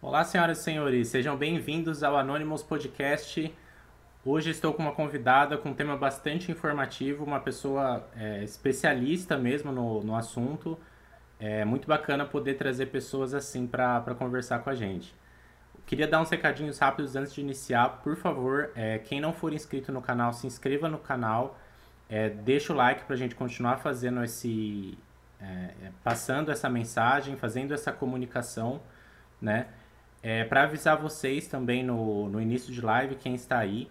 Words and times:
Olá, 0.00 0.22
senhoras 0.22 0.60
e 0.60 0.62
senhores, 0.62 1.08
sejam 1.08 1.36
bem-vindos 1.36 2.04
ao 2.04 2.16
Anonymous 2.16 2.62
Podcast. 2.62 3.52
Hoje 4.24 4.50
estou 4.50 4.72
com 4.72 4.80
uma 4.80 4.92
convidada 4.92 5.58
com 5.58 5.70
um 5.70 5.74
tema 5.74 5.96
bastante 5.96 6.52
informativo, 6.52 7.24
uma 7.24 7.40
pessoa 7.40 8.06
é, 8.16 8.44
especialista 8.44 9.36
mesmo 9.36 9.72
no, 9.72 10.04
no 10.04 10.14
assunto. 10.14 10.78
É 11.40 11.64
muito 11.64 11.88
bacana 11.88 12.24
poder 12.24 12.54
trazer 12.54 12.86
pessoas 12.86 13.34
assim 13.34 13.66
para 13.66 14.14
conversar 14.16 14.60
com 14.60 14.70
a 14.70 14.74
gente. 14.74 15.12
Queria 15.84 16.06
dar 16.06 16.22
uns 16.22 16.30
recadinhos 16.30 16.78
rápidos 16.78 17.16
antes 17.16 17.34
de 17.34 17.40
iniciar. 17.40 18.00
Por 18.00 18.14
favor, 18.14 18.70
é, 18.76 18.98
quem 18.98 19.20
não 19.20 19.32
for 19.32 19.52
inscrito 19.52 19.90
no 19.90 20.00
canal, 20.00 20.32
se 20.32 20.46
inscreva 20.46 20.88
no 20.88 20.98
canal. 20.98 21.58
É, 22.08 22.30
deixa 22.30 22.72
o 22.72 22.76
like 22.76 23.02
para 23.02 23.14
a 23.14 23.18
gente 23.18 23.34
continuar 23.34 23.78
fazendo 23.78 24.22
esse. 24.22 24.96
É, 25.40 25.90
passando 26.04 26.52
essa 26.52 26.70
mensagem, 26.70 27.36
fazendo 27.36 27.74
essa 27.74 27.90
comunicação, 27.90 28.80
né? 29.42 29.66
É, 30.22 30.44
para 30.44 30.64
avisar 30.64 30.96
vocês 30.96 31.46
também 31.46 31.84
no, 31.84 32.28
no 32.28 32.40
início 32.40 32.72
de 32.72 32.80
live, 32.80 33.14
quem 33.14 33.34
está 33.34 33.58
aí, 33.58 33.88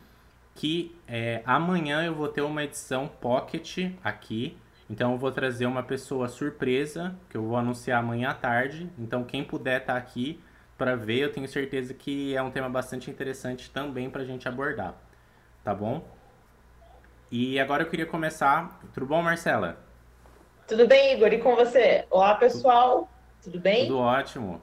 que 0.54 0.96
é, 1.08 1.42
amanhã 1.46 2.04
eu 2.04 2.14
vou 2.14 2.28
ter 2.28 2.42
uma 2.42 2.64
edição 2.64 3.08
Pocket 3.08 3.92
aqui. 4.04 4.58
Então 4.90 5.14
eu 5.14 5.18
vou 5.18 5.32
trazer 5.32 5.66
uma 5.66 5.84
pessoa 5.84 6.28
surpresa, 6.28 7.16
que 7.30 7.38
eu 7.38 7.44
vou 7.44 7.58
anunciar 7.58 8.00
amanhã 8.00 8.30
à 8.30 8.34
tarde. 8.34 8.90
Então 8.98 9.24
quem 9.24 9.44
puder 9.44 9.82
estar 9.82 9.94
tá 9.94 10.00
aqui 10.00 10.42
para 10.78 10.96
ver, 10.96 11.20
eu 11.20 11.32
tenho 11.32 11.48
certeza 11.48 11.94
que 11.94 12.36
é 12.36 12.42
um 12.42 12.52
tema 12.52 12.70
bastante 12.70 13.10
interessante 13.10 13.70
também 13.70 14.10
para 14.10 14.22
a 14.22 14.26
gente 14.26 14.48
abordar. 14.48 14.96
Tá 15.64 15.74
bom? 15.74 16.06
E 17.32 17.60
agora 17.60 17.84
eu 17.84 17.90
queria 17.90 18.06
começar. 18.06 18.80
Tudo 18.94 19.06
bom, 19.06 19.22
Marcela? 19.22 19.78
Tudo 20.68 20.88
bem, 20.88 21.14
Igor? 21.14 21.34
E 21.34 21.40
com 21.40 21.56
você? 21.56 22.06
Olá, 22.10 22.36
pessoal. 22.36 23.10
Tudo 23.44 23.60
bem? 23.60 23.88
Tudo 23.88 24.00
ótimo. 24.00 24.62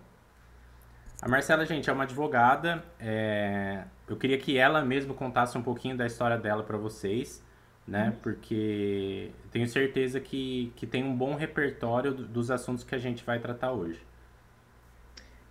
A 1.23 1.29
Marcela, 1.29 1.65
gente, 1.65 1.89
é 1.89 1.93
uma 1.93 2.05
advogada. 2.05 2.85
É... 3.01 3.85
Eu 4.09 4.17
queria 4.17 4.39
que 4.39 4.59
ela 4.59 4.85
mesma 4.85 5.15
contasse 5.15 5.57
um 5.57 5.63
pouquinho 5.63 5.97
da 5.97 6.07
história 6.07 6.37
dela 6.37 6.63
para 6.63 6.77
vocês, 6.77 7.43
né? 7.87 8.09
Uhum. 8.09 8.13
Porque 8.23 9.31
tenho 9.51 9.67
certeza 9.67 10.21
que, 10.21 10.73
que 10.77 10.87
tem 10.87 11.03
um 11.03 11.17
bom 11.17 11.35
repertório 11.35 12.13
dos 12.13 12.51
assuntos 12.51 12.85
que 12.85 12.95
a 12.95 12.99
gente 12.99 13.25
vai 13.25 13.39
tratar 13.39 13.73
hoje. 13.73 14.01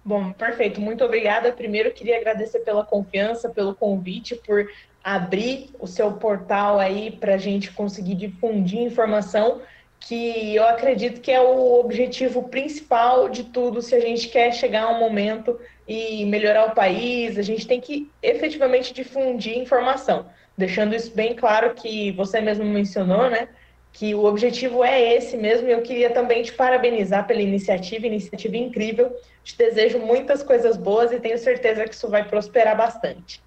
Bom, 0.05 0.33
perfeito. 0.33 0.81
Muito 0.81 1.03
obrigada. 1.03 1.51
Primeiro, 1.51 1.91
queria 1.91 2.17
agradecer 2.17 2.59
pela 2.59 2.85
confiança, 2.85 3.49
pelo 3.49 3.73
convite, 3.73 4.35
por 4.35 4.69
abrir 5.03 5.71
o 5.79 5.87
seu 5.87 6.13
portal 6.13 6.79
aí 6.79 7.11
para 7.11 7.35
a 7.35 7.37
gente 7.37 7.71
conseguir 7.71 8.15
difundir 8.15 8.79
informação 8.79 9.61
que 10.05 10.53
eu 10.53 10.65
acredito 10.65 11.21
que 11.21 11.31
é 11.31 11.39
o 11.39 11.79
objetivo 11.79 12.49
principal 12.49 13.29
de 13.29 13.45
tudo 13.45 13.81
se 13.81 13.95
a 13.95 14.01
gente 14.01 14.27
quer 14.27 14.51
chegar 14.53 14.83
a 14.83 14.91
um 14.91 14.99
momento 14.99 15.57
e 15.87 16.25
melhorar 16.25 16.67
o 16.67 16.75
país, 16.75 17.37
a 17.37 17.41
gente 17.41 17.65
tem 17.65 17.79
que 17.79 18.11
efetivamente 18.21 18.93
difundir 18.93 19.57
informação, 19.57 20.25
deixando 20.57 20.93
isso 20.93 21.15
bem 21.15 21.33
claro 21.33 21.73
que 21.73 22.11
você 22.11 22.41
mesmo 22.41 22.65
mencionou, 22.65 23.29
né? 23.29 23.47
Que 23.93 24.13
o 24.13 24.25
objetivo 24.25 24.83
é 24.83 25.15
esse 25.15 25.37
mesmo, 25.37 25.69
e 25.69 25.71
eu 25.71 25.81
queria 25.81 26.09
também 26.09 26.43
te 26.43 26.51
parabenizar 26.51 27.25
pela 27.25 27.41
iniciativa, 27.41 28.05
iniciativa 28.05 28.57
incrível. 28.57 29.15
Te 29.43 29.57
desejo 29.57 29.99
muitas 29.99 30.43
coisas 30.43 30.75
boas 30.75 31.13
e 31.13 31.19
tenho 31.19 31.37
certeza 31.37 31.85
que 31.85 31.93
isso 31.93 32.09
vai 32.09 32.27
prosperar 32.27 32.75
bastante. 32.75 33.41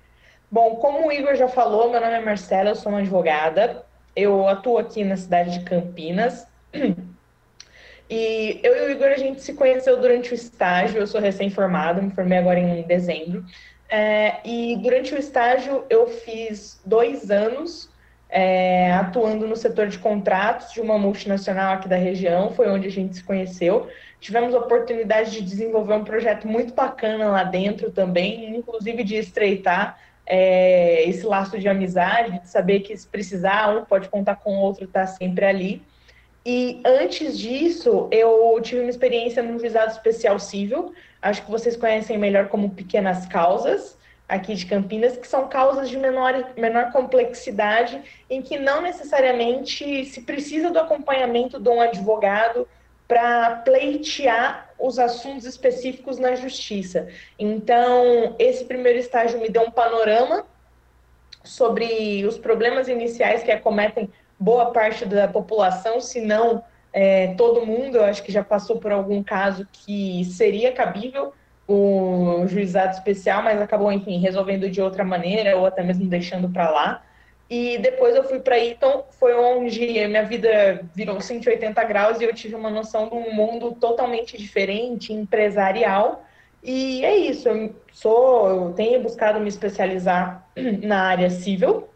Bom, 0.50 0.76
como 0.76 1.06
o 1.06 1.12
Igor 1.12 1.34
já 1.34 1.48
falou, 1.48 1.90
meu 1.90 2.00
nome 2.00 2.14
é 2.14 2.20
Marcela, 2.20 2.70
eu 2.70 2.76
sou 2.76 2.92
uma 2.92 3.00
advogada, 3.00 3.84
eu 4.16 4.48
atuo 4.48 4.78
aqui 4.78 5.04
na 5.04 5.16
cidade 5.16 5.58
de 5.58 5.64
Campinas. 5.64 6.46
E 8.08 8.60
eu 8.62 8.76
e 8.76 8.86
o 8.86 8.90
Igor, 8.92 9.08
a 9.08 9.16
gente 9.16 9.42
se 9.42 9.52
conheceu 9.54 10.00
durante 10.00 10.30
o 10.30 10.34
estágio, 10.36 11.00
eu 11.00 11.08
sou 11.08 11.20
recém-formada, 11.20 12.00
me 12.00 12.12
formei 12.12 12.38
agora 12.38 12.60
em 12.60 12.82
dezembro. 12.82 13.44
É, 13.88 14.36
e 14.44 14.76
durante 14.76 15.12
o 15.12 15.18
estágio 15.18 15.84
eu 15.90 16.06
fiz 16.06 16.80
dois 16.84 17.32
anos 17.32 17.90
é, 18.28 18.92
atuando 18.92 19.46
no 19.46 19.56
setor 19.56 19.88
de 19.88 19.98
contratos 19.98 20.72
de 20.72 20.80
uma 20.80 20.98
multinacional 20.98 21.74
aqui 21.74 21.88
da 21.88 21.96
região, 21.96 22.50
foi 22.52 22.68
onde 22.68 22.86
a 22.86 22.90
gente 22.90 23.16
se 23.16 23.24
conheceu. 23.24 23.88
Tivemos 24.20 24.54
a 24.54 24.58
oportunidade 24.58 25.32
de 25.32 25.42
desenvolver 25.42 25.94
um 25.94 26.04
projeto 26.04 26.46
muito 26.46 26.74
bacana 26.74 27.28
lá 27.28 27.44
dentro 27.44 27.90
também, 27.90 28.56
inclusive 28.56 29.04
de 29.04 29.16
estreitar 29.16 29.98
é, 30.26 31.08
esse 31.08 31.24
laço 31.24 31.58
de 31.58 31.68
amizade, 31.68 32.40
de 32.40 32.48
saber 32.48 32.80
que 32.80 32.96
se 32.96 33.06
precisar, 33.06 33.76
um 33.76 33.84
pode 33.84 34.08
contar 34.08 34.36
com 34.36 34.56
o 34.56 34.60
outro, 34.60 34.84
está 34.84 35.06
sempre 35.06 35.44
ali. 35.44 35.82
E 36.44 36.80
antes 36.84 37.38
disso, 37.38 38.08
eu 38.10 38.58
tive 38.62 38.80
uma 38.80 38.90
experiência 38.90 39.42
no 39.42 39.58
juizado 39.58 39.90
especial 39.92 40.38
civil, 40.38 40.92
acho 41.20 41.44
que 41.44 41.50
vocês 41.50 41.76
conhecem 41.76 42.18
melhor 42.18 42.48
como 42.48 42.70
pequenas 42.70 43.26
causas, 43.26 43.96
aqui 44.28 44.54
de 44.54 44.66
Campinas, 44.66 45.16
que 45.16 45.26
são 45.26 45.48
causas 45.48 45.88
de 45.88 45.96
menor, 45.96 46.52
menor 46.56 46.90
complexidade, 46.92 48.00
em 48.28 48.42
que 48.42 48.58
não 48.58 48.80
necessariamente 48.80 50.04
se 50.04 50.22
precisa 50.22 50.70
do 50.70 50.78
acompanhamento 50.78 51.60
de 51.60 51.68
um 51.68 51.80
advogado 51.80 52.66
para 53.08 53.56
pleitear 53.56 54.70
os 54.78 54.98
assuntos 54.98 55.44
específicos 55.44 56.18
na 56.18 56.34
justiça. 56.34 57.08
Então, 57.38 58.34
esse 58.38 58.64
primeiro 58.64 58.98
estágio 58.98 59.40
me 59.40 59.48
deu 59.48 59.62
um 59.62 59.70
panorama 59.70 60.44
sobre 61.44 62.24
os 62.26 62.36
problemas 62.36 62.88
iniciais 62.88 63.42
que 63.42 63.50
acometem 63.52 64.10
boa 64.38 64.72
parte 64.72 65.04
da 65.06 65.28
população, 65.28 66.00
se 66.00 66.20
não 66.20 66.62
é, 66.92 67.34
todo 67.34 67.64
mundo, 67.64 67.96
eu 67.98 68.04
acho 68.04 68.22
que 68.22 68.32
já 68.32 68.42
passou 68.42 68.78
por 68.78 68.90
algum 68.90 69.22
caso 69.22 69.66
que 69.70 70.24
seria 70.24 70.72
cabível 70.72 71.32
o 71.68 72.46
juizado 72.46 72.92
especial, 72.92 73.42
mas 73.42 73.60
acabou, 73.60 73.90
enfim, 73.92 74.18
resolvendo 74.18 74.70
de 74.70 74.80
outra 74.80 75.04
maneira 75.04 75.56
ou 75.56 75.66
até 75.66 75.82
mesmo 75.82 76.06
deixando 76.06 76.48
para 76.48 76.70
lá. 76.70 77.05
E 77.48 77.78
depois 77.78 78.16
eu 78.16 78.24
fui 78.24 78.40
para 78.40 78.58
Eton, 78.58 79.06
foi 79.10 79.32
onde 79.34 79.80
minha 80.08 80.24
vida 80.24 80.84
virou 80.94 81.20
180 81.20 81.84
graus 81.84 82.20
e 82.20 82.24
eu 82.24 82.34
tive 82.34 82.56
uma 82.56 82.70
noção 82.70 83.08
de 83.08 83.14
um 83.14 83.32
mundo 83.32 83.72
totalmente 83.72 84.36
diferente, 84.36 85.12
empresarial. 85.12 86.24
E 86.62 87.04
é 87.04 87.16
isso, 87.16 87.48
eu 87.48 87.74
sou, 87.92 88.48
eu 88.48 88.72
tenho 88.72 89.00
buscado 89.00 89.38
me 89.38 89.48
especializar 89.48 90.44
na 90.82 91.02
área 91.02 91.30
civil 91.30 91.88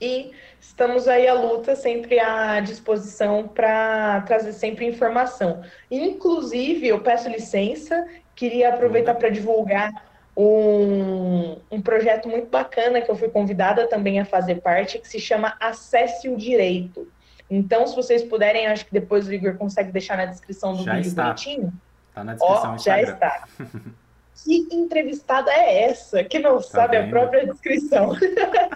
e 0.00 0.32
estamos 0.60 1.08
aí 1.08 1.26
à 1.26 1.32
luta, 1.32 1.74
sempre 1.74 2.20
à 2.20 2.60
disposição 2.60 3.48
para 3.48 4.20
trazer 4.22 4.52
sempre 4.52 4.84
informação. 4.86 5.62
Inclusive, 5.90 6.88
eu 6.88 7.00
peço 7.00 7.30
licença, 7.30 8.06
queria 8.34 8.70
aproveitar 8.70 9.14
para 9.14 9.30
divulgar 9.30 9.90
um, 10.36 11.56
um 11.70 11.80
projeto 11.80 12.28
muito 12.28 12.48
bacana 12.48 13.00
que 13.00 13.10
eu 13.10 13.16
fui 13.16 13.28
convidada 13.28 13.86
também 13.88 14.20
a 14.20 14.24
fazer 14.24 14.56
parte, 14.56 14.98
que 14.98 15.08
se 15.08 15.18
chama 15.18 15.56
Acesse 15.58 16.28
o 16.28 16.36
Direito. 16.36 17.08
Então, 17.48 17.86
se 17.86 17.96
vocês 17.96 18.22
puderem, 18.22 18.66
acho 18.66 18.84
que 18.84 18.92
depois 18.92 19.26
o 19.26 19.32
Igor 19.32 19.56
consegue 19.56 19.90
deixar 19.92 20.16
na 20.16 20.26
descrição 20.26 20.74
do 20.74 20.82
já 20.82 20.94
vídeo 20.96 21.08
está. 21.08 21.24
bonitinho. 21.24 21.72
Está 22.08 22.24
na 22.24 22.34
descrição 22.34 22.74
Ó, 22.74 22.78
já 22.78 23.00
está. 23.00 23.48
que 24.44 24.68
entrevistada 24.70 25.50
é 25.50 25.84
essa? 25.84 26.22
Que 26.22 26.38
não 26.38 26.56
tá 26.56 26.62
sabe 26.62 26.98
vendo? 26.98 27.06
a 27.06 27.10
própria 27.10 27.46
descrição. 27.46 28.12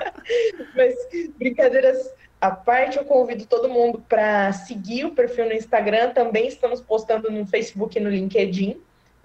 Mas, 0.74 0.94
brincadeiras 1.36 2.10
à 2.40 2.50
parte, 2.50 2.96
eu 2.96 3.04
convido 3.04 3.44
todo 3.44 3.68
mundo 3.68 4.02
para 4.08 4.52
seguir 4.52 5.04
o 5.04 5.14
perfil 5.14 5.46
no 5.46 5.52
Instagram. 5.52 6.10
Também 6.10 6.46
estamos 6.46 6.80
postando 6.80 7.30
no 7.30 7.44
Facebook 7.46 7.98
e 7.98 8.00
no 8.00 8.08
LinkedIn. 8.08 8.80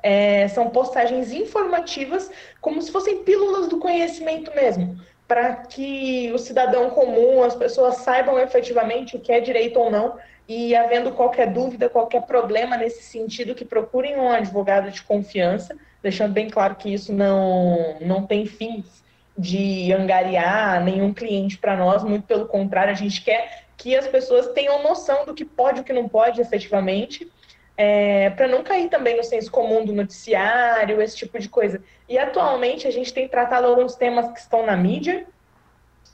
É, 0.07 0.47
são 0.49 0.69
postagens 0.69 1.31
informativas, 1.31 2.29
como 2.61 2.79
se 2.79 2.91
fossem 2.91 3.23
pílulas 3.23 3.67
do 3.67 3.79
conhecimento 3.79 4.53
mesmo, 4.53 4.99
para 5.27 5.55
que 5.55 6.31
o 6.31 6.37
cidadão 6.37 6.91
comum, 6.91 7.41
as 7.43 7.55
pessoas 7.55 7.97
saibam 7.97 8.37
efetivamente 8.37 9.15
o 9.15 9.19
que 9.19 9.31
é 9.31 9.39
direito 9.39 9.79
ou 9.79 9.89
não, 9.89 10.15
e 10.47 10.75
havendo 10.75 11.11
qualquer 11.13 11.51
dúvida, 11.51 11.89
qualquer 11.89 12.21
problema 12.21 12.77
nesse 12.77 13.01
sentido, 13.01 13.55
que 13.55 13.65
procurem 13.65 14.15
um 14.15 14.29
advogado 14.29 14.91
de 14.91 15.01
confiança, 15.01 15.75
deixando 16.03 16.33
bem 16.33 16.51
claro 16.51 16.75
que 16.75 16.93
isso 16.93 17.11
não, 17.11 17.97
não 17.99 18.27
tem 18.27 18.45
fins 18.45 19.03
de 19.35 19.91
angariar 19.91 20.83
nenhum 20.83 21.11
cliente 21.15 21.57
para 21.57 21.75
nós, 21.75 22.03
muito 22.03 22.27
pelo 22.27 22.45
contrário, 22.45 22.91
a 22.91 22.95
gente 22.95 23.23
quer 23.23 23.65
que 23.75 23.95
as 23.95 24.07
pessoas 24.07 24.49
tenham 24.49 24.83
noção 24.83 25.25
do 25.25 25.33
que 25.33 25.43
pode 25.43 25.79
e 25.79 25.81
o 25.81 25.83
que 25.83 25.91
não 25.91 26.07
pode 26.07 26.39
efetivamente, 26.39 27.27
é, 27.77 28.29
para 28.29 28.47
não 28.47 28.63
cair 28.63 28.89
também 28.89 29.17
no 29.17 29.23
senso 29.23 29.51
comum 29.51 29.83
do 29.83 29.93
noticiário, 29.93 31.01
esse 31.01 31.17
tipo 31.17 31.37
de 31.39 31.49
coisa. 31.49 31.81
E 32.07 32.17
atualmente 32.17 32.87
a 32.87 32.91
gente 32.91 33.13
tem 33.13 33.27
tratado 33.27 33.67
alguns 33.67 33.95
temas 33.95 34.31
que 34.31 34.39
estão 34.39 34.65
na 34.65 34.77
mídia, 34.77 35.25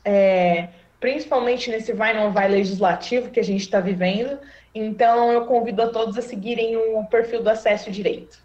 é, 0.04 0.70
principalmente 1.00 1.70
nesse 1.70 1.94
vai 1.94 2.14
não 2.14 2.32
vai 2.32 2.48
legislativo 2.48 3.30
que 3.30 3.40
a 3.40 3.44
gente 3.44 3.62
está 3.62 3.80
vivendo. 3.80 4.40
Então 4.74 5.32
eu 5.32 5.46
convido 5.46 5.82
a 5.82 5.90
todos 5.90 6.18
a 6.18 6.22
seguirem 6.22 6.78
o 6.78 7.06
perfil 7.06 7.44
do 7.44 7.50
Acesso 7.50 7.92
Direito. 7.92 8.40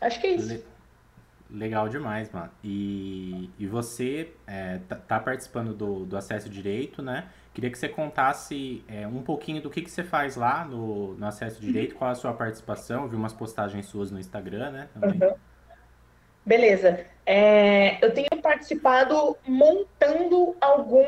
Acho 0.00 0.20
que 0.20 0.26
é 0.26 0.30
isso. 0.30 0.64
Legal 1.50 1.88
demais, 1.88 2.30
mano. 2.30 2.50
E, 2.62 3.50
e 3.58 3.66
você 3.66 4.32
é, 4.46 4.78
tá, 4.88 4.96
tá, 4.96 5.20
participando 5.20 5.74
do, 5.74 6.04
do 6.04 6.16
Acesso 6.16 6.48
Direito, 6.48 7.02
né? 7.02 7.28
Queria 7.52 7.70
que 7.70 7.78
você 7.78 7.88
contasse 7.88 8.84
é, 8.88 9.06
um 9.06 9.22
pouquinho 9.22 9.60
do 9.60 9.68
que, 9.68 9.82
que 9.82 9.90
você 9.90 10.04
faz 10.04 10.36
lá 10.36 10.64
no, 10.64 11.14
no 11.14 11.26
Acesso 11.26 11.60
Direito, 11.60 11.96
qual 11.96 12.10
a 12.10 12.14
sua 12.14 12.32
participação. 12.32 13.02
Eu 13.02 13.08
vi 13.08 13.16
umas 13.16 13.32
postagens 13.32 13.86
suas 13.86 14.10
no 14.10 14.20
Instagram, 14.20 14.70
né? 14.70 14.88
Uhum. 15.02 15.34
Beleza. 16.46 17.04
É, 17.26 18.04
eu 18.04 18.12
tenho 18.14 18.28
participado 18.42 19.36
montando 19.46 20.56
algum, 20.60 21.04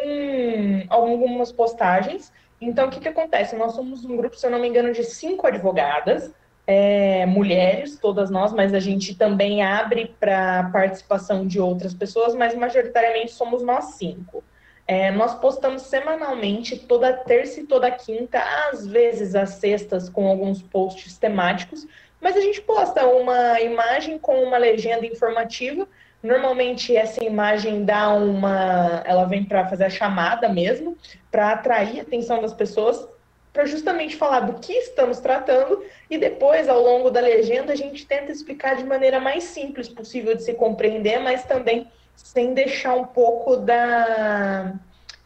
algumas 0.88 1.52
postagens. 1.52 2.32
Então, 2.60 2.88
o 2.88 2.90
que, 2.90 3.00
que 3.00 3.08
acontece? 3.08 3.56
Nós 3.56 3.72
somos 3.72 4.04
um 4.04 4.16
grupo, 4.16 4.36
se 4.36 4.46
eu 4.46 4.50
não 4.50 4.60
me 4.60 4.68
engano, 4.68 4.92
de 4.92 5.04
cinco 5.04 5.46
advogadas, 5.46 6.32
é, 6.66 7.26
mulheres, 7.26 7.98
todas 7.98 8.30
nós, 8.30 8.52
mas 8.52 8.72
a 8.72 8.78
gente 8.78 9.16
também 9.16 9.62
abre 9.62 10.14
para 10.20 10.70
participação 10.72 11.46
de 11.46 11.60
outras 11.60 11.92
pessoas, 11.92 12.34
mas 12.34 12.54
majoritariamente 12.54 13.32
somos 13.32 13.62
nós 13.62 13.96
cinco. 13.96 14.44
É, 14.86 15.10
nós 15.10 15.34
postamos 15.34 15.82
semanalmente, 15.82 16.76
toda 16.76 17.12
terça 17.12 17.60
e 17.60 17.64
toda 17.64 17.90
quinta, 17.90 18.40
às 18.70 18.86
vezes 18.86 19.34
às 19.34 19.50
sextas, 19.50 20.08
com 20.08 20.26
alguns 20.26 20.60
posts 20.60 21.16
temáticos, 21.16 21.86
mas 22.20 22.36
a 22.36 22.40
gente 22.40 22.60
posta 22.60 23.06
uma 23.06 23.60
imagem 23.60 24.18
com 24.18 24.42
uma 24.42 24.56
legenda 24.56 25.04
informativa. 25.06 25.88
Normalmente 26.22 26.96
essa 26.96 27.22
imagem 27.24 27.84
dá 27.84 28.10
uma, 28.10 29.02
ela 29.04 29.24
vem 29.24 29.44
para 29.44 29.66
fazer 29.66 29.84
a 29.84 29.90
chamada 29.90 30.48
mesmo, 30.48 30.96
para 31.30 31.50
atrair 31.50 31.98
a 31.98 32.02
atenção 32.02 32.40
das 32.40 32.52
pessoas, 32.52 33.08
para 33.52 33.66
justamente 33.66 34.16
falar 34.16 34.40
do 34.40 34.60
que 34.60 34.72
estamos 34.72 35.18
tratando. 35.18 35.84
E 36.08 36.16
depois 36.16 36.68
ao 36.68 36.80
longo 36.80 37.10
da 37.10 37.20
legenda 37.20 37.72
a 37.72 37.76
gente 37.76 38.06
tenta 38.06 38.30
explicar 38.30 38.76
de 38.76 38.84
maneira 38.84 39.18
mais 39.18 39.42
simples 39.44 39.88
possível 39.88 40.36
de 40.36 40.44
se 40.44 40.54
compreender, 40.54 41.18
mas 41.18 41.44
também 41.44 41.88
sem 42.14 42.54
deixar 42.54 42.94
um 42.94 43.04
pouco 43.04 43.56
da 43.56 44.74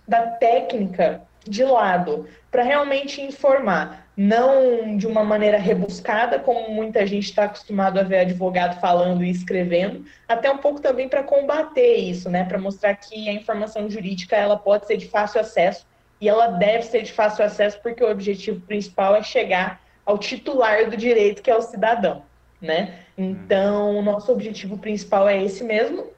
da 0.06 0.26
técnica 0.26 1.22
de 1.44 1.64
lado, 1.64 2.26
para 2.50 2.62
realmente 2.62 3.20
informar 3.20 4.06
não 4.16 4.96
de 4.96 5.06
uma 5.06 5.22
maneira 5.22 5.58
rebuscada, 5.58 6.38
como 6.38 6.70
muita 6.70 7.06
gente 7.06 7.24
está 7.24 7.44
acostumado 7.44 7.98
a 8.00 8.02
ver 8.02 8.18
advogado 8.20 8.80
falando 8.80 9.22
e 9.22 9.30
escrevendo, 9.30 10.04
até 10.26 10.50
um 10.50 10.58
pouco 10.58 10.80
também 10.80 11.08
para 11.08 11.22
combater 11.22 11.96
isso, 11.96 12.30
né? 12.30 12.44
Para 12.44 12.58
mostrar 12.58 12.94
que 12.94 13.28
a 13.28 13.32
informação 13.32 13.90
jurídica 13.90 14.34
ela 14.34 14.56
pode 14.56 14.86
ser 14.86 14.96
de 14.96 15.06
fácil 15.06 15.40
acesso 15.40 15.86
e 16.20 16.28
ela 16.28 16.46
deve 16.46 16.84
ser 16.84 17.02
de 17.02 17.12
fácil 17.12 17.44
acesso 17.44 17.78
porque 17.82 18.02
o 18.02 18.10
objetivo 18.10 18.60
principal 18.62 19.14
é 19.14 19.22
chegar 19.22 19.80
ao 20.04 20.16
titular 20.16 20.88
do 20.88 20.96
direito, 20.96 21.42
que 21.42 21.50
é 21.50 21.56
o 21.56 21.60
cidadão, 21.60 22.22
né? 22.60 23.00
Então, 23.18 23.98
o 23.98 24.02
nosso 24.02 24.32
objetivo 24.32 24.78
principal 24.78 25.28
é 25.28 25.42
esse 25.42 25.62
mesmo. 25.62 26.15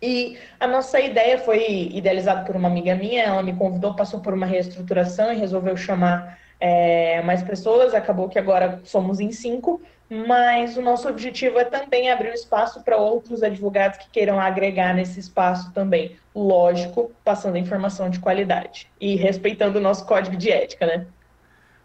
E 0.00 0.38
a 0.60 0.66
nossa 0.66 1.00
ideia 1.00 1.38
foi 1.38 1.90
idealizada 1.92 2.44
por 2.44 2.54
uma 2.54 2.68
amiga 2.68 2.94
minha, 2.94 3.24
ela 3.24 3.42
me 3.42 3.54
convidou, 3.54 3.94
passou 3.94 4.20
por 4.20 4.34
uma 4.34 4.44
reestruturação 4.44 5.32
e 5.32 5.36
resolveu 5.36 5.76
chamar 5.76 6.38
é, 6.60 7.22
mais 7.22 7.42
pessoas, 7.42 7.94
acabou 7.94 8.28
que 8.28 8.38
agora 8.38 8.80
somos 8.84 9.20
em 9.20 9.32
cinco, 9.32 9.80
mas 10.08 10.76
o 10.76 10.82
nosso 10.82 11.08
objetivo 11.08 11.58
é 11.58 11.64
também 11.64 12.10
abrir 12.10 12.30
o 12.30 12.34
espaço 12.34 12.82
para 12.84 12.96
outros 12.96 13.42
advogados 13.42 13.98
que 13.98 14.10
queiram 14.10 14.38
agregar 14.38 14.94
nesse 14.94 15.18
espaço 15.18 15.72
também. 15.72 16.16
Lógico, 16.34 17.10
passando 17.24 17.56
informação 17.56 18.08
de 18.08 18.20
qualidade 18.20 18.90
e 19.00 19.16
respeitando 19.16 19.78
o 19.78 19.82
nosso 19.82 20.06
código 20.06 20.36
de 20.36 20.50
ética, 20.50 20.86
né? 20.86 21.06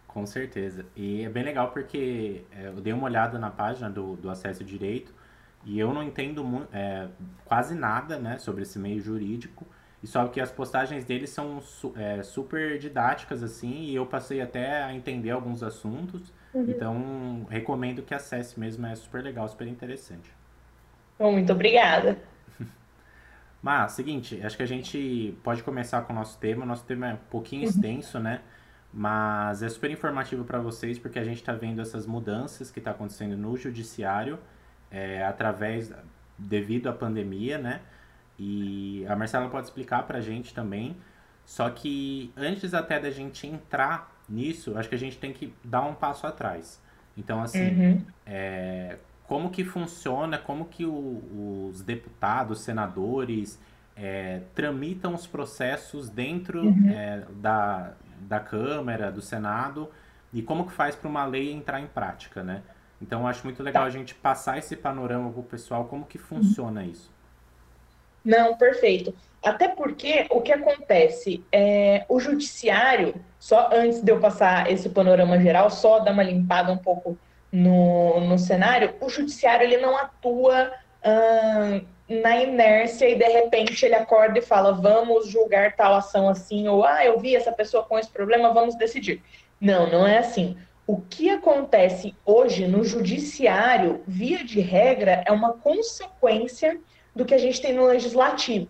Com 0.07 0.25
certeza. 0.25 0.85
E 0.95 1.23
é 1.23 1.29
bem 1.29 1.43
legal 1.43 1.71
porque 1.71 2.43
é, 2.51 2.67
eu 2.67 2.81
dei 2.81 2.91
uma 2.91 3.05
olhada 3.05 3.39
na 3.39 3.49
página 3.49 3.89
do, 3.89 4.17
do 4.17 4.29
Acesso 4.29 4.63
Direito 4.63 5.13
e 5.63 5.79
eu 5.79 5.93
não 5.93 6.03
entendo 6.03 6.67
é, 6.73 7.07
quase 7.45 7.75
nada 7.75 8.17
né, 8.17 8.37
sobre 8.37 8.63
esse 8.63 8.79
meio 8.79 8.99
jurídico. 8.99 9.65
E 10.03 10.07
só 10.07 10.27
que 10.27 10.41
as 10.41 10.51
postagens 10.51 11.05
dele 11.05 11.27
são 11.27 11.61
é, 11.95 12.23
super 12.23 12.79
didáticas, 12.79 13.43
assim, 13.43 13.83
e 13.83 13.95
eu 13.95 14.05
passei 14.05 14.41
até 14.41 14.83
a 14.83 14.93
entender 14.93 15.29
alguns 15.29 15.61
assuntos. 15.61 16.33
Uhum. 16.53 16.65
Então, 16.67 17.47
recomendo 17.49 18.01
que 18.01 18.13
acesse 18.13 18.59
mesmo, 18.59 18.85
é 18.87 18.95
super 18.95 19.23
legal, 19.23 19.47
super 19.47 19.67
interessante. 19.67 20.33
Muito 21.19 21.53
obrigada. 21.53 22.17
Mas, 23.61 23.91
seguinte, 23.91 24.41
acho 24.43 24.57
que 24.57 24.63
a 24.63 24.67
gente 24.67 25.37
pode 25.43 25.61
começar 25.61 26.01
com 26.01 26.13
o 26.13 26.15
nosso 26.15 26.39
tema. 26.39 26.65
Nosso 26.65 26.83
tema 26.83 27.09
é 27.09 27.13
um 27.13 27.19
pouquinho 27.29 27.63
uhum. 27.63 27.69
extenso, 27.69 28.19
né? 28.19 28.41
Mas 28.91 29.61
é 29.61 29.69
super 29.69 29.89
informativo 29.91 30.43
para 30.43 30.59
vocês, 30.59 30.97
porque 30.97 31.19
a 31.19 31.23
gente 31.23 31.37
está 31.37 31.53
vendo 31.53 31.79
essas 31.79 32.07
mudanças 32.07 32.71
que 32.71 32.79
está 32.79 32.91
acontecendo 32.91 33.37
no 33.37 33.55
judiciário, 33.55 34.39
é, 34.91 35.23
através, 35.23 35.91
devido 36.37 36.87
à 36.87 36.93
pandemia, 36.93 37.57
né? 37.57 37.81
E 38.37 39.05
a 39.07 39.15
Marcela 39.15 39.49
pode 39.49 39.67
explicar 39.67 40.03
para 40.03 40.17
a 40.17 40.21
gente 40.21 40.53
também. 40.53 40.95
Só 41.45 41.69
que 41.69 42.31
antes 42.35 42.73
até 42.73 42.99
da 42.99 43.11
gente 43.11 43.47
entrar 43.47 44.11
nisso, 44.27 44.77
acho 44.77 44.89
que 44.89 44.95
a 44.95 44.99
gente 44.99 45.17
tem 45.17 45.33
que 45.33 45.53
dar 45.63 45.81
um 45.81 45.93
passo 45.93 46.25
atrás. 46.25 46.81
Então, 47.17 47.41
assim, 47.41 47.69
uhum. 47.69 48.05
é, 48.25 48.97
como 49.27 49.49
que 49.49 49.63
funciona, 49.63 50.37
como 50.37 50.65
que 50.65 50.85
o, 50.85 51.69
os 51.69 51.81
deputados, 51.81 52.61
senadores 52.61 53.59
é, 53.95 54.41
tramitam 54.55 55.13
os 55.13 55.27
processos 55.27 56.09
dentro 56.09 56.63
uhum. 56.63 56.89
é, 56.89 57.23
da, 57.35 57.93
da 58.21 58.39
Câmara, 58.39 59.11
do 59.11 59.21
Senado, 59.21 59.89
e 60.33 60.41
como 60.41 60.65
que 60.65 60.71
faz 60.71 60.95
para 60.95 61.09
uma 61.09 61.25
lei 61.25 61.51
entrar 61.51 61.81
em 61.81 61.87
prática, 61.87 62.41
né? 62.43 62.61
Então, 63.01 63.27
acho 63.27 63.43
muito 63.43 63.63
legal 63.63 63.83
tá. 63.83 63.87
a 63.87 63.91
gente 63.91 64.13
passar 64.13 64.57
esse 64.57 64.75
panorama 64.75 65.31
para 65.31 65.39
o 65.39 65.43
pessoal, 65.43 65.85
como 65.85 66.05
que 66.05 66.17
funciona 66.17 66.85
isso. 66.85 67.11
Não, 68.23 68.55
perfeito. 68.55 69.13
Até 69.43 69.67
porque 69.67 70.27
o 70.29 70.41
que 70.41 70.51
acontece 70.51 71.43
é 71.51 72.05
o 72.07 72.19
judiciário, 72.19 73.15
só 73.39 73.69
antes 73.73 74.01
de 74.01 74.11
eu 74.11 74.19
passar 74.19 74.71
esse 74.71 74.87
panorama 74.89 75.39
geral, 75.39 75.69
só 75.71 75.99
dar 75.99 76.11
uma 76.11 76.21
limpada 76.21 76.71
um 76.71 76.77
pouco 76.77 77.17
no, 77.51 78.19
no 78.21 78.37
cenário, 78.37 78.93
o 79.01 79.09
judiciário 79.09 79.63
ele 79.63 79.77
não 79.77 79.97
atua 79.97 80.71
hum, 81.03 81.85
na 82.21 82.37
inércia 82.37 83.09
e 83.09 83.15
de 83.15 83.25
repente 83.25 83.83
ele 83.83 83.95
acorda 83.95 84.37
e 84.37 84.41
fala 84.41 84.73
vamos 84.73 85.27
julgar 85.27 85.75
tal 85.75 85.95
ação 85.95 86.29
assim, 86.29 86.67
ou 86.67 86.85
ah, 86.85 87.03
eu 87.03 87.19
vi 87.19 87.35
essa 87.35 87.51
pessoa 87.51 87.83
com 87.83 87.97
esse 87.97 88.11
problema, 88.11 88.53
vamos 88.53 88.75
decidir. 88.75 89.23
Não, 89.59 89.89
não 89.89 90.07
é 90.07 90.19
assim. 90.19 90.55
O 90.87 90.99
que 90.99 91.29
acontece 91.29 92.15
hoje 92.25 92.67
no 92.67 92.83
judiciário, 92.83 94.01
via 94.07 94.43
de 94.43 94.59
regra, 94.59 95.23
é 95.25 95.31
uma 95.31 95.53
consequência 95.53 96.79
do 97.15 97.25
que 97.25 97.33
a 97.33 97.37
gente 97.37 97.61
tem 97.61 97.73
no 97.73 97.85
legislativo, 97.85 98.67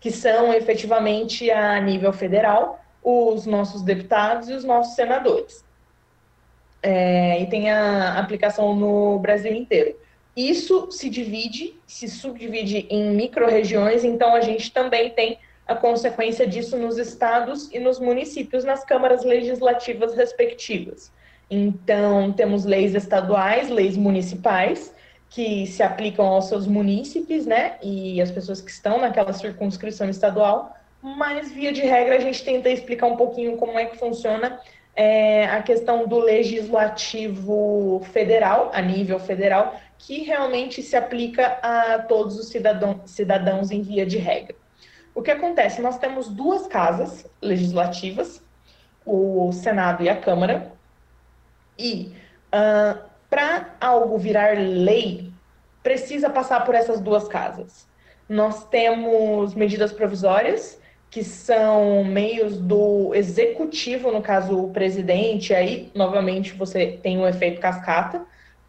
que 0.00 0.10
são 0.10 0.52
efetivamente 0.52 1.50
a 1.50 1.80
nível 1.80 2.12
federal 2.12 2.84
os 3.02 3.46
nossos 3.46 3.82
deputados 3.82 4.48
e 4.48 4.54
os 4.54 4.64
nossos 4.64 4.94
senadores. 4.94 5.64
É, 6.82 7.40
e 7.40 7.46
tem 7.46 7.70
a 7.70 8.18
aplicação 8.18 8.74
no 8.74 9.18
Brasil 9.18 9.52
inteiro. 9.52 9.96
Isso 10.36 10.90
se 10.90 11.08
divide, 11.08 11.78
se 11.86 12.08
subdivide 12.08 12.86
em 12.90 13.14
micro-regiões, 13.14 14.04
então 14.04 14.34
a 14.34 14.40
gente 14.40 14.72
também 14.72 15.10
tem 15.10 15.38
a 15.66 15.74
consequência 15.74 16.46
disso 16.46 16.76
nos 16.76 16.98
estados 16.98 17.70
e 17.72 17.78
nos 17.78 17.98
municípios, 17.98 18.64
nas 18.64 18.84
câmaras 18.84 19.24
legislativas 19.24 20.14
respectivas. 20.14 21.12
Então, 21.50 22.32
temos 22.32 22.64
leis 22.64 22.94
estaduais, 22.94 23.68
leis 23.68 23.96
municipais, 23.96 24.94
que 25.30 25.66
se 25.66 25.82
aplicam 25.82 26.26
aos 26.26 26.46
seus 26.46 26.66
munícipes, 26.66 27.44
né, 27.44 27.76
e 27.82 28.20
as 28.20 28.30
pessoas 28.30 28.60
que 28.60 28.70
estão 28.70 29.00
naquela 29.00 29.32
circunscrição 29.32 30.08
estadual, 30.08 30.76
mas 31.02 31.50
via 31.50 31.72
de 31.72 31.82
regra 31.82 32.16
a 32.16 32.20
gente 32.20 32.42
tenta 32.44 32.70
explicar 32.70 33.06
um 33.08 33.16
pouquinho 33.16 33.56
como 33.56 33.78
é 33.78 33.84
que 33.86 33.98
funciona 33.98 34.60
é, 34.96 35.46
a 35.46 35.60
questão 35.62 36.06
do 36.06 36.18
legislativo 36.18 38.00
federal, 38.12 38.70
a 38.72 38.80
nível 38.80 39.18
federal, 39.18 39.74
que 39.98 40.22
realmente 40.22 40.82
se 40.82 40.96
aplica 40.96 41.58
a 41.62 41.98
todos 41.98 42.38
os 42.38 42.48
cidadão, 42.48 43.00
cidadãos 43.04 43.70
em 43.70 43.82
via 43.82 44.06
de 44.06 44.18
regra. 44.18 44.54
O 45.14 45.22
que 45.22 45.30
acontece? 45.30 45.82
Nós 45.82 45.98
temos 45.98 46.28
duas 46.28 46.66
casas 46.66 47.28
legislativas, 47.40 48.42
o 49.04 49.52
Senado 49.52 50.02
e 50.02 50.08
a 50.08 50.16
Câmara, 50.16 50.72
e 51.78 52.12
uh, 52.54 52.98
para 53.30 53.74
algo 53.80 54.16
virar 54.18 54.56
lei, 54.56 55.32
precisa 55.82 56.30
passar 56.30 56.64
por 56.64 56.74
essas 56.74 57.00
duas 57.00 57.28
casas. 57.28 57.86
Nós 58.28 58.66
temos 58.68 59.54
medidas 59.54 59.92
provisórias, 59.92 60.80
que 61.10 61.22
são 61.22 62.02
meios 62.02 62.58
do 62.58 63.14
executivo, 63.14 64.10
no 64.10 64.20
caso 64.20 64.58
o 64.58 64.70
presidente, 64.70 65.54
aí 65.54 65.92
novamente 65.94 66.54
você 66.54 66.98
tem 67.02 67.18
um 67.18 67.26
efeito 67.26 67.60
cascata 67.60 68.24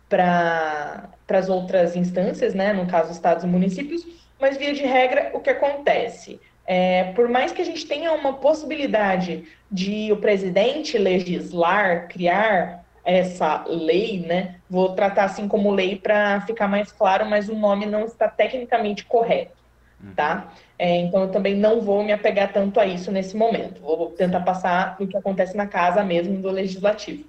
para 0.08 1.10
as 1.30 1.50
outras 1.50 1.96
instâncias, 1.96 2.54
né? 2.54 2.72
no 2.72 2.86
caso 2.86 3.12
estados 3.12 3.44
e 3.44 3.48
municípios, 3.48 4.06
mas 4.40 4.58
via 4.58 4.74
de 4.74 4.84
regra 4.84 5.32
o 5.34 5.40
que 5.40 5.50
acontece? 5.50 6.40
É, 6.68 7.06
por 7.14 7.30
mais 7.30 7.52
que 7.52 7.62
a 7.62 7.66
gente 7.66 7.88
tenha 7.88 8.12
uma 8.12 8.34
possibilidade 8.34 9.46
de 9.72 10.12
o 10.12 10.18
presidente 10.18 10.98
legislar, 10.98 12.08
criar 12.08 12.85
essa 13.06 13.64
lei, 13.68 14.20
né? 14.20 14.56
Vou 14.70 14.96
tratar 14.96 15.26
assim 15.26 15.48
como 15.48 15.72
lei 15.72 15.96
para 15.96 16.42
ficar 16.42 16.68
mais 16.68 16.92
claro, 16.92 17.26
mas 17.26 17.48
o 17.48 17.56
nome 17.56 17.86
não 17.86 18.06
está 18.06 18.28
tecnicamente 18.28 19.06
correto, 19.06 19.56
uhum. 20.04 20.14
tá? 20.16 20.52
É, 20.78 20.98
então 20.98 21.22
eu 21.22 21.30
também 21.30 21.56
não 21.56 21.80
vou 21.80 22.04
me 22.04 22.12
apegar 22.12 22.52
tanto 22.52 22.80
a 22.80 22.86
isso 22.86 23.12
nesse 23.12 23.38
momento. 23.38 23.80
Vou 23.80 24.10
tentar 24.12 24.42
passar 24.42 24.98
o 25.00 25.06
que 25.08 25.16
acontece 25.16 25.56
na 25.56 25.68
casa 25.68 26.04
mesmo 26.04 26.42
do 26.42 26.50
legislativo. 26.50 27.24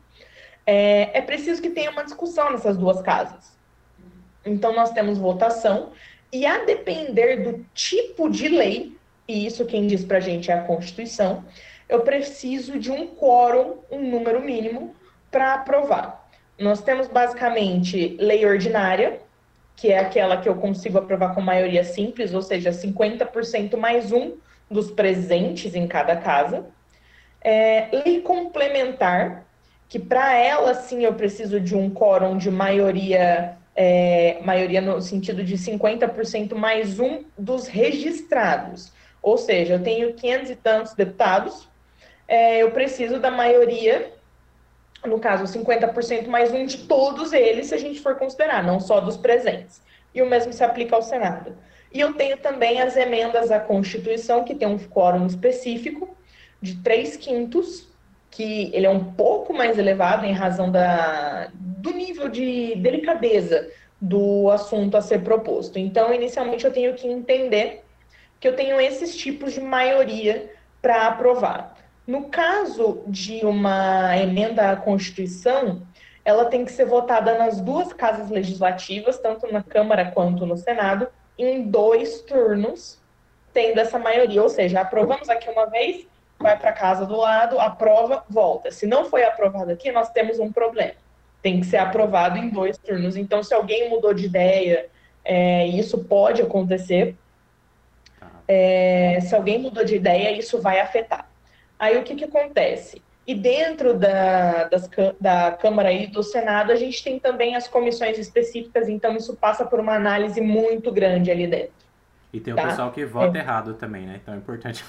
É, 0.66 1.18
é 1.18 1.20
preciso 1.20 1.62
que 1.62 1.70
tenha 1.70 1.90
uma 1.90 2.02
discussão 2.02 2.50
nessas 2.50 2.76
duas 2.76 3.00
casas. 3.02 3.54
Então, 4.44 4.74
nós 4.74 4.92
temos 4.92 5.18
votação, 5.18 5.90
e 6.32 6.46
a 6.46 6.64
depender 6.64 7.36
do 7.36 7.64
tipo 7.74 8.28
de 8.28 8.48
lei, 8.48 8.96
e 9.28 9.46
isso 9.46 9.64
quem 9.66 9.86
diz 9.86 10.04
para 10.04 10.18
a 10.18 10.20
gente 10.20 10.50
é 10.50 10.54
a 10.54 10.62
Constituição, 10.62 11.44
eu 11.88 12.00
preciso 12.00 12.78
de 12.78 12.90
um 12.90 13.06
quórum, 13.06 13.78
um 13.90 14.10
número 14.10 14.40
mínimo, 14.40 14.94
para 15.36 15.52
aprovar. 15.52 16.26
Nós 16.58 16.80
temos 16.80 17.08
basicamente 17.08 18.16
lei 18.18 18.46
ordinária, 18.46 19.20
que 19.76 19.92
é 19.92 19.98
aquela 19.98 20.38
que 20.38 20.48
eu 20.48 20.54
consigo 20.54 20.96
aprovar 20.96 21.34
com 21.34 21.42
maioria 21.42 21.84
simples, 21.84 22.32
ou 22.32 22.40
seja, 22.40 22.70
50% 22.70 23.76
mais 23.76 24.12
um 24.12 24.32
dos 24.70 24.90
presentes 24.90 25.74
em 25.74 25.86
cada 25.86 26.16
casa. 26.16 26.64
É, 27.42 27.88
lei 27.92 28.22
complementar, 28.22 29.44
que 29.90 29.98
para 29.98 30.38
ela 30.38 30.72
sim 30.72 31.04
eu 31.04 31.12
preciso 31.12 31.60
de 31.60 31.76
um 31.76 31.90
quórum 31.90 32.38
de 32.38 32.50
maioria, 32.50 33.58
é, 33.74 34.38
maioria 34.42 34.80
no 34.80 35.02
sentido 35.02 35.44
de 35.44 35.58
50% 35.58 36.54
mais 36.54 36.98
um 36.98 37.24
dos 37.36 37.66
registrados. 37.66 38.90
Ou 39.20 39.36
seja, 39.36 39.74
eu 39.74 39.82
tenho 39.82 40.14
500 40.14 40.50
e 40.50 40.56
tantos 40.56 40.94
deputados, 40.94 41.68
é, 42.26 42.62
eu 42.62 42.70
preciso 42.70 43.20
da 43.20 43.30
maioria, 43.30 44.16
no 45.06 45.18
caso 45.18 45.44
50% 45.44 46.26
mais 46.26 46.52
um 46.52 46.66
de 46.66 46.78
todos 46.86 47.32
eles, 47.32 47.66
se 47.66 47.74
a 47.74 47.78
gente 47.78 48.00
for 48.00 48.16
considerar, 48.16 48.62
não 48.62 48.80
só 48.80 49.00
dos 49.00 49.16
presentes. 49.16 49.80
E 50.14 50.22
o 50.22 50.26
mesmo 50.28 50.52
se 50.52 50.64
aplica 50.64 50.96
ao 50.96 51.02
Senado. 51.02 51.56
E 51.92 52.00
eu 52.00 52.14
tenho 52.14 52.36
também 52.36 52.80
as 52.80 52.96
emendas 52.96 53.50
à 53.50 53.60
Constituição, 53.60 54.44
que 54.44 54.54
tem 54.54 54.68
um 54.68 54.78
quórum 54.78 55.26
específico 55.26 56.16
de 56.60 56.76
3 56.82 57.16
quintos, 57.16 57.88
que 58.30 58.70
ele 58.74 58.86
é 58.86 58.90
um 58.90 59.12
pouco 59.12 59.54
mais 59.54 59.78
elevado 59.78 60.26
em 60.26 60.32
razão 60.32 60.70
da, 60.70 61.48
do 61.54 61.92
nível 61.92 62.28
de 62.28 62.74
delicadeza 62.76 63.70
do 64.00 64.50
assunto 64.50 64.96
a 64.96 65.00
ser 65.00 65.22
proposto. 65.22 65.78
Então, 65.78 66.12
inicialmente, 66.12 66.64
eu 66.64 66.72
tenho 66.72 66.94
que 66.94 67.06
entender 67.06 67.82
que 68.38 68.46
eu 68.46 68.54
tenho 68.54 68.80
esses 68.80 69.16
tipos 69.16 69.52
de 69.52 69.60
maioria 69.60 70.52
para 70.82 71.06
aprovar. 71.06 71.75
No 72.06 72.28
caso 72.28 73.02
de 73.08 73.44
uma 73.44 74.16
emenda 74.16 74.70
à 74.70 74.76
Constituição, 74.76 75.82
ela 76.24 76.44
tem 76.44 76.64
que 76.64 76.70
ser 76.70 76.84
votada 76.84 77.36
nas 77.36 77.60
duas 77.60 77.92
casas 77.92 78.30
legislativas, 78.30 79.18
tanto 79.18 79.50
na 79.52 79.62
Câmara 79.62 80.10
quanto 80.12 80.46
no 80.46 80.56
Senado, 80.56 81.08
em 81.38 81.62
dois 81.62 82.20
turnos, 82.22 83.00
tendo 83.52 83.80
essa 83.80 83.98
maioria. 83.98 84.42
Ou 84.42 84.48
seja, 84.48 84.80
aprovamos 84.80 85.28
aqui 85.28 85.50
uma 85.50 85.66
vez, 85.66 86.06
vai 86.38 86.56
para 86.56 86.70
a 86.70 86.72
casa 86.72 87.04
do 87.06 87.16
lado, 87.16 87.58
aprova, 87.58 88.24
volta. 88.28 88.70
Se 88.70 88.86
não 88.86 89.04
foi 89.04 89.24
aprovado 89.24 89.72
aqui, 89.72 89.90
nós 89.90 90.10
temos 90.10 90.38
um 90.38 90.52
problema. 90.52 90.94
Tem 91.42 91.60
que 91.60 91.66
ser 91.66 91.78
aprovado 91.78 92.38
em 92.38 92.50
dois 92.50 92.78
turnos. 92.78 93.16
Então, 93.16 93.42
se 93.42 93.54
alguém 93.54 93.88
mudou 93.88 94.14
de 94.14 94.26
ideia, 94.26 94.86
é, 95.24 95.66
isso 95.66 95.98
pode 96.04 96.40
acontecer. 96.40 97.16
Tá. 98.18 98.30
É, 98.46 99.18
se 99.20 99.34
alguém 99.34 99.58
mudou 99.58 99.84
de 99.84 99.96
ideia, 99.96 100.36
isso 100.36 100.60
vai 100.60 100.80
afetar. 100.80 101.28
Aí 101.78 101.98
o 101.98 102.02
que, 102.02 102.14
que 102.14 102.24
acontece? 102.24 103.02
E 103.26 103.34
dentro 103.34 103.94
da, 103.94 104.64
das, 104.64 104.88
da 105.20 105.50
Câmara 105.52 105.92
e 105.92 106.06
do 106.06 106.22
Senado, 106.22 106.70
a 106.70 106.76
gente 106.76 107.02
tem 107.02 107.18
também 107.18 107.56
as 107.56 107.66
comissões 107.66 108.18
específicas, 108.18 108.88
então 108.88 109.16
isso 109.16 109.34
passa 109.34 109.64
por 109.64 109.80
uma 109.80 109.94
análise 109.94 110.40
muito 110.40 110.92
grande 110.92 111.30
ali 111.30 111.46
dentro. 111.46 111.72
E 112.32 112.38
tem 112.38 112.54
tá? 112.54 112.62
o 112.62 112.68
pessoal 112.68 112.92
que 112.92 113.04
vota 113.04 113.36
é. 113.36 113.40
errado 113.40 113.74
também, 113.74 114.06
né? 114.06 114.20
Então 114.22 114.32
é 114.32 114.36
importante. 114.36 114.84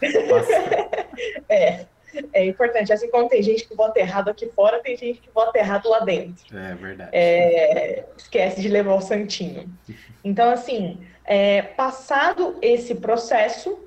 é, 1.48 1.86
é 2.32 2.46
importante. 2.46 2.92
Assim 2.92 3.10
como 3.10 3.28
tem 3.28 3.42
gente 3.42 3.66
que 3.66 3.74
vota 3.74 3.98
errado 3.98 4.28
aqui 4.28 4.46
fora, 4.54 4.80
tem 4.80 4.96
gente 4.96 5.20
que 5.20 5.30
vota 5.34 5.58
errado 5.58 5.88
lá 5.88 6.00
dentro. 6.00 6.44
É 6.56 6.74
verdade. 6.74 7.10
É, 7.12 8.04
esquece 8.16 8.60
de 8.60 8.68
levar 8.68 8.94
o 8.94 9.00
santinho. 9.00 9.68
Então, 10.22 10.50
assim, 10.50 11.00
é, 11.24 11.62
passado 11.62 12.56
esse 12.62 12.94
processo, 12.94 13.78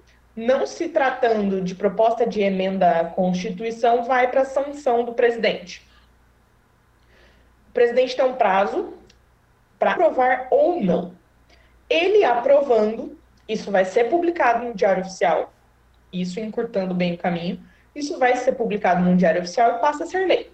não 0.42 0.66
se 0.66 0.90
tratando 0.90 1.62
de 1.62 1.76
proposta 1.76 2.26
de 2.26 2.42
emenda 2.42 3.00
à 3.00 3.06
Constituição, 3.06 4.04
vai 4.04 4.30
para 4.32 4.42
a 4.42 4.46
sanção 4.46 5.04
do 5.04 5.14
presidente. 5.14 5.88
O 7.70 7.74
presidente 7.74 8.16
tem 8.16 8.26
um 8.26 8.34
prazo 8.34 8.94
para 9.78 9.92
aprovar 9.92 10.48
ou 10.50 10.82
não. 10.82 11.14
Ele 11.88 12.24
aprovando, 12.24 13.18
isso 13.48 13.70
vai 13.70 13.86
ser 13.86 14.06
publicado 14.06 14.66
no 14.66 14.74
Diário 14.74 15.04
Oficial, 15.04 15.54
isso 16.12 16.40
encurtando 16.40 16.96
bem 16.96 17.14
o 17.14 17.18
caminho, 17.20 17.64
isso 17.94 18.18
vai 18.18 18.36
ser 18.36 18.54
publicado 18.54 19.04
no 19.04 19.16
Diário 19.16 19.42
Oficial 19.42 19.78
e 19.78 19.80
passa 19.80 20.06
a 20.06 20.08
ser 20.08 20.26
lei. 20.28 20.52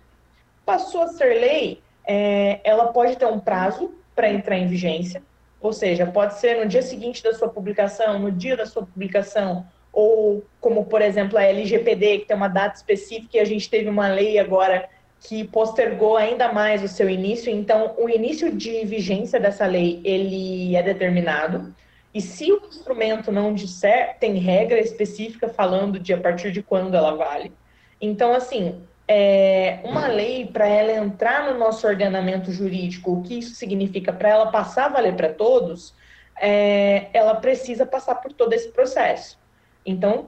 Passou 0.65 1.03
a 1.03 1.07
ser 1.07 1.39
lei, 1.39 1.81
é, 2.05 2.59
ela 2.65 2.91
pode 2.91 3.15
ter 3.15 3.25
um 3.25 3.39
prazo 3.39 3.95
para 4.13 4.29
entrar 4.29 4.57
em 4.57 4.67
vigência, 4.67 5.23
ou 5.61 5.71
seja, 5.71 6.05
pode 6.05 6.33
ser 6.39 6.57
no 6.57 6.67
dia 6.67 6.81
seguinte 6.81 7.23
da 7.23 7.33
sua 7.33 7.47
publicação, 7.47 8.19
no 8.19 8.31
dia 8.31 8.57
da 8.57 8.65
sua 8.65 8.85
publicação, 8.85 9.65
ou 9.97 10.45
como, 10.61 10.85
por 10.85 11.01
exemplo, 11.01 11.39
a 11.39 11.43
LGPD, 11.43 12.19
que 12.19 12.25
tem 12.27 12.37
uma 12.37 12.47
data 12.47 12.75
específica, 12.75 13.35
e 13.35 13.39
a 13.39 13.45
gente 13.45 13.67
teve 13.67 13.89
uma 13.89 14.07
lei 14.07 14.37
agora 14.37 14.87
que 15.19 15.43
postergou 15.45 16.15
ainda 16.15 16.53
mais 16.53 16.83
o 16.83 16.87
seu 16.87 17.09
início. 17.09 17.51
Então, 17.51 17.95
o 17.97 18.07
início 18.07 18.55
de 18.55 18.85
vigência 18.85 19.39
dessa 19.39 19.65
lei, 19.65 19.99
ele 20.03 20.75
é 20.75 20.83
determinado. 20.83 21.73
E 22.13 22.21
se 22.21 22.51
o 22.51 22.61
instrumento 22.67 23.31
não 23.31 23.55
disser, 23.55 24.17
tem 24.19 24.35
regra 24.35 24.79
específica 24.79 25.49
falando 25.49 25.99
de 25.99 26.13
a 26.13 26.17
partir 26.19 26.51
de 26.51 26.61
quando 26.61 26.93
ela 26.95 27.15
vale. 27.15 27.51
Então, 27.99 28.35
assim, 28.35 28.79
é, 29.07 29.79
uma 29.83 30.05
lei, 30.05 30.45
para 30.45 30.67
ela 30.67 30.91
entrar 30.91 31.51
no 31.51 31.57
nosso 31.57 31.87
ordenamento 31.87 32.51
jurídico, 32.51 33.13
o 33.13 33.23
que 33.23 33.39
isso 33.39 33.55
significa? 33.55 34.13
Para 34.13 34.29
ela 34.29 34.51
passar 34.51 34.85
a 34.85 34.89
valer 34.89 35.15
para 35.15 35.33
todos, 35.33 35.95
é, 36.39 37.07
ela 37.13 37.33
precisa 37.33 37.83
passar 37.83 38.13
por 38.13 38.31
todo 38.31 38.53
esse 38.53 38.69
processo. 38.69 39.39
Então, 39.87 40.27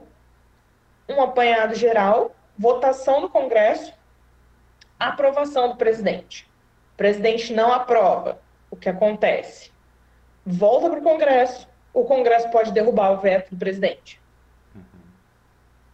um 1.06 1.20
apanhado 1.20 1.74
geral, 1.74 2.34
votação 2.58 3.20
no 3.20 3.28
Congresso, 3.28 3.92
aprovação 4.98 5.68
do 5.68 5.76
presidente. 5.76 6.48
O 6.94 6.96
presidente 6.96 7.52
não 7.52 7.70
aprova. 7.70 8.40
O 8.70 8.76
que 8.76 8.88
acontece? 8.88 9.70
Volta 10.46 10.88
para 10.88 10.98
o 10.98 11.02
Congresso, 11.02 11.68
o 11.92 12.04
Congresso 12.04 12.50
pode 12.50 12.72
derrubar 12.72 13.12
o 13.12 13.20
veto 13.20 13.50
do 13.50 13.58
presidente. 13.58 14.18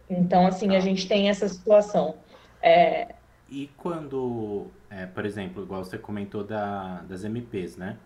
Então, 0.09 0.47
assim, 0.47 0.73
a 0.73 0.79
gente 0.79 1.05
tem 1.05 1.29
essa 1.29 1.49
situação. 1.49 2.15
É... 2.61 3.15
E 3.49 3.69
quando, 3.75 4.67
é, 4.89 5.05
por 5.05 5.25
exemplo, 5.25 5.63
igual 5.63 5.83
você 5.83 5.97
comentou 5.97 6.45
da, 6.45 7.01
das 7.01 7.25
MPs, 7.25 7.75
né? 7.75 7.97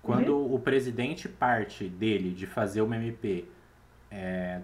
Quando 0.00 0.36
uhum. 0.36 0.54
o 0.54 0.58
presidente 0.60 1.28
parte 1.28 1.88
dele 1.88 2.30
de 2.30 2.46
fazer 2.46 2.82
uma 2.82 2.96
MP, 2.96 3.44
é, 4.10 4.60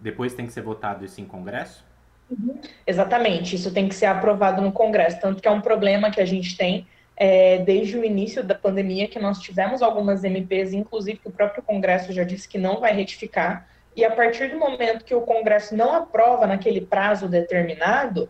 depois 0.00 0.34
tem 0.34 0.46
que 0.46 0.52
ser 0.52 0.62
votado 0.62 1.04
isso 1.04 1.20
em 1.20 1.24
Congresso? 1.24 1.84
Uhum. 2.30 2.60
Exatamente, 2.86 3.54
isso 3.54 3.72
tem 3.72 3.88
que 3.88 3.94
ser 3.94 4.06
aprovado 4.06 4.60
no 4.60 4.72
Congresso, 4.72 5.20
tanto 5.20 5.40
que 5.40 5.48
é 5.48 5.50
um 5.50 5.60
problema 5.60 6.10
que 6.10 6.20
a 6.20 6.26
gente 6.26 6.56
tem 6.56 6.86
é, 7.16 7.58
desde 7.58 7.96
o 7.96 8.04
início 8.04 8.42
da 8.42 8.54
pandemia, 8.54 9.08
que 9.08 9.18
nós 9.18 9.40
tivemos 9.40 9.80
algumas 9.80 10.22
MPs, 10.22 10.72
inclusive 10.72 11.18
que 11.18 11.28
o 11.28 11.32
próprio 11.32 11.62
Congresso 11.62 12.12
já 12.12 12.24
disse 12.24 12.48
que 12.48 12.58
não 12.58 12.80
vai 12.80 12.92
retificar, 12.92 13.66
e 13.94 14.04
a 14.04 14.10
partir 14.10 14.50
do 14.50 14.58
momento 14.58 15.04
que 15.04 15.14
o 15.14 15.22
Congresso 15.22 15.74
não 15.74 15.94
aprova 15.94 16.46
naquele 16.46 16.82
prazo 16.82 17.28
determinado, 17.28 18.28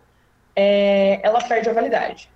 é, 0.54 1.21
ela 1.23 1.42
perde 1.42 1.68
a 1.68 1.73
validade. 1.73 2.30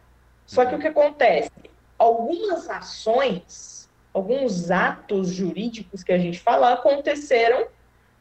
Só 0.44 0.66
que 0.66 0.74
o 0.74 0.78
que 0.80 0.88
acontece? 0.88 1.50
Algumas 1.96 2.68
ações, 2.68 3.88
alguns 4.12 4.72
atos 4.72 5.28
jurídicos 5.32 6.02
que 6.02 6.12
a 6.12 6.18
gente 6.18 6.40
fala 6.40 6.72
aconteceram 6.72 7.68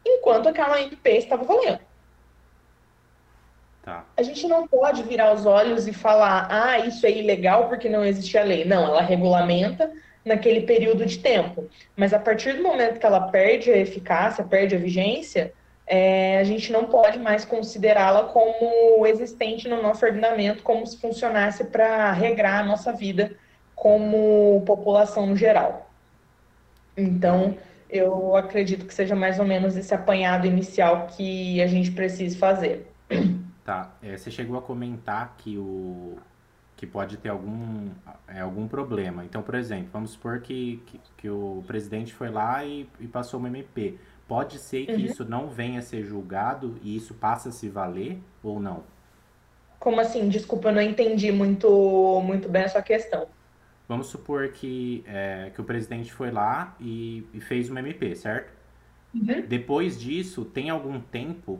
enquanto 0.05 0.49
aquela 0.49 0.81
MP 0.81 1.17
estava 1.17 1.43
valendo. 1.43 1.79
Tá. 3.81 4.05
A 4.15 4.21
gente 4.21 4.47
não 4.47 4.67
pode 4.67 5.03
virar 5.03 5.33
os 5.33 5.45
olhos 5.45 5.87
e 5.87 5.93
falar, 5.93 6.47
ah, 6.49 6.79
isso 6.79 7.05
é 7.05 7.11
ilegal 7.11 7.67
porque 7.69 7.89
não 7.89 8.05
existe 8.05 8.37
a 8.37 8.43
lei. 8.43 8.65
Não, 8.65 8.83
ela 8.83 9.01
regulamenta 9.01 9.91
naquele 10.23 10.61
período 10.61 11.05
de 11.05 11.19
tempo. 11.19 11.69
Mas 11.95 12.13
a 12.13 12.19
partir 12.19 12.53
do 12.53 12.63
momento 12.63 12.99
que 12.99 13.05
ela 13.05 13.29
perde 13.29 13.71
a 13.71 13.77
eficácia, 13.77 14.43
perde 14.43 14.75
a 14.75 14.79
vigência, 14.79 15.53
é, 15.87 16.37
a 16.37 16.43
gente 16.43 16.71
não 16.71 16.85
pode 16.85 17.17
mais 17.17 17.43
considerá-la 17.43 18.25
como 18.25 19.07
existente 19.07 19.67
no 19.67 19.81
nosso 19.81 20.05
ordenamento, 20.05 20.61
como 20.61 20.85
se 20.85 20.99
funcionasse 20.99 21.63
para 21.63 22.11
regrar 22.11 22.59
a 22.59 22.63
nossa 22.63 22.93
vida 22.93 23.35
como 23.75 24.61
população 24.67 25.25
no 25.25 25.35
geral. 25.35 25.89
Então, 26.95 27.57
eu 27.89 28.35
acredito 28.35 28.85
que 28.85 28.93
seja 28.93 29.15
mais 29.15 29.39
ou 29.39 29.45
menos 29.45 29.75
esse 29.75 29.93
apanhado 29.93 30.45
inicial 30.45 31.07
que 31.07 31.61
a 31.61 31.67
gente 31.67 31.91
precisa 31.91 32.37
fazer. 32.37 32.91
Tá. 33.65 33.93
É, 34.01 34.17
você 34.17 34.31
chegou 34.31 34.57
a 34.57 34.61
comentar 34.63 35.35
que 35.37 35.55
o 35.55 36.17
que 36.75 36.87
pode 36.87 37.17
ter 37.17 37.27
algum, 37.27 37.89
é, 38.25 38.39
algum 38.39 38.67
problema. 38.67 39.25
Então, 39.25 39.41
por 39.41 39.53
exemplo, 39.53 39.89
vamos 39.91 40.11
supor 40.11 40.39
que, 40.39 40.81
que, 40.85 40.99
que 41.17 41.29
o 41.29 41.61
presidente 41.67 42.13
foi 42.13 42.29
lá 42.29 42.63
e, 42.63 42.89
e, 43.01 43.05
passou 43.05 43.37
uma 43.37 43.49
MP. 43.49 43.97
Pode 44.25 44.57
ser 44.57 44.85
que 44.85 44.93
uhum. 44.93 44.99
isso 44.99 45.25
não 45.25 45.49
venha 45.49 45.79
a 45.79 45.81
ser 45.81 46.03
julgado 46.03 46.79
e 46.81 46.95
isso 46.95 47.13
passa 47.13 47.49
a 47.49 47.51
se 47.51 47.67
valer 47.67 48.17
ou 48.41 48.61
não? 48.61 48.83
Como 49.77 49.99
assim? 49.99 50.29
Desculpa, 50.29 50.69
eu 50.69 50.73
não 50.73 50.81
entendi 50.81 51.33
muito, 51.33 52.21
muito 52.23 52.47
bem 52.47 52.63
a 52.63 52.69
sua 52.69 52.81
questão. 52.81 53.27
Vamos 53.89 54.07
supor 54.07 54.49
que, 54.49 55.03
é, 55.07 55.51
que 55.53 55.59
o 55.59 55.63
presidente 55.63 56.13
foi 56.13 56.29
lá 56.29 56.75
e, 56.79 57.25
e 57.33 57.41
fez 57.41 57.71
uma 57.71 57.79
MP, 57.79 58.15
certo? 58.15 58.53
Uhum. 59.13 59.43
Depois 59.47 59.99
disso, 59.99 60.45
tem 60.45 60.69
algum 60.69 61.01
tempo 61.01 61.59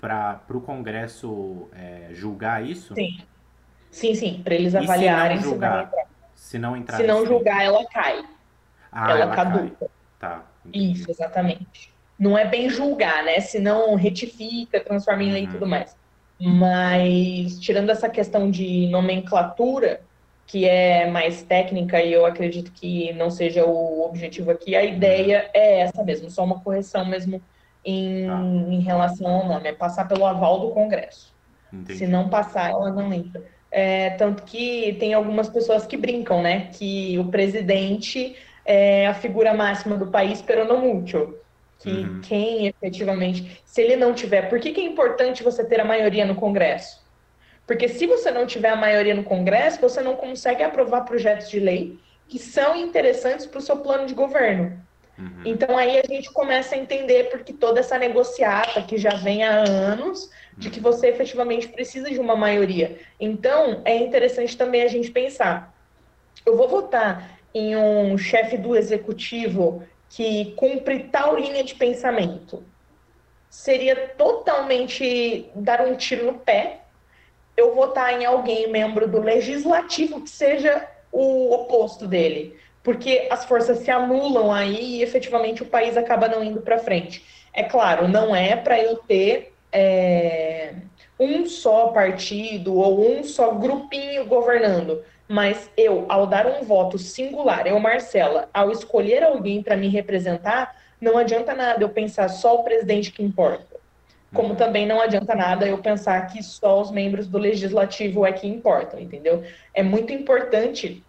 para 0.00 0.42
o 0.50 0.60
Congresso 0.60 1.68
é, 1.72 2.08
julgar 2.12 2.68
isso? 2.68 2.92
Sim. 2.96 3.20
Sim, 3.88 4.14
sim, 4.14 4.40
para 4.42 4.54
eles 4.54 4.74
avaliarem 4.74 5.38
se 5.38 5.44
não 5.44 5.50
julgar, 5.50 5.92
se 6.34 6.58
não 6.58 6.76
entrar. 6.76 6.96
Se 6.96 7.06
não 7.06 7.24
julgar, 7.24 7.64
ela 7.64 7.84
cai. 7.86 8.24
Ah, 8.90 9.10
ela, 9.10 9.20
ela 9.20 9.36
caduca. 9.36 9.76
Cai. 9.78 9.88
Tá. 10.18 10.44
Entendi. 10.66 10.92
Isso, 10.92 11.10
exatamente. 11.10 11.92
Não 12.18 12.36
é 12.36 12.44
bem 12.44 12.68
julgar, 12.68 13.24
né? 13.24 13.40
Se 13.40 13.58
não 13.58 13.94
retifica, 13.94 14.80
transforma 14.80 15.22
em 15.22 15.32
lei 15.32 15.42
e 15.42 15.46
uhum. 15.46 15.52
tudo 15.52 15.66
mais. 15.66 15.96
Mas, 16.40 17.58
tirando 17.60 17.90
essa 17.90 18.08
questão 18.08 18.50
de 18.50 18.88
nomenclatura, 18.88 20.00
que 20.50 20.66
é 20.66 21.08
mais 21.08 21.44
técnica 21.44 22.02
e 22.02 22.12
eu 22.12 22.26
acredito 22.26 22.72
que 22.72 23.12
não 23.12 23.30
seja 23.30 23.64
o 23.64 24.04
objetivo 24.04 24.50
aqui, 24.50 24.74
a 24.74 24.84
ideia 24.84 25.48
é 25.54 25.82
essa 25.82 26.02
mesmo, 26.02 26.28
só 26.28 26.42
uma 26.42 26.58
correção 26.58 27.04
mesmo 27.04 27.40
em, 27.84 28.26
tá. 28.26 28.40
em 28.40 28.80
relação 28.80 29.28
ao 29.28 29.46
nome, 29.46 29.68
é 29.68 29.72
passar 29.72 30.08
pelo 30.08 30.26
aval 30.26 30.58
do 30.58 30.70
Congresso. 30.70 31.32
Entendi. 31.72 32.00
Se 32.00 32.06
não 32.08 32.28
passar, 32.28 32.70
ela 32.70 32.90
não 32.90 33.12
entra. 33.12 33.44
É, 33.70 34.10
tanto 34.10 34.42
que 34.42 34.96
tem 34.98 35.14
algumas 35.14 35.48
pessoas 35.48 35.86
que 35.86 35.96
brincam, 35.96 36.42
né? 36.42 36.68
Que 36.72 37.16
o 37.16 37.26
presidente 37.26 38.34
é 38.64 39.06
a 39.06 39.14
figura 39.14 39.54
máxima 39.54 39.96
do 39.96 40.08
país, 40.08 40.42
pero 40.42 40.64
não 40.64 40.80
muito. 40.80 41.32
Que 41.78 41.90
uhum. 41.90 42.20
quem 42.22 42.66
efetivamente, 42.66 43.62
se 43.64 43.80
ele 43.82 43.94
não 43.94 44.12
tiver, 44.12 44.48
por 44.48 44.58
que, 44.58 44.72
que 44.72 44.80
é 44.80 44.84
importante 44.84 45.44
você 45.44 45.64
ter 45.64 45.80
a 45.80 45.84
maioria 45.84 46.26
no 46.26 46.34
Congresso? 46.34 47.00
Porque 47.70 47.86
se 47.86 48.04
você 48.04 48.32
não 48.32 48.46
tiver 48.46 48.70
a 48.70 48.74
maioria 48.74 49.14
no 49.14 49.22
Congresso, 49.22 49.80
você 49.80 50.02
não 50.02 50.16
consegue 50.16 50.60
aprovar 50.60 51.02
projetos 51.02 51.48
de 51.48 51.60
lei 51.60 52.00
que 52.26 52.36
são 52.36 52.74
interessantes 52.74 53.46
para 53.46 53.60
o 53.60 53.62
seu 53.62 53.76
plano 53.76 54.06
de 54.06 54.12
governo. 54.12 54.82
Uhum. 55.16 55.42
Então 55.44 55.78
aí 55.78 56.00
a 56.00 56.04
gente 56.04 56.32
começa 56.32 56.74
a 56.74 56.78
entender 56.78 57.30
porque 57.30 57.52
toda 57.52 57.78
essa 57.78 57.96
negociata 57.96 58.82
que 58.82 58.98
já 58.98 59.10
vem 59.10 59.44
há 59.44 59.60
anos 59.60 60.28
de 60.58 60.68
que 60.68 60.80
você 60.80 61.10
efetivamente 61.10 61.68
precisa 61.68 62.10
de 62.10 62.18
uma 62.18 62.34
maioria. 62.34 62.98
Então 63.20 63.82
é 63.84 63.96
interessante 63.98 64.56
também 64.56 64.82
a 64.82 64.88
gente 64.88 65.12
pensar: 65.12 65.72
eu 66.44 66.56
vou 66.56 66.66
votar 66.66 67.38
em 67.54 67.76
um 67.76 68.18
chefe 68.18 68.58
do 68.58 68.74
executivo 68.74 69.84
que 70.08 70.54
cumpre 70.56 71.04
tal 71.04 71.36
linha 71.36 71.62
de 71.62 71.76
pensamento. 71.76 72.64
Seria 73.48 73.94
totalmente 74.18 75.48
dar 75.54 75.82
um 75.82 75.94
tiro 75.94 76.26
no 76.26 76.34
pé 76.34 76.80
eu 77.60 77.74
votar 77.74 78.20
em 78.20 78.24
alguém 78.24 78.70
membro 78.70 79.06
do 79.06 79.20
legislativo 79.20 80.22
que 80.22 80.30
seja 80.30 80.88
o 81.12 81.52
oposto 81.52 82.06
dele 82.06 82.58
porque 82.82 83.28
as 83.30 83.44
forças 83.44 83.78
se 83.78 83.90
anulam 83.90 84.52
aí 84.52 84.96
e 84.96 85.02
efetivamente 85.02 85.62
o 85.62 85.66
país 85.66 85.96
acaba 85.96 86.28
não 86.28 86.42
indo 86.42 86.60
para 86.60 86.78
frente. 86.78 87.24
É 87.52 87.62
claro, 87.62 88.08
não 88.08 88.34
é 88.34 88.56
para 88.56 88.78
eu 88.80 88.96
ter 88.96 89.52
é, 89.72 90.74
um 91.18 91.46
só 91.46 91.88
partido 91.88 92.74
ou 92.74 93.18
um 93.18 93.22
só 93.22 93.52
grupinho 93.52 94.24
governando, 94.26 95.02
mas 95.28 95.70
eu, 95.76 96.06
ao 96.08 96.26
dar 96.26 96.46
um 96.46 96.64
voto 96.64 96.98
singular, 96.98 97.66
eu, 97.66 97.78
Marcela, 97.78 98.48
ao 98.52 98.70
escolher 98.70 99.22
alguém 99.22 99.62
para 99.62 99.76
me 99.76 99.88
representar, 99.88 100.74
não 101.00 101.16
adianta 101.18 101.54
nada 101.54 101.82
eu 101.82 101.88
pensar 101.88 102.28
só 102.28 102.56
o 102.56 102.64
presidente 102.64 103.12
que 103.12 103.22
importa. 103.22 103.69
Como 104.32 104.50
uhum. 104.50 104.54
também 104.54 104.86
não 104.86 105.00
adianta 105.00 105.34
nada 105.34 105.66
eu 105.66 105.78
pensar 105.78 106.26
que 106.28 106.42
só 106.42 106.80
os 106.80 106.90
membros 106.90 107.26
do 107.26 107.36
legislativo 107.36 108.24
é 108.24 108.32
que 108.32 108.46
importam, 108.46 109.00
entendeu? 109.00 109.42
É 109.74 109.82
muito 109.82 110.12
importante 110.12 111.02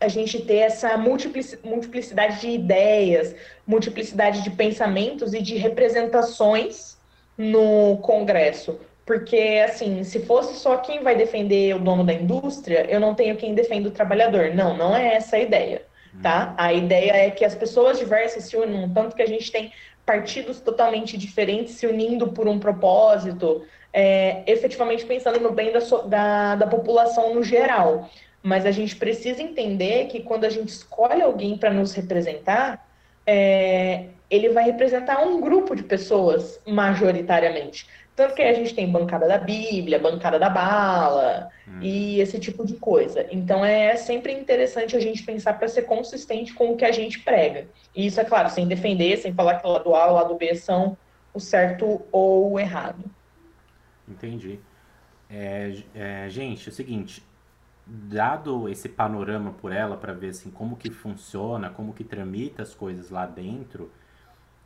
a 0.00 0.08
gente 0.08 0.40
ter 0.40 0.58
essa 0.58 0.96
multiplicidade 0.96 2.40
de 2.40 2.48
ideias, 2.48 3.34
multiplicidade 3.66 4.42
de 4.42 4.50
pensamentos 4.50 5.34
e 5.34 5.42
de 5.42 5.56
representações 5.56 6.96
no 7.36 7.98
Congresso. 7.98 8.80
Porque, 9.04 9.62
assim, 9.64 10.04
se 10.04 10.20
fosse 10.20 10.54
só 10.58 10.76
quem 10.76 11.02
vai 11.02 11.16
defender 11.16 11.74
o 11.74 11.78
dono 11.78 12.04
da 12.04 12.12
indústria, 12.12 12.86
eu 12.90 13.00
não 13.00 13.14
tenho 13.14 13.36
quem 13.36 13.54
defenda 13.54 13.88
o 13.88 13.92
trabalhador. 13.92 14.54
Não, 14.54 14.76
não 14.76 14.94
é 14.94 15.14
essa 15.14 15.36
a 15.36 15.40
ideia, 15.40 15.82
tá? 16.22 16.48
Uhum. 16.48 16.54
A 16.58 16.72
ideia 16.74 17.12
é 17.12 17.30
que 17.30 17.44
as 17.44 17.54
pessoas 17.54 17.98
diversas 17.98 18.44
se 18.44 18.56
unam, 18.56 18.88
tanto 18.90 19.16
que 19.16 19.22
a 19.22 19.26
gente 19.26 19.50
tem 19.50 19.72
partidos 20.08 20.58
totalmente 20.58 21.18
diferentes 21.18 21.74
se 21.74 21.86
unindo 21.86 22.28
por 22.28 22.48
um 22.48 22.58
propósito, 22.58 23.62
é, 23.92 24.42
efetivamente 24.46 25.04
pensando 25.04 25.38
no 25.38 25.52
bem 25.52 25.70
da, 25.70 25.80
da, 26.06 26.54
da 26.54 26.66
população 26.66 27.34
no 27.34 27.44
geral. 27.44 28.08
Mas 28.42 28.64
a 28.64 28.70
gente 28.70 28.96
precisa 28.96 29.42
entender 29.42 30.06
que 30.06 30.22
quando 30.22 30.46
a 30.46 30.48
gente 30.48 30.70
escolhe 30.70 31.20
alguém 31.20 31.58
para 31.58 31.70
nos 31.70 31.92
representar, 31.92 32.88
é, 33.26 34.06
ele 34.30 34.48
vai 34.48 34.64
representar 34.64 35.20
um 35.20 35.42
grupo 35.42 35.76
de 35.76 35.82
pessoas, 35.82 36.58
majoritariamente. 36.66 37.86
Tanto 38.18 38.34
que 38.34 38.42
a 38.42 38.52
gente 38.52 38.74
tem 38.74 38.90
bancada 38.90 39.28
da 39.28 39.38
Bíblia, 39.38 39.96
bancada 39.96 40.40
da 40.40 40.50
bala 40.50 41.50
hum. 41.68 41.78
e 41.80 42.18
esse 42.18 42.36
tipo 42.40 42.66
de 42.66 42.74
coisa. 42.74 43.24
Então 43.30 43.64
é 43.64 43.94
sempre 43.94 44.32
interessante 44.32 44.96
a 44.96 45.00
gente 45.00 45.22
pensar 45.22 45.56
para 45.56 45.68
ser 45.68 45.82
consistente 45.82 46.52
com 46.52 46.72
o 46.72 46.76
que 46.76 46.84
a 46.84 46.90
gente 46.90 47.20
prega. 47.20 47.68
E 47.94 48.08
isso, 48.08 48.20
é 48.20 48.24
claro, 48.24 48.50
sem 48.50 48.66
defender, 48.66 49.18
sem 49.18 49.32
falar 49.32 49.60
que 49.60 49.66
o 49.68 49.70
lado 49.70 49.94
A 49.94 50.08
e 50.08 50.10
o 50.10 50.14
lado 50.14 50.34
B 50.34 50.52
são 50.56 50.98
o 51.32 51.38
certo 51.38 52.02
ou 52.10 52.54
o 52.54 52.58
errado. 52.58 53.04
Entendi. 54.08 54.58
É, 55.30 55.76
é, 55.94 56.28
gente, 56.28 56.68
é 56.68 56.72
o 56.72 56.74
seguinte, 56.74 57.22
dado 57.86 58.68
esse 58.68 58.88
panorama 58.88 59.52
por 59.52 59.70
ela 59.70 59.96
para 59.96 60.12
ver 60.12 60.30
assim 60.30 60.50
como 60.50 60.74
que 60.74 60.90
funciona, 60.90 61.70
como 61.70 61.94
que 61.94 62.02
tramita 62.02 62.64
as 62.64 62.74
coisas 62.74 63.10
lá 63.10 63.26
dentro, 63.26 63.92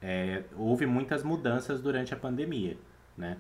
é, 0.00 0.44
houve 0.56 0.86
muitas 0.86 1.22
mudanças 1.22 1.82
durante 1.82 2.14
a 2.14 2.16
pandemia, 2.16 2.78
né? 3.16 3.36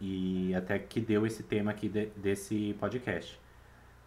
E 0.00 0.54
até 0.54 0.78
que 0.78 1.00
deu 1.00 1.26
esse 1.26 1.42
tema 1.42 1.70
aqui 1.70 1.88
de, 1.88 2.06
desse 2.16 2.74
podcast. 2.80 3.40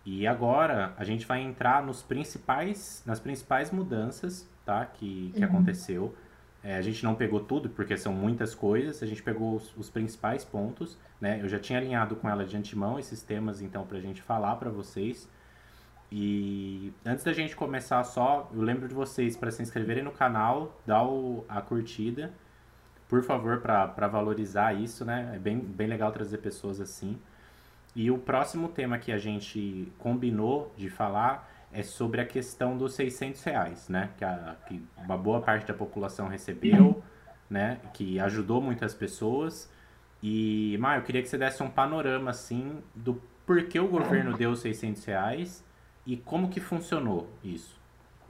E 0.06 0.28
agora 0.28 0.94
a 0.98 1.04
gente 1.04 1.26
vai 1.26 1.42
entrar 1.42 1.84
nos 1.84 2.04
principais, 2.04 3.02
nas 3.06 3.20
principais 3.20 3.72
mudanças, 3.72 4.48
tá? 4.66 4.86
Que, 4.86 5.32
que 5.34 5.40
uhum. 5.40 5.46
aconteceu. 5.46 6.16
É, 6.64 6.76
a 6.76 6.82
gente 6.82 7.04
não 7.04 7.16
pegou 7.16 7.40
tudo, 7.40 7.70
porque 7.70 7.96
são 7.96 8.12
muitas 8.12 8.56
coisas, 8.56 9.02
a 9.02 9.06
gente 9.06 9.22
pegou 9.22 9.56
os, 9.56 9.76
os 9.78 9.90
principais 9.90 10.44
pontos. 10.44 10.98
Né? 11.22 11.40
Eu 11.42 11.48
já 11.48 11.60
tinha 11.60 11.80
alinhado 11.80 12.16
com 12.16 12.30
ela 12.30 12.46
de 12.46 12.58
antemão 12.58 13.00
esses 13.00 13.22
temas, 13.22 13.62
então, 13.62 13.86
para 13.86 13.98
a 13.98 14.02
gente 14.02 14.22
falar 14.22 14.56
para 14.56 14.70
vocês. 14.70 15.30
E 16.12 16.94
antes 17.06 17.24
da 17.24 17.34
gente 17.34 17.56
começar 17.56 18.04
só, 18.04 18.50
eu 18.54 18.62
lembro 18.62 18.88
de 18.88 18.94
vocês 18.94 19.36
para 19.36 19.52
se 19.52 19.62
inscreverem 19.62 20.04
no 20.04 20.12
canal, 20.12 20.80
dar 20.86 21.04
o, 21.04 21.44
a 21.50 21.62
curtida, 21.62 22.32
por 23.08 23.24
favor, 23.24 23.60
para 23.62 24.08
valorizar 24.08 24.74
isso, 24.74 25.06
né? 25.06 25.34
É 25.36 25.40
bem, 25.40 25.60
bem 25.60 25.88
legal 25.88 26.12
trazer 26.12 26.40
pessoas 26.40 26.80
assim. 26.80 27.18
E 27.96 28.12
o 28.12 28.18
próximo 28.18 28.68
tema 28.68 28.98
que 28.98 29.12
a 29.12 29.18
gente 29.18 29.92
combinou 29.98 30.74
de 30.76 30.90
falar 30.90 31.50
é 31.72 31.84
sobre 31.84 32.22
a 32.22 32.26
questão 32.26 32.78
dos 32.78 32.94
600 32.96 33.44
reais, 33.44 33.90
né? 33.90 34.10
Que, 34.18 34.26
a, 34.26 34.56
que 34.68 34.84
uma 34.98 35.18
boa 35.18 35.42
parte 35.42 35.68
da 35.68 35.74
população 35.74 36.28
recebeu, 36.28 37.02
né? 37.50 37.80
Que 37.94 38.20
ajudou 38.20 38.62
muitas 38.62 38.94
pessoas. 38.94 39.70
E, 40.22 40.78
Mar, 40.80 40.98
eu 40.98 41.04
queria 41.04 41.22
que 41.22 41.30
você 41.30 41.38
desse 41.38 41.62
um 41.62 41.70
panorama, 41.70 42.32
assim, 42.32 42.82
do 42.96 43.22
porquê 43.46 43.80
o 43.80 43.88
governo 43.88 44.36
deu 44.36 44.56
600 44.56 45.06
reais 45.06 45.64
e 46.06 46.18
como 46.18 46.50
que 46.50 46.60
funcionou 46.60 47.30
isso. 47.44 47.80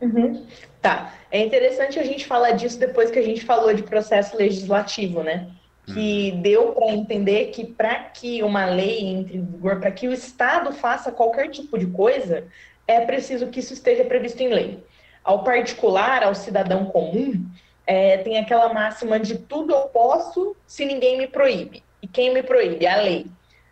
Uhum. 0.01 0.45
Tá. 0.81 1.13
É 1.31 1.39
interessante 1.39 1.99
a 1.99 2.03
gente 2.03 2.25
falar 2.25 2.51
disso 2.51 2.79
depois 2.79 3.09
que 3.09 3.19
a 3.19 3.23
gente 3.23 3.43
falou 3.43 3.73
de 3.73 3.83
processo 3.83 4.37
legislativo, 4.37 5.23
né? 5.23 5.49
Que 5.85 6.31
uhum. 6.31 6.41
deu 6.41 6.71
para 6.73 6.91
entender 6.91 7.45
que 7.47 7.65
para 7.65 7.95
que 7.95 8.41
uma 8.43 8.65
lei 8.65 9.05
entre 9.05 9.37
em 9.37 9.45
vigor, 9.45 9.79
para 9.79 9.91
que 9.91 10.07
o 10.07 10.13
Estado 10.13 10.71
faça 10.73 11.11
qualquer 11.11 11.49
tipo 11.49 11.77
de 11.77 11.87
coisa, 11.87 12.45
é 12.87 13.01
preciso 13.01 13.47
que 13.47 13.59
isso 13.59 13.73
esteja 13.73 14.03
previsto 14.03 14.41
em 14.41 14.49
lei. 14.49 14.83
Ao 15.23 15.43
particular, 15.43 16.23
ao 16.23 16.35
cidadão 16.35 16.85
comum, 16.85 17.45
é, 17.87 18.17
tem 18.17 18.37
aquela 18.37 18.73
máxima 18.73 19.19
de 19.19 19.37
tudo 19.37 19.73
eu 19.73 19.81
posso 19.89 20.55
se 20.65 20.85
ninguém 20.85 21.17
me 21.17 21.27
proíbe. 21.27 21.83
E 22.01 22.07
quem 22.07 22.33
me 22.33 22.43
proíbe? 22.43 22.85
A 22.85 22.97
lei. 22.97 23.27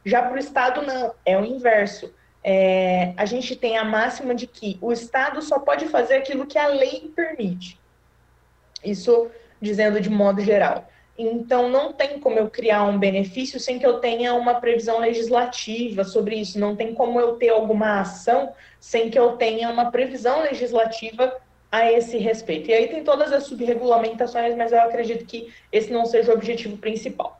Já 0.05 0.21
para 0.21 0.35
o 0.35 0.39
Estado, 0.39 0.81
não, 0.81 1.13
é 1.25 1.37
o 1.37 1.45
inverso. 1.45 2.13
É, 2.43 3.13
a 3.15 3.25
gente 3.25 3.55
tem 3.55 3.77
a 3.77 3.85
máxima 3.85 4.35
de 4.35 4.45
que 4.45 4.77
o 4.81 4.91
Estado 4.91 5.41
só 5.41 5.59
pode 5.59 5.87
fazer 5.87 6.15
aquilo 6.15 6.45
que 6.45 6.57
a 6.57 6.67
lei 6.67 7.11
permite. 7.15 7.79
Isso 8.83 9.29
dizendo 9.61 10.01
de 10.01 10.09
modo 10.09 10.41
geral. 10.41 10.89
Então, 11.17 11.69
não 11.69 11.93
tem 11.93 12.19
como 12.19 12.39
eu 12.39 12.49
criar 12.49 12.83
um 12.83 12.97
benefício 12.97 13.59
sem 13.59 13.77
que 13.77 13.85
eu 13.85 13.99
tenha 13.99 14.33
uma 14.33 14.55
previsão 14.55 14.99
legislativa 14.99 16.03
sobre 16.03 16.35
isso. 16.35 16.59
Não 16.59 16.75
tem 16.75 16.93
como 16.93 17.19
eu 17.19 17.35
ter 17.35 17.49
alguma 17.49 18.01
ação 18.01 18.51
sem 18.79 19.09
que 19.09 19.17
eu 19.17 19.37
tenha 19.37 19.69
uma 19.69 19.91
previsão 19.91 20.41
legislativa 20.41 21.39
a 21.71 21.91
esse 21.91 22.17
respeito. 22.17 22.69
E 22.69 22.73
aí 22.73 22.87
tem 22.87 23.03
todas 23.03 23.31
as 23.31 23.43
subregulamentações, 23.43 24.55
mas 24.55 24.71
eu 24.71 24.81
acredito 24.81 25.25
que 25.25 25.53
esse 25.71 25.91
não 25.91 26.05
seja 26.05 26.31
o 26.31 26.35
objetivo 26.35 26.77
principal. 26.77 27.39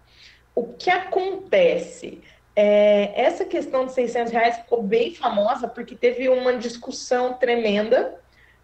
O 0.55 0.73
que 0.73 0.89
acontece 0.89 2.21
É, 2.55 3.11
essa 3.19 3.45
questão 3.45 3.85
de 3.85 3.93
600 3.93 4.31
reais 4.31 4.57
ficou 4.57 4.83
bem 4.83 5.15
famosa 5.15 5.67
porque 5.67 5.95
teve 5.95 6.29
uma 6.29 6.55
discussão 6.55 7.33
tremenda 7.33 8.19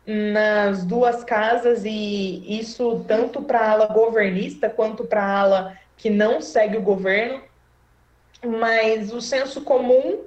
nas 0.06 0.86
duas 0.86 1.24
casas 1.24 1.84
e 1.86 2.60
isso 2.60 3.04
tanto 3.08 3.42
para 3.42 3.60
a 3.60 3.72
ala 3.72 3.86
governista 3.88 4.70
quanto 4.70 5.04
para 5.06 5.24
a 5.24 5.40
ala 5.40 5.78
que 5.98 6.10
não 6.10 6.42
segue 6.42 6.78
o 6.78 6.82
governo, 6.82 7.42
mas 8.44 9.12
o 9.12 9.22
senso 9.22 9.62
comum 9.62 10.22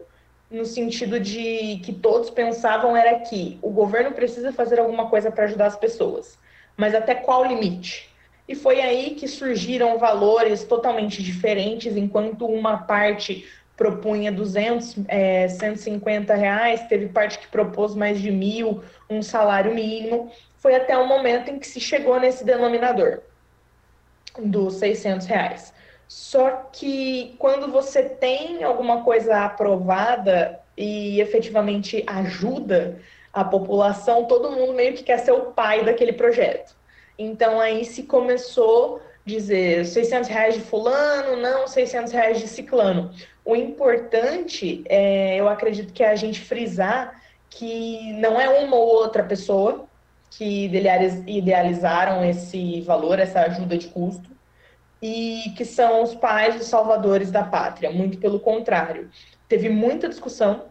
no 0.50 0.66
sentido 0.66 1.18
de 1.18 1.80
que 1.82 1.92
todos 1.92 2.28
pensavam 2.28 2.94
era 2.94 3.20
que 3.20 3.58
o 3.62 3.70
governo 3.70 4.12
precisa 4.12 4.52
fazer 4.52 4.78
alguma 4.78 5.08
coisa 5.08 5.30
para 5.30 5.44
ajudar 5.44 5.66
as 5.66 5.76
pessoas, 5.76 6.38
mas 6.76 6.94
até 6.94 7.14
qual 7.14 7.44
limite? 7.44 8.11
E 8.52 8.54
foi 8.54 8.82
aí 8.82 9.14
que 9.14 9.26
surgiram 9.26 9.96
valores 9.96 10.62
totalmente 10.62 11.22
diferentes, 11.22 11.96
enquanto 11.96 12.44
uma 12.44 12.76
parte 12.76 13.48
propunha 13.74 14.30
200, 14.30 14.96
é, 15.08 15.48
150 15.48 16.34
reais, 16.34 16.86
teve 16.86 17.08
parte 17.08 17.38
que 17.38 17.48
propôs 17.48 17.94
mais 17.94 18.20
de 18.20 18.30
mil, 18.30 18.82
um 19.08 19.22
salário 19.22 19.74
mínimo. 19.74 20.30
Foi 20.58 20.74
até 20.74 20.94
o 20.98 21.08
momento 21.08 21.50
em 21.50 21.58
que 21.58 21.66
se 21.66 21.80
chegou 21.80 22.20
nesse 22.20 22.44
denominador 22.44 23.22
dos 24.38 24.74
600 24.74 25.26
reais. 25.26 25.72
Só 26.06 26.68
que 26.70 27.34
quando 27.38 27.72
você 27.72 28.02
tem 28.02 28.62
alguma 28.62 29.02
coisa 29.02 29.46
aprovada 29.46 30.60
e 30.76 31.22
efetivamente 31.22 32.04
ajuda 32.06 33.00
a 33.32 33.42
população, 33.42 34.26
todo 34.26 34.52
mundo 34.52 34.74
meio 34.74 34.92
que 34.92 35.04
quer 35.04 35.20
ser 35.20 35.32
o 35.32 35.52
pai 35.52 35.82
daquele 35.86 36.12
projeto. 36.12 36.81
Então 37.22 37.60
aí 37.60 37.84
se 37.84 38.02
começou 38.04 39.00
dizer 39.24 39.86
600 39.86 40.28
reais 40.28 40.54
de 40.54 40.60
fulano, 40.60 41.40
não 41.40 41.66
600 41.66 42.12
reais 42.12 42.40
de 42.40 42.48
ciclano. 42.48 43.12
O 43.44 43.54
importante, 43.54 44.84
é, 44.88 45.36
eu 45.36 45.48
acredito 45.48 45.92
que 45.92 46.02
é 46.02 46.10
a 46.10 46.16
gente 46.16 46.40
frisar 46.40 47.20
que 47.48 48.12
não 48.14 48.40
é 48.40 48.48
uma 48.48 48.76
ou 48.76 48.86
outra 48.86 49.22
pessoa 49.22 49.86
que 50.30 50.64
idealizaram 51.26 52.24
esse 52.24 52.80
valor, 52.80 53.18
essa 53.18 53.40
ajuda 53.40 53.76
de 53.76 53.88
custo, 53.88 54.30
e 55.00 55.52
que 55.56 55.64
são 55.64 56.02
os 56.02 56.14
pais 56.14 56.58
os 56.58 56.66
salvadores 56.66 57.30
da 57.30 57.42
pátria. 57.42 57.90
Muito 57.90 58.18
pelo 58.18 58.40
contrário. 58.40 59.10
Teve 59.48 59.68
muita 59.68 60.08
discussão. 60.08 60.66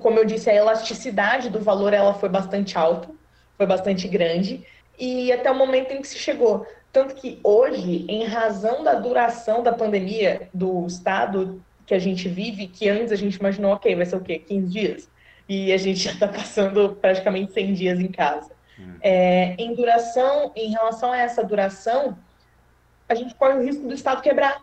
Como 0.00 0.18
eu 0.18 0.24
disse, 0.24 0.50
a 0.50 0.54
elasticidade 0.54 1.48
do 1.50 1.60
valor 1.60 1.92
ela 1.92 2.14
foi 2.14 2.28
bastante 2.28 2.76
alta, 2.76 3.08
foi 3.56 3.66
bastante 3.66 4.08
grande, 4.08 4.66
e 5.00 5.32
até 5.32 5.50
o 5.50 5.54
momento 5.54 5.92
em 5.92 6.02
que 6.02 6.08
se 6.08 6.18
chegou. 6.18 6.66
Tanto 6.92 7.14
que 7.14 7.40
hoje, 7.42 8.04
em 8.06 8.24
razão 8.24 8.84
da 8.84 8.94
duração 8.94 9.62
da 9.62 9.72
pandemia, 9.72 10.48
do 10.52 10.86
estado 10.86 11.62
que 11.86 11.94
a 11.94 11.98
gente 11.98 12.28
vive, 12.28 12.68
que 12.68 12.88
antes 12.88 13.10
a 13.10 13.16
gente 13.16 13.36
imaginou, 13.36 13.72
ok, 13.72 13.96
vai 13.96 14.04
ser 14.04 14.16
o 14.16 14.20
quê? 14.20 14.38
15 14.38 14.66
dias? 14.68 15.10
E 15.48 15.72
a 15.72 15.76
gente 15.78 15.98
já 16.04 16.12
está 16.12 16.28
passando 16.28 16.96
praticamente 17.00 17.52
100 17.52 17.72
dias 17.72 17.98
em 17.98 18.08
casa. 18.08 18.50
Hum. 18.78 18.96
É, 19.00 19.54
em 19.58 19.74
duração, 19.74 20.52
em 20.54 20.70
relação 20.70 21.12
a 21.12 21.18
essa 21.18 21.42
duração, 21.42 22.18
a 23.08 23.14
gente 23.14 23.34
corre 23.34 23.54
o 23.54 23.62
risco 23.62 23.88
do 23.88 23.94
Estado 23.94 24.20
quebrar. 24.20 24.62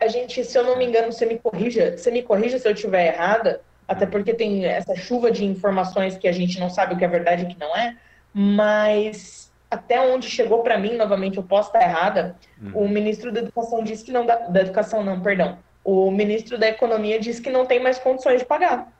A 0.00 0.08
gente, 0.08 0.44
se 0.44 0.56
eu 0.56 0.64
não 0.64 0.76
me 0.76 0.86
engano, 0.86 1.12
você 1.12 1.26
me 1.26 1.38
corrija, 1.38 1.96
você 1.96 2.10
me 2.10 2.22
corrija 2.22 2.58
se 2.58 2.68
eu 2.68 2.72
estiver 2.72 3.14
errada, 3.14 3.60
até 3.88 4.06
porque 4.06 4.34
tem 4.34 4.64
essa 4.64 4.94
chuva 4.94 5.30
de 5.30 5.44
informações 5.44 6.16
que 6.16 6.28
a 6.28 6.32
gente 6.32 6.58
não 6.58 6.68
sabe 6.68 6.94
o 6.94 6.98
que 6.98 7.04
é 7.04 7.08
verdade 7.08 7.42
e 7.42 7.46
o 7.46 7.48
que 7.48 7.58
não 7.58 7.74
é, 7.76 7.96
mas 8.38 9.52
até 9.70 10.00
onde 10.00 10.28
chegou 10.28 10.62
para 10.62 10.78
mim, 10.78 10.96
novamente, 10.96 11.38
eu 11.38 11.42
posso 11.42 11.68
estar 11.68 11.82
errada, 11.82 12.36
uhum. 12.60 12.84
o 12.84 12.88
ministro 12.88 13.32
da 13.32 13.40
Educação 13.40 13.82
disse 13.82 14.04
que 14.04 14.12
não 14.12 14.26
dá, 14.26 14.36
da 14.36 14.60
Educação 14.60 15.02
não, 15.02 15.20
perdão, 15.20 15.58
o 15.82 16.10
ministro 16.10 16.58
da 16.58 16.68
Economia 16.68 17.18
disse 17.18 17.40
que 17.40 17.50
não 17.50 17.64
tem 17.64 17.82
mais 17.82 17.98
condições 17.98 18.40
de 18.40 18.46
pagar. 18.46 18.92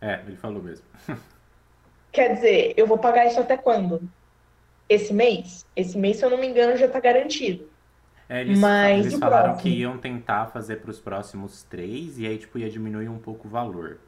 É, 0.00 0.20
ele 0.26 0.36
falou 0.36 0.62
mesmo. 0.62 0.84
Quer 2.12 2.34
dizer, 2.34 2.74
eu 2.76 2.86
vou 2.86 2.98
pagar 2.98 3.26
isso 3.26 3.38
até 3.38 3.56
quando? 3.56 4.08
esse 4.88 5.12
mês. 5.12 5.66
Esse 5.76 5.98
mês, 5.98 6.16
se 6.16 6.24
eu 6.24 6.30
não 6.30 6.38
me 6.38 6.46
engano, 6.46 6.76
já 6.76 6.86
está 6.86 6.98
garantido. 6.98 7.68
É, 8.28 8.40
eles, 8.40 8.58
Mas 8.58 9.06
eles 9.06 9.18
falaram 9.18 9.52
próximo? 9.52 9.62
que 9.62 9.80
iam 9.80 9.98
tentar 9.98 10.46
fazer 10.46 10.76
para 10.76 10.90
os 10.90 11.00
próximos 11.00 11.62
três 11.62 12.18
e 12.18 12.26
aí 12.26 12.36
tipo 12.36 12.58
ia 12.58 12.68
diminuir 12.68 13.08
um 13.08 13.18
pouco 13.18 13.48
o 13.48 13.50
valor. 13.50 13.98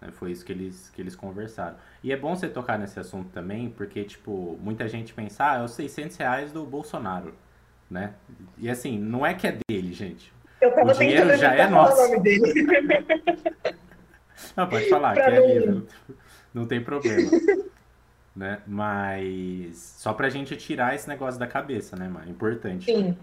Né? 0.00 0.10
Foi 0.12 0.30
isso 0.30 0.44
que 0.44 0.52
eles, 0.52 0.90
que 0.90 1.00
eles 1.00 1.16
conversaram. 1.16 1.76
E 2.02 2.12
é 2.12 2.16
bom 2.16 2.34
você 2.34 2.48
tocar 2.48 2.78
nesse 2.78 2.98
assunto 2.98 3.30
também, 3.30 3.70
porque 3.70 4.04
tipo 4.04 4.58
muita 4.60 4.88
gente 4.88 5.12
pensa, 5.12 5.52
ah, 5.52 5.56
é 5.58 5.64
os 5.64 5.72
600 5.72 6.16
reais 6.16 6.52
do 6.52 6.64
Bolsonaro, 6.64 7.34
né? 7.90 8.14
E 8.58 8.68
assim, 8.68 8.98
não 8.98 9.24
é 9.24 9.34
que 9.34 9.46
é 9.46 9.58
dele, 9.68 9.92
gente. 9.92 10.32
Eu 10.60 10.74
tava 10.74 10.92
o 10.92 10.94
dinheiro 10.94 11.36
já 11.36 11.54
é 11.54 11.68
nosso. 11.68 12.00
O 12.00 12.08
nome 12.08 12.20
dele. 12.20 12.66
não, 14.56 14.68
pode 14.68 14.88
falar, 14.88 15.14
pra 15.14 15.24
que 15.24 15.30
é 15.30 15.54
livre. 15.54 15.86
Não 16.54 16.66
tem 16.66 16.82
problema 16.82 17.30
né? 18.36 18.58
Mas 18.66 19.76
só 19.98 20.12
pra 20.12 20.28
gente 20.28 20.54
tirar 20.56 20.94
esse 20.94 21.08
negócio 21.08 21.40
da 21.40 21.46
cabeça, 21.46 21.96
né, 21.96 22.06
mano? 22.06 22.30
Importante. 22.30 22.84
Sim. 22.84 23.16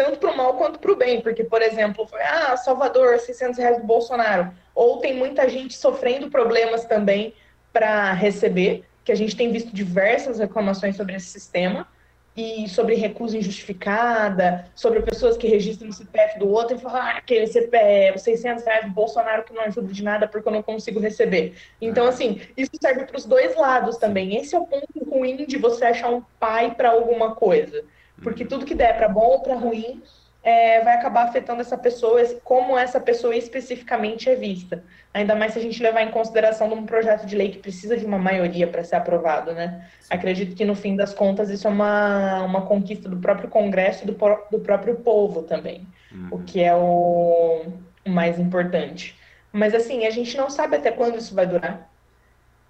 Tanto 0.00 0.18
pro 0.18 0.34
mal 0.34 0.54
quanto 0.54 0.78
pro 0.78 0.96
bem, 0.96 1.20
porque, 1.20 1.44
por 1.44 1.60
exemplo, 1.60 2.06
foi, 2.06 2.22
ah, 2.22 2.56
Salvador, 2.56 3.18
600 3.18 3.58
reais 3.58 3.76
do 3.76 3.84
Bolsonaro. 3.86 4.50
Ou 4.74 4.96
tem 4.96 5.14
muita 5.14 5.46
gente 5.46 5.74
sofrendo 5.74 6.30
problemas 6.30 6.86
também 6.86 7.34
para 7.70 8.14
receber, 8.14 8.82
que 9.04 9.12
a 9.12 9.14
gente 9.14 9.36
tem 9.36 9.52
visto 9.52 9.74
diversas 9.74 10.38
reclamações 10.38 10.96
sobre 10.96 11.16
esse 11.16 11.26
sistema 11.26 11.86
e 12.34 12.66
sobre 12.66 12.94
recusa 12.94 13.36
injustificada, 13.36 14.70
sobre 14.74 15.02
pessoas 15.02 15.36
que 15.36 15.46
registram 15.46 15.90
o 15.90 15.92
CPF 15.92 16.38
do 16.38 16.48
outro 16.48 16.78
e 16.78 16.80
falam, 16.80 17.02
ah, 17.02 17.10
aquele 17.18 17.46
CPF, 17.46 18.18
600 18.20 18.64
reais 18.64 18.86
do 18.86 18.92
Bolsonaro 18.92 19.44
que 19.44 19.52
não 19.52 19.64
ajuda 19.64 19.92
de 19.92 20.02
nada 20.02 20.26
porque 20.26 20.48
eu 20.48 20.52
não 20.52 20.62
consigo 20.62 20.98
receber. 20.98 21.56
Então, 21.78 22.06
assim, 22.06 22.40
isso 22.56 22.70
serve 22.80 23.04
para 23.04 23.18
os 23.18 23.26
dois 23.26 23.54
lados 23.54 23.98
também. 23.98 24.38
Esse 24.38 24.54
é 24.54 24.58
o 24.58 24.66
ponto 24.66 24.86
ruim 25.04 25.44
de 25.44 25.58
você 25.58 25.84
achar 25.84 26.08
um 26.08 26.22
pai 26.38 26.74
para 26.74 26.88
alguma 26.88 27.34
coisa. 27.34 27.84
Porque 28.22 28.44
tudo 28.44 28.66
que 28.66 28.74
der 28.74 28.96
para 28.96 29.08
bom 29.08 29.26
ou 29.26 29.40
para 29.40 29.54
ruim 29.54 30.02
é, 30.42 30.82
vai 30.82 30.94
acabar 30.94 31.24
afetando 31.24 31.60
essa 31.60 31.76
pessoa, 31.76 32.22
como 32.42 32.76
essa 32.76 32.98
pessoa 32.98 33.36
especificamente 33.36 34.28
é 34.28 34.34
vista. 34.34 34.82
Ainda 35.12 35.34
mais 35.34 35.52
se 35.52 35.58
a 35.58 35.62
gente 35.62 35.82
levar 35.82 36.02
em 36.02 36.10
consideração 36.10 36.68
de 36.68 36.74
um 36.74 36.86
projeto 36.86 37.26
de 37.26 37.36
lei 37.36 37.50
que 37.50 37.58
precisa 37.58 37.96
de 37.96 38.06
uma 38.06 38.18
maioria 38.18 38.66
para 38.66 38.84
ser 38.84 38.96
aprovado, 38.96 39.52
né? 39.52 39.86
Acredito 40.08 40.56
que 40.56 40.64
no 40.64 40.74
fim 40.74 40.96
das 40.96 41.12
contas 41.12 41.50
isso 41.50 41.66
é 41.66 41.70
uma, 41.70 42.42
uma 42.42 42.62
conquista 42.62 43.08
do 43.08 43.16
próprio 43.16 43.48
Congresso 43.48 44.04
e 44.04 44.06
do, 44.06 44.16
do 44.50 44.60
próprio 44.60 44.96
povo 44.96 45.42
também, 45.42 45.86
uhum. 46.12 46.28
o 46.30 46.38
que 46.42 46.62
é 46.62 46.74
o, 46.74 47.64
o 48.06 48.10
mais 48.10 48.38
importante. 48.38 49.18
Mas 49.52 49.74
assim, 49.74 50.06
a 50.06 50.10
gente 50.10 50.36
não 50.36 50.48
sabe 50.48 50.76
até 50.76 50.90
quando 50.90 51.18
isso 51.18 51.34
vai 51.34 51.46
durar. 51.46 51.90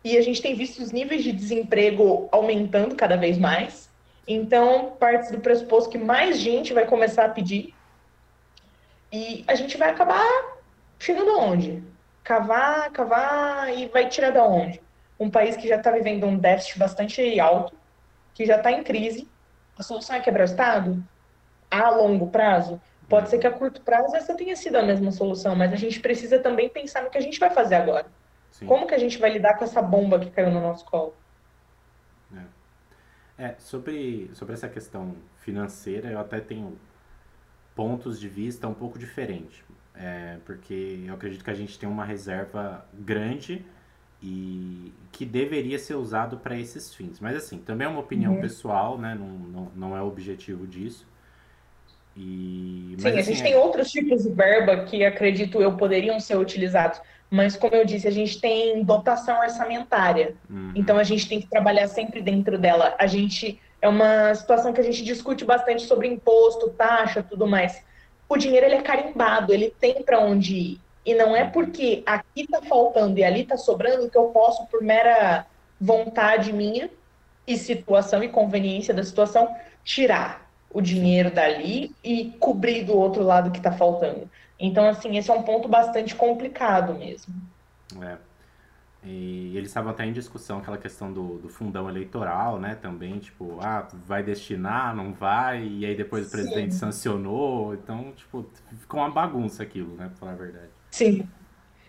E 0.02 0.16
a 0.16 0.22
gente 0.22 0.40
tem 0.40 0.54
visto 0.54 0.82
os 0.82 0.92
níveis 0.92 1.22
de 1.22 1.30
desemprego 1.30 2.26
aumentando 2.32 2.96
cada 2.96 3.16
vez 3.16 3.36
mais. 3.36 3.89
Então, 4.26 4.96
parte 4.98 5.32
do 5.32 5.40
pressuposto 5.40 5.90
que 5.90 5.98
mais 5.98 6.38
gente 6.38 6.72
vai 6.72 6.86
começar 6.86 7.24
a 7.24 7.28
pedir 7.28 7.74
e 9.12 9.44
a 9.48 9.54
gente 9.54 9.76
vai 9.76 9.90
acabar 9.90 10.24
chegando 10.98 11.30
aonde? 11.32 11.82
Cavar, 12.22 12.90
cavar 12.92 13.76
e 13.76 13.86
vai 13.86 14.08
tirar 14.08 14.30
da 14.30 14.44
onde? 14.44 14.80
Um 15.18 15.28
país 15.28 15.56
que 15.56 15.66
já 15.66 15.76
está 15.76 15.90
vivendo 15.90 16.26
um 16.26 16.38
déficit 16.38 16.78
bastante 16.78 17.40
alto, 17.40 17.74
que 18.34 18.46
já 18.46 18.56
está 18.56 18.70
em 18.70 18.84
crise. 18.84 19.28
A 19.76 19.82
solução 19.82 20.14
é 20.16 20.20
quebrar 20.20 20.42
o 20.42 20.44
Estado? 20.44 21.02
A 21.70 21.90
longo 21.90 22.28
prazo? 22.28 22.80
Pode 23.08 23.28
ser 23.28 23.38
que 23.38 23.46
a 23.46 23.50
curto 23.50 23.80
prazo 23.80 24.14
essa 24.14 24.34
tenha 24.34 24.54
sido 24.54 24.76
a 24.76 24.82
mesma 24.82 25.10
solução, 25.10 25.56
mas 25.56 25.72
a 25.72 25.76
gente 25.76 25.98
precisa 25.98 26.38
também 26.38 26.68
pensar 26.68 27.02
no 27.02 27.10
que 27.10 27.18
a 27.18 27.22
gente 27.22 27.40
vai 27.40 27.50
fazer 27.50 27.74
agora. 27.74 28.06
Sim. 28.52 28.66
Como 28.66 28.86
que 28.86 28.94
a 28.94 28.98
gente 28.98 29.18
vai 29.18 29.30
lidar 29.30 29.54
com 29.54 29.64
essa 29.64 29.82
bomba 29.82 30.20
que 30.20 30.30
caiu 30.30 30.50
no 30.50 30.60
nosso 30.60 30.84
colo? 30.84 31.14
É, 33.40 33.54
sobre, 33.58 34.30
sobre 34.34 34.52
essa 34.52 34.68
questão 34.68 35.16
financeira, 35.38 36.10
eu 36.10 36.18
até 36.18 36.40
tenho 36.40 36.78
pontos 37.74 38.20
de 38.20 38.28
vista 38.28 38.68
um 38.68 38.74
pouco 38.74 38.98
diferentes. 38.98 39.64
É, 39.94 40.36
porque 40.44 41.04
eu 41.06 41.14
acredito 41.14 41.42
que 41.42 41.50
a 41.50 41.54
gente 41.54 41.78
tem 41.78 41.88
uma 41.88 42.04
reserva 42.04 42.86
grande 42.92 43.64
e 44.22 44.92
que 45.10 45.24
deveria 45.24 45.78
ser 45.78 45.94
usado 45.94 46.36
para 46.36 46.54
esses 46.54 46.94
fins. 46.94 47.18
Mas 47.18 47.34
assim, 47.34 47.58
também 47.58 47.86
é 47.86 47.90
uma 47.90 48.00
opinião 48.00 48.34
uhum. 48.34 48.40
pessoal, 48.42 48.98
né? 48.98 49.14
Não, 49.18 49.26
não, 49.26 49.72
não 49.74 49.96
é 49.96 50.02
o 50.02 50.06
objetivo 50.06 50.66
disso. 50.66 51.08
E, 52.14 52.94
Sim, 52.98 53.08
a 53.08 53.22
gente 53.22 53.40
é... 53.40 53.44
tem 53.44 53.56
outros 53.56 53.90
tipos 53.90 54.22
de 54.22 54.30
verba 54.30 54.84
que 54.84 55.02
acredito 55.02 55.62
eu 55.62 55.78
poderiam 55.78 56.20
ser 56.20 56.36
utilizados. 56.36 57.00
Mas, 57.30 57.56
como 57.56 57.74
eu 57.76 57.84
disse, 57.84 58.08
a 58.08 58.10
gente 58.10 58.40
tem 58.40 58.82
dotação 58.82 59.38
orçamentária. 59.40 60.34
Uhum. 60.48 60.72
Então, 60.74 60.98
a 60.98 61.04
gente 61.04 61.28
tem 61.28 61.40
que 61.40 61.46
trabalhar 61.46 61.86
sempre 61.86 62.20
dentro 62.20 62.58
dela. 62.58 62.94
A 62.98 63.06
gente. 63.06 63.60
É 63.82 63.88
uma 63.88 64.34
situação 64.34 64.74
que 64.74 64.80
a 64.80 64.84
gente 64.84 65.02
discute 65.02 65.42
bastante 65.42 65.84
sobre 65.84 66.06
imposto, 66.06 66.68
taxa, 66.68 67.22
tudo 67.22 67.46
mais. 67.46 67.82
O 68.28 68.36
dinheiro 68.36 68.66
ele 68.66 68.74
é 68.74 68.82
carimbado, 68.82 69.54
ele 69.54 69.74
tem 69.80 70.02
para 70.02 70.20
onde 70.20 70.54
ir. 70.54 70.80
E 71.04 71.14
não 71.14 71.34
é 71.34 71.44
porque 71.44 72.02
aqui 72.04 72.42
está 72.42 72.60
faltando 72.60 73.18
e 73.18 73.24
ali 73.24 73.40
está 73.40 73.56
sobrando 73.56 74.10
que 74.10 74.18
eu 74.18 74.24
posso, 74.24 74.66
por 74.66 74.82
mera 74.82 75.46
vontade 75.80 76.52
minha 76.52 76.90
e 77.46 77.56
situação 77.56 78.22
e 78.22 78.28
conveniência 78.28 78.92
da 78.92 79.02
situação, 79.02 79.56
tirar. 79.82 80.49
O 80.72 80.80
dinheiro 80.80 81.30
dali 81.30 81.94
e 82.02 82.32
cobrir 82.38 82.84
do 82.84 82.96
outro 82.96 83.22
lado 83.22 83.50
que 83.50 83.58
está 83.58 83.72
faltando. 83.72 84.30
Então, 84.58 84.88
assim, 84.88 85.16
esse 85.16 85.30
é 85.30 85.34
um 85.34 85.42
ponto 85.42 85.68
bastante 85.68 86.14
complicado 86.14 86.94
mesmo. 86.94 87.34
É. 88.02 88.16
E 89.02 89.56
eles 89.56 89.70
estavam 89.70 89.90
até 89.90 90.04
em 90.04 90.12
discussão 90.12 90.58
aquela 90.58 90.76
questão 90.76 91.10
do, 91.10 91.38
do 91.38 91.48
fundão 91.48 91.88
eleitoral, 91.88 92.60
né? 92.60 92.74
Também, 92.74 93.18
tipo, 93.18 93.58
ah, 93.62 93.88
vai 94.06 94.22
destinar, 94.22 94.94
não 94.94 95.14
vai, 95.14 95.66
e 95.66 95.86
aí 95.86 95.96
depois 95.96 96.28
o 96.28 96.30
presidente 96.30 96.74
Sim. 96.74 96.80
sancionou. 96.80 97.72
Então, 97.72 98.12
tipo, 98.14 98.46
ficou 98.78 99.00
uma 99.00 99.10
bagunça 99.10 99.62
aquilo, 99.62 99.96
né? 99.96 100.08
Pra 100.08 100.16
falar 100.16 100.32
a 100.32 100.36
verdade. 100.36 100.68
Sim. 100.90 101.26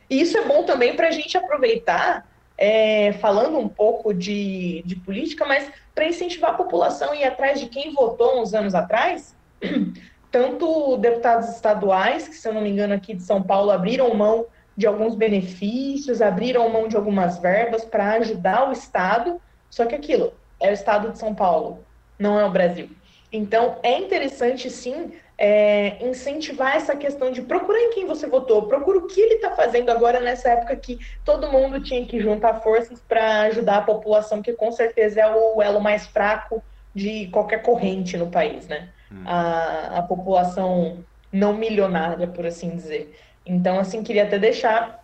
E 0.10 0.22
isso 0.22 0.38
é 0.38 0.48
bom 0.48 0.64
também 0.64 0.96
para 0.96 1.10
a 1.10 1.12
gente 1.12 1.38
aproveitar, 1.38 2.26
é, 2.62 3.14
falando 3.14 3.58
um 3.58 3.68
pouco 3.68 4.14
de, 4.14 4.84
de 4.86 4.96
política, 4.96 5.44
mas 5.48 5.68
para 5.96 6.06
incentivar 6.06 6.52
a 6.52 6.54
população 6.54 7.12
a 7.12 7.16
ir 7.16 7.24
atrás 7.24 7.60
de 7.60 7.66
quem 7.66 7.92
votou 7.92 8.40
uns 8.40 8.54
anos 8.54 8.76
atrás. 8.76 9.36
Tanto 10.32 10.96
deputados 10.98 11.50
estaduais, 11.50 12.28
que 12.28 12.36
se 12.36 12.48
eu 12.48 12.54
não 12.54 12.62
me 12.62 12.70
engano 12.70 12.94
aqui 12.94 13.16
de 13.16 13.24
São 13.24 13.42
Paulo, 13.42 13.72
abriram 13.72 14.14
mão 14.14 14.46
de 14.78 14.86
alguns 14.86 15.16
benefícios, 15.16 16.22
abriram 16.22 16.70
mão 16.70 16.88
de 16.88 16.96
algumas 16.96 17.40
verbas 17.40 17.84
para 17.84 18.14
ajudar 18.14 18.70
o 18.70 18.72
Estado, 18.72 19.42
só 19.68 19.88
que 19.88 19.96
aquilo 19.96 20.32
é 20.60 20.70
o 20.70 20.74
Estado 20.74 21.12
de 21.12 21.18
São 21.18 21.34
Paulo, 21.34 21.84
não 22.20 22.40
é 22.40 22.46
o 22.46 22.52
Brasil. 22.52 22.92
Então, 23.34 23.78
é 23.82 23.98
interessante, 23.98 24.70
sim, 24.70 25.14
é, 25.44 25.98
incentivar 26.08 26.76
essa 26.76 26.96
questão 26.96 27.32
de 27.32 27.42
procurar 27.42 27.80
em 27.80 27.90
quem 27.90 28.06
você 28.06 28.28
votou, 28.28 28.68
procura 28.68 29.00
o 29.00 29.08
que 29.08 29.20
ele 29.20 29.34
está 29.34 29.50
fazendo 29.50 29.90
agora 29.90 30.20
nessa 30.20 30.50
época 30.50 30.76
que 30.76 31.00
todo 31.26 31.52
mundo 31.52 31.82
tinha 31.82 32.06
que 32.06 32.20
juntar 32.20 32.62
forças 32.62 33.00
para 33.00 33.42
ajudar 33.42 33.78
a 33.78 33.82
população, 33.82 34.40
que 34.40 34.54
com 34.54 34.72
certeza 34.72 35.20
é 35.20 35.36
o 35.36 35.60
elo 35.60 35.82
mais 35.82 36.06
fraco 36.06 36.62
de 36.94 37.26
qualquer 37.30 37.64
corrente 37.64 38.16
no 38.18 38.30
país, 38.30 38.68
né? 38.68 38.90
Hum. 39.12 39.24
A, 39.26 39.98
a 39.98 40.02
população 40.04 41.04
não 41.34 41.54
milionária, 41.54 42.28
por 42.28 42.46
assim 42.46 42.76
dizer. 42.76 43.20
Então, 43.44 43.80
assim, 43.80 44.04
queria 44.04 44.26
até 44.26 44.38
deixar 44.38 45.04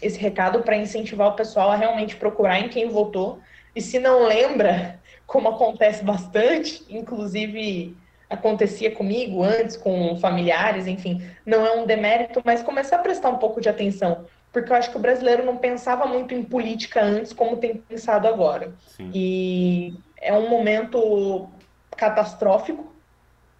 esse 0.00 0.18
recado 0.18 0.62
para 0.62 0.78
incentivar 0.78 1.28
o 1.28 1.36
pessoal 1.36 1.70
a 1.70 1.76
realmente 1.76 2.16
procurar 2.16 2.60
em 2.60 2.70
quem 2.70 2.88
votou. 2.88 3.40
E 3.74 3.82
se 3.82 3.98
não 3.98 4.26
lembra, 4.26 4.98
como 5.26 5.50
acontece 5.50 6.02
bastante, 6.02 6.82
inclusive 6.88 7.94
acontecia 8.28 8.90
comigo 8.90 9.42
antes, 9.42 9.76
com 9.76 10.16
familiares, 10.18 10.86
enfim, 10.86 11.22
não 11.44 11.64
é 11.64 11.72
um 11.76 11.86
demérito, 11.86 12.42
mas 12.44 12.62
começar 12.62 12.96
a 12.96 13.02
prestar 13.02 13.30
um 13.30 13.38
pouco 13.38 13.60
de 13.60 13.68
atenção. 13.68 14.24
Porque 14.52 14.72
eu 14.72 14.76
acho 14.76 14.90
que 14.90 14.96
o 14.96 15.00
brasileiro 15.00 15.44
não 15.44 15.56
pensava 15.56 16.06
muito 16.06 16.34
em 16.34 16.42
política 16.42 17.02
antes 17.02 17.32
como 17.32 17.58
tem 17.58 17.76
pensado 17.76 18.26
agora. 18.26 18.72
Sim. 18.96 19.10
E 19.14 19.94
é 20.20 20.32
um 20.32 20.48
momento 20.48 21.48
catastrófico 21.96 22.92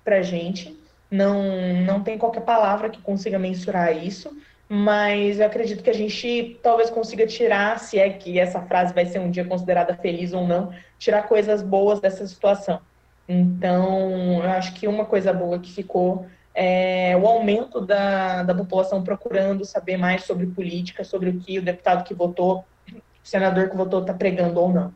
para 0.05 0.23
gente 0.23 0.77
não, 1.11 1.43
não 1.85 2.03
tem 2.03 2.19
qualquer 2.19 2.43
palavra 2.43 2.91
que 2.91 3.01
consiga 3.01 3.39
mensurar 3.39 3.97
isso, 3.97 4.37
mas 4.69 5.39
eu 5.39 5.47
acredito 5.47 5.83
que 5.83 5.91
a 5.91 5.95
gente 5.95 6.59
talvez 6.63 6.91
consiga 6.91 7.27
tirar, 7.27 7.79
se 7.79 7.99
é 7.99 8.11
que 8.11 8.39
essa 8.39 8.61
frase 8.63 8.93
vai 8.93 9.07
ser 9.07 9.21
um 9.21 9.31
dia 9.31 9.45
considerada 9.45 9.95
feliz 9.95 10.33
ou 10.33 10.47
não, 10.47 10.73
tirar 10.99 11.23
coisas 11.23 11.63
boas 11.63 12.01
dessa 12.01 12.27
situação. 12.27 12.81
Então, 13.29 14.43
eu 14.43 14.51
acho 14.51 14.73
que 14.75 14.87
uma 14.87 15.05
coisa 15.05 15.33
boa 15.33 15.59
que 15.59 15.73
ficou 15.73 16.27
é 16.55 17.17
o 17.17 17.27
aumento 17.27 17.81
da, 17.81 18.43
da 18.43 18.55
população 18.55 19.03
procurando 19.03 19.65
saber 19.65 19.97
mais 19.97 20.25
sobre 20.25 20.47
política, 20.47 21.05
sobre 21.05 21.31
o 21.31 21.39
que 21.39 21.59
o 21.59 21.63
deputado 21.63 22.05
que 22.05 22.15
votou, 22.15 22.65
o 22.91 23.03
senador 23.23 23.69
que 23.69 23.77
votou 23.77 24.01
está 24.01 24.15
pregando 24.15 24.59
ou 24.61 24.73
não. 24.73 24.95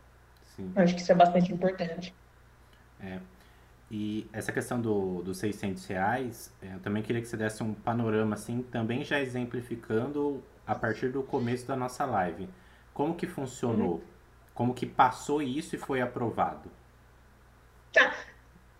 Sim. 0.56 0.72
Eu 0.74 0.82
acho 0.82 0.94
que 0.94 1.02
isso 1.02 1.12
é 1.12 1.14
bastante 1.14 1.52
importante. 1.52 2.14
É, 2.98 3.18
e 3.90 4.26
essa 4.32 4.52
questão 4.52 4.80
do, 4.80 5.22
dos 5.22 5.38
600 5.38 5.84
reais, 5.86 6.52
é, 6.62 6.74
eu 6.74 6.80
também 6.80 7.02
queria 7.02 7.20
que 7.20 7.28
você 7.28 7.36
desse 7.36 7.62
um 7.62 7.74
panorama, 7.74 8.34
assim, 8.34 8.62
também 8.62 9.04
já 9.04 9.20
exemplificando 9.20 10.42
a 10.66 10.74
partir 10.74 11.08
do 11.08 11.22
começo 11.22 11.66
da 11.66 11.76
nossa 11.76 12.06
live. 12.06 12.48
Como 12.94 13.14
que 13.14 13.26
funcionou? 13.26 13.94
Uhum. 13.94 14.00
Como 14.54 14.74
que 14.74 14.86
passou 14.86 15.42
isso 15.42 15.74
e 15.74 15.78
foi 15.78 16.00
aprovado? 16.00 16.70
Tá. 17.92 18.14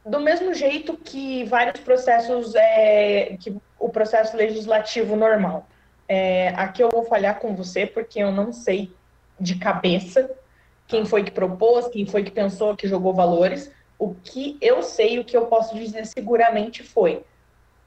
Do 0.05 0.21
mesmo 0.21 0.55
jeito 0.55 0.97
que 0.97 1.45
vários 1.45 1.81
processos, 1.81 2.55
é, 2.55 3.37
que 3.39 3.55
o 3.79 3.89
processo 3.89 4.37
legislativo 4.37 5.17
normal. 5.17 5.67
É, 6.09 6.49
aqui 6.57 6.83
eu 6.83 6.91
vou 6.91 7.05
falhar 7.05 7.39
com 7.39 7.55
você, 7.55 7.87
porque 7.87 8.19
eu 8.19 8.33
não 8.33 8.53
sei 8.53 8.93
de 9.39 9.57
cabeça 9.57 10.31
quem 10.91 11.05
foi 11.07 11.23
que 11.23 11.31
propôs, 11.31 11.87
quem 11.89 12.05
foi 12.05 12.25
que 12.25 12.33
pensou, 12.33 12.77
que 12.77 12.89
jogou 12.89 13.15
valores, 13.15 13.71
o 13.97 14.13
que 14.15 14.59
eu 14.61 14.83
sei, 14.83 15.21
o 15.21 15.25
que 15.25 15.37
eu 15.37 15.47
posso 15.47 15.75
dizer 15.75 16.05
seguramente 16.05 16.83
foi: 16.83 17.23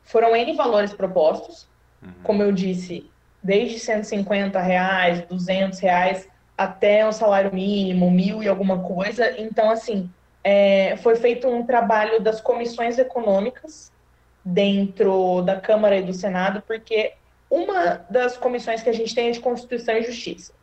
foram 0.03 0.35
N 0.35 0.55
valores 0.55 0.93
propostos, 0.93 1.67
uhum. 2.01 2.13
como 2.23 2.41
eu 2.41 2.51
disse, 2.51 3.11
desde 3.43 3.77
150 3.77 4.59
reais, 4.61 5.21
200 5.27 5.79
reais, 5.79 6.29
até 6.57 7.05
um 7.05 7.11
salário 7.11 7.53
mínimo, 7.53 8.09
mil 8.09 8.41
e 8.41 8.47
alguma 8.47 8.79
coisa. 8.79 9.37
Então, 9.37 9.69
assim, 9.69 10.09
é, 10.43 10.97
foi 10.97 11.15
feito 11.15 11.47
um 11.47 11.65
trabalho 11.65 12.21
das 12.21 12.41
comissões 12.41 12.97
econômicas 12.97 13.91
dentro 14.43 15.41
da 15.41 15.59
Câmara 15.59 15.97
e 15.97 16.03
do 16.03 16.13
Senado, 16.13 16.61
porque 16.67 17.13
uma 17.49 18.05
das 18.09 18.35
comissões 18.35 18.81
que 18.83 18.89
a 18.89 18.93
gente 18.93 19.15
tem 19.15 19.29
é 19.29 19.31
de 19.31 19.39
Constituição 19.39 19.95
e 19.95 20.03
Justiça 20.03 20.53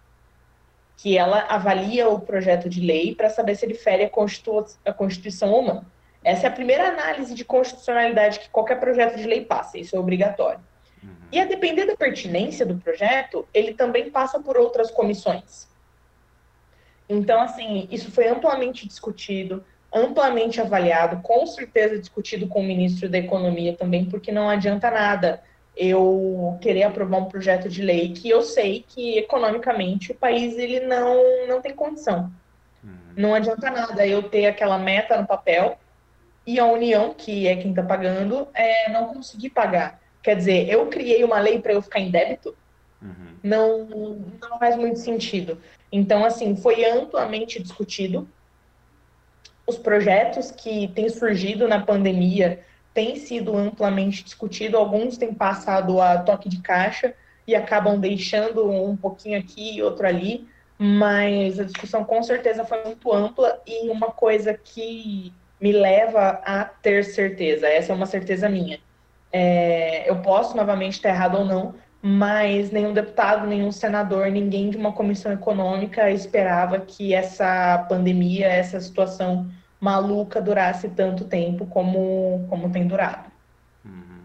que 1.02 1.16
ela 1.16 1.46
avalia 1.48 2.10
o 2.10 2.20
projeto 2.20 2.68
de 2.68 2.78
lei 2.78 3.14
para 3.14 3.30
saber 3.30 3.54
se 3.54 3.64
ele 3.64 3.72
fere 3.72 4.04
a, 4.04 4.10
Constitu 4.10 4.66
a 4.84 4.92
Constituição 4.92 5.50
ou 5.50 5.62
não. 5.62 5.86
Essa 6.22 6.46
é 6.46 6.48
a 6.48 6.52
primeira 6.52 6.88
análise 6.88 7.34
de 7.34 7.42
constitucionalidade 7.42 8.38
que 8.38 8.50
qualquer 8.50 8.78
projeto 8.78 9.16
de 9.16 9.26
lei 9.26 9.42
passa, 9.42 9.78
isso 9.78 9.96
é 9.96 9.98
obrigatório. 9.98 10.60
Uhum. 11.02 11.08
E 11.32 11.40
a 11.40 11.46
depender 11.46 11.86
da 11.86 11.96
pertinência 11.96 12.66
do 12.66 12.76
projeto, 12.76 13.48
ele 13.54 13.72
também 13.72 14.10
passa 14.10 14.38
por 14.38 14.58
outras 14.58 14.90
comissões. 14.90 15.66
Então, 17.08 17.40
assim, 17.40 17.88
isso 17.90 18.10
foi 18.10 18.28
amplamente 18.28 18.86
discutido, 18.86 19.64
amplamente 19.92 20.60
avaliado, 20.60 21.20
com 21.22 21.46
certeza 21.46 21.98
discutido 21.98 22.46
com 22.46 22.60
o 22.60 22.64
ministro 22.64 23.08
da 23.08 23.18
Economia 23.18 23.76
também, 23.76 24.04
porque 24.04 24.30
não 24.30 24.48
adianta 24.48 24.90
nada 24.90 25.42
eu 25.76 26.58
querer 26.60 26.82
aprovar 26.82 27.18
um 27.18 27.24
projeto 27.24 27.68
de 27.68 27.82
lei 27.82 28.12
que 28.12 28.28
eu 28.28 28.42
sei 28.42 28.84
que 28.86 29.18
economicamente 29.18 30.12
o 30.12 30.14
país 30.14 30.56
ele 30.58 30.80
não, 30.80 31.46
não 31.46 31.60
tem 31.60 31.74
condição. 31.74 32.30
Uhum. 32.84 32.90
Não 33.16 33.34
adianta 33.34 33.70
nada 33.70 34.06
eu 34.06 34.22
ter 34.22 34.46
aquela 34.46 34.78
meta 34.78 35.16
no 35.16 35.26
papel 35.26 35.78
e 36.46 36.58
a 36.58 36.66
União, 36.66 37.14
que 37.14 37.46
é 37.46 37.56
quem 37.56 37.70
está 37.70 37.82
pagando, 37.82 38.48
é, 38.54 38.90
não 38.90 39.08
conseguir 39.08 39.50
pagar. 39.50 40.00
Quer 40.22 40.36
dizer, 40.36 40.68
eu 40.68 40.86
criei 40.86 41.24
uma 41.24 41.38
lei 41.40 41.60
para 41.60 41.72
eu 41.72 41.82
ficar 41.82 42.00
em 42.00 42.10
débito? 42.10 42.54
Uhum. 43.00 43.36
Não, 43.42 43.84
não 44.40 44.58
faz 44.58 44.76
muito 44.76 44.98
sentido. 44.98 45.58
Então, 45.90 46.24
assim, 46.24 46.56
foi 46.56 46.84
amplamente 46.84 47.62
discutido. 47.62 48.28
Os 49.70 49.78
projetos 49.78 50.50
que 50.50 50.88
têm 50.96 51.08
surgido 51.08 51.68
na 51.68 51.78
pandemia 51.78 52.58
tem 52.92 53.14
sido 53.14 53.56
amplamente 53.56 54.24
discutido, 54.24 54.76
alguns 54.76 55.16
têm 55.16 55.32
passado 55.32 56.00
a 56.00 56.18
toque 56.18 56.48
de 56.48 56.60
caixa 56.60 57.14
e 57.46 57.54
acabam 57.54 57.96
deixando 57.96 58.68
um 58.68 58.96
pouquinho 58.96 59.38
aqui 59.38 59.76
e 59.76 59.80
outro 59.80 60.08
ali, 60.08 60.44
mas 60.76 61.60
a 61.60 61.62
discussão 61.62 62.02
com 62.02 62.20
certeza 62.20 62.64
foi 62.64 62.82
muito 62.82 63.12
ampla 63.12 63.62
e 63.64 63.88
uma 63.90 64.08
coisa 64.08 64.54
que 64.54 65.32
me 65.60 65.70
leva 65.70 66.40
a 66.44 66.64
ter 66.64 67.04
certeza, 67.04 67.68
essa 67.68 67.92
é 67.92 67.94
uma 67.94 68.06
certeza 68.06 68.48
minha. 68.48 68.80
É, 69.32 70.10
eu 70.10 70.16
posso 70.16 70.56
novamente 70.56 70.94
estar 70.94 71.10
errado 71.10 71.38
ou 71.38 71.44
não, 71.44 71.76
mas 72.02 72.72
nenhum 72.72 72.92
deputado, 72.92 73.46
nenhum 73.46 73.70
senador, 73.70 74.32
ninguém 74.32 74.68
de 74.68 74.76
uma 74.76 74.90
comissão 74.90 75.30
econômica 75.30 76.10
esperava 76.10 76.80
que 76.80 77.14
essa 77.14 77.86
pandemia, 77.88 78.48
essa 78.48 78.80
situação 78.80 79.48
maluca 79.80 80.40
durasse 80.40 80.88
tanto 80.90 81.24
tempo 81.24 81.66
como, 81.66 82.46
como 82.48 82.70
tem 82.70 82.86
durado. 82.86 83.30
Uhum. 83.84 84.20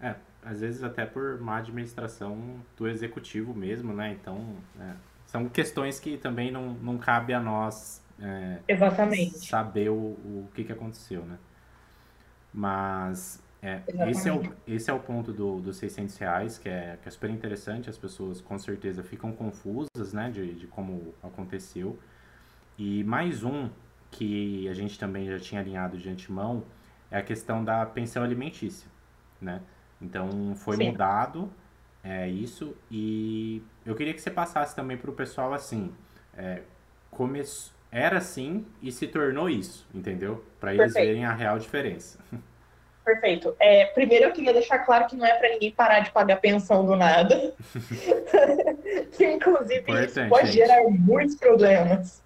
É, 0.00 0.14
às 0.44 0.60
vezes 0.60 0.82
até 0.82 1.06
por 1.06 1.40
má 1.40 1.56
administração 1.56 2.60
do 2.76 2.86
executivo 2.86 3.54
mesmo, 3.54 3.94
né? 3.94 4.16
Então, 4.20 4.54
é, 4.78 4.92
são 5.26 5.48
questões 5.48 5.98
que 5.98 6.18
também 6.18 6.50
não, 6.50 6.74
não 6.74 6.98
cabe 6.98 7.32
a 7.32 7.40
nós 7.40 8.02
é, 8.20 8.58
Exatamente. 8.68 9.46
saber 9.46 9.88
o, 9.88 9.94
o 9.94 10.48
que, 10.54 10.62
que 10.62 10.72
aconteceu, 10.72 11.24
né? 11.24 11.38
Mas 12.52 13.42
é, 13.62 13.82
esse, 14.08 14.28
é 14.28 14.32
o, 14.32 14.52
esse 14.66 14.90
é 14.90 14.92
o 14.92 15.00
ponto 15.00 15.32
do, 15.32 15.60
dos 15.60 15.76
600 15.78 16.16
reais, 16.18 16.58
que 16.58 16.68
é, 16.68 16.98
que 17.02 17.08
é 17.08 17.10
super 17.10 17.30
interessante. 17.30 17.90
As 17.90 17.98
pessoas 17.98 18.40
com 18.40 18.58
certeza 18.58 19.02
ficam 19.02 19.32
confusas, 19.32 20.12
né, 20.12 20.30
de, 20.30 20.54
de 20.54 20.66
como 20.66 21.14
aconteceu. 21.22 21.98
E 22.78 23.02
mais 23.04 23.42
um 23.42 23.68
que 24.16 24.66
a 24.68 24.72
gente 24.72 24.98
também 24.98 25.26
já 25.26 25.38
tinha 25.38 25.60
alinhado 25.60 25.98
de 25.98 26.08
antemão 26.08 26.64
é 27.10 27.18
a 27.18 27.22
questão 27.22 27.62
da 27.62 27.84
pensão 27.84 28.22
alimentícia, 28.22 28.88
né? 29.40 29.60
Então 30.00 30.54
foi 30.56 30.76
Sim. 30.76 30.90
mudado 30.90 31.52
é, 32.02 32.26
isso 32.26 32.74
e 32.90 33.62
eu 33.84 33.94
queria 33.94 34.14
que 34.14 34.20
você 34.20 34.30
passasse 34.30 34.74
também 34.74 34.96
para 34.96 35.10
o 35.10 35.12
pessoal 35.12 35.52
assim, 35.52 35.92
é, 36.36 36.62
come, 37.10 37.42
era 37.92 38.16
assim 38.16 38.64
e 38.80 38.90
se 38.90 39.06
tornou 39.06 39.50
isso, 39.50 39.86
entendeu? 39.94 40.42
Para 40.58 40.72
eles 40.72 40.92
Perfeito. 40.92 41.06
verem 41.06 41.24
a 41.26 41.34
real 41.34 41.58
diferença. 41.58 42.18
Perfeito. 43.04 43.54
É, 43.60 43.84
primeiro 43.86 44.24
eu 44.24 44.32
queria 44.32 44.52
deixar 44.52 44.80
claro 44.80 45.06
que 45.06 45.14
não 45.14 45.26
é 45.26 45.34
para 45.34 45.50
ninguém 45.50 45.70
parar 45.70 46.00
de 46.00 46.10
pagar 46.10 46.40
pensão 46.40 46.84
do 46.86 46.96
nada. 46.96 47.54
que 49.12 49.24
inclusive 49.24 49.80
Importante, 49.80 50.08
isso 50.08 50.28
pode 50.28 50.46
gente. 50.46 50.66
gerar 50.66 50.82
muitos 50.88 51.36
problemas. 51.36 52.25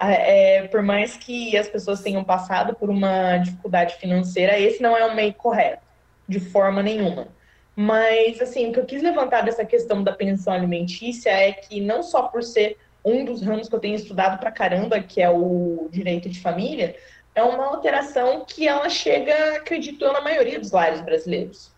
É, 0.00 0.66
por 0.68 0.82
mais 0.82 1.16
que 1.16 1.56
as 1.56 1.68
pessoas 1.68 2.00
tenham 2.00 2.24
passado 2.24 2.74
por 2.74 2.88
uma 2.88 3.38
dificuldade 3.38 3.96
financeira, 3.96 4.58
esse 4.58 4.82
não 4.82 4.96
é 4.96 5.04
o 5.04 5.14
meio 5.14 5.34
correto, 5.34 5.82
de 6.26 6.40
forma 6.40 6.82
nenhuma. 6.82 7.28
Mas, 7.76 8.40
assim, 8.40 8.68
o 8.68 8.72
que 8.72 8.80
eu 8.80 8.86
quis 8.86 9.02
levantar 9.02 9.42
dessa 9.42 9.64
questão 9.64 10.02
da 10.02 10.12
pensão 10.12 10.52
alimentícia 10.52 11.30
é 11.30 11.52
que 11.52 11.80
não 11.80 12.02
só 12.02 12.22
por 12.22 12.42
ser 12.42 12.76
um 13.04 13.24
dos 13.24 13.42
ramos 13.42 13.68
que 13.68 13.74
eu 13.74 13.80
tenho 13.80 13.94
estudado 13.94 14.38
pra 14.38 14.50
caramba, 14.50 15.00
que 15.00 15.22
é 15.22 15.30
o 15.30 15.88
direito 15.90 16.28
de 16.28 16.40
família, 16.40 16.96
é 17.34 17.42
uma 17.42 17.66
alteração 17.66 18.44
que 18.44 18.66
ela 18.66 18.88
chega, 18.88 19.56
acredito 19.56 20.04
eu, 20.04 20.12
na 20.12 20.20
maioria 20.20 20.58
dos 20.58 20.72
lares 20.72 21.00
brasileiros. 21.00 21.70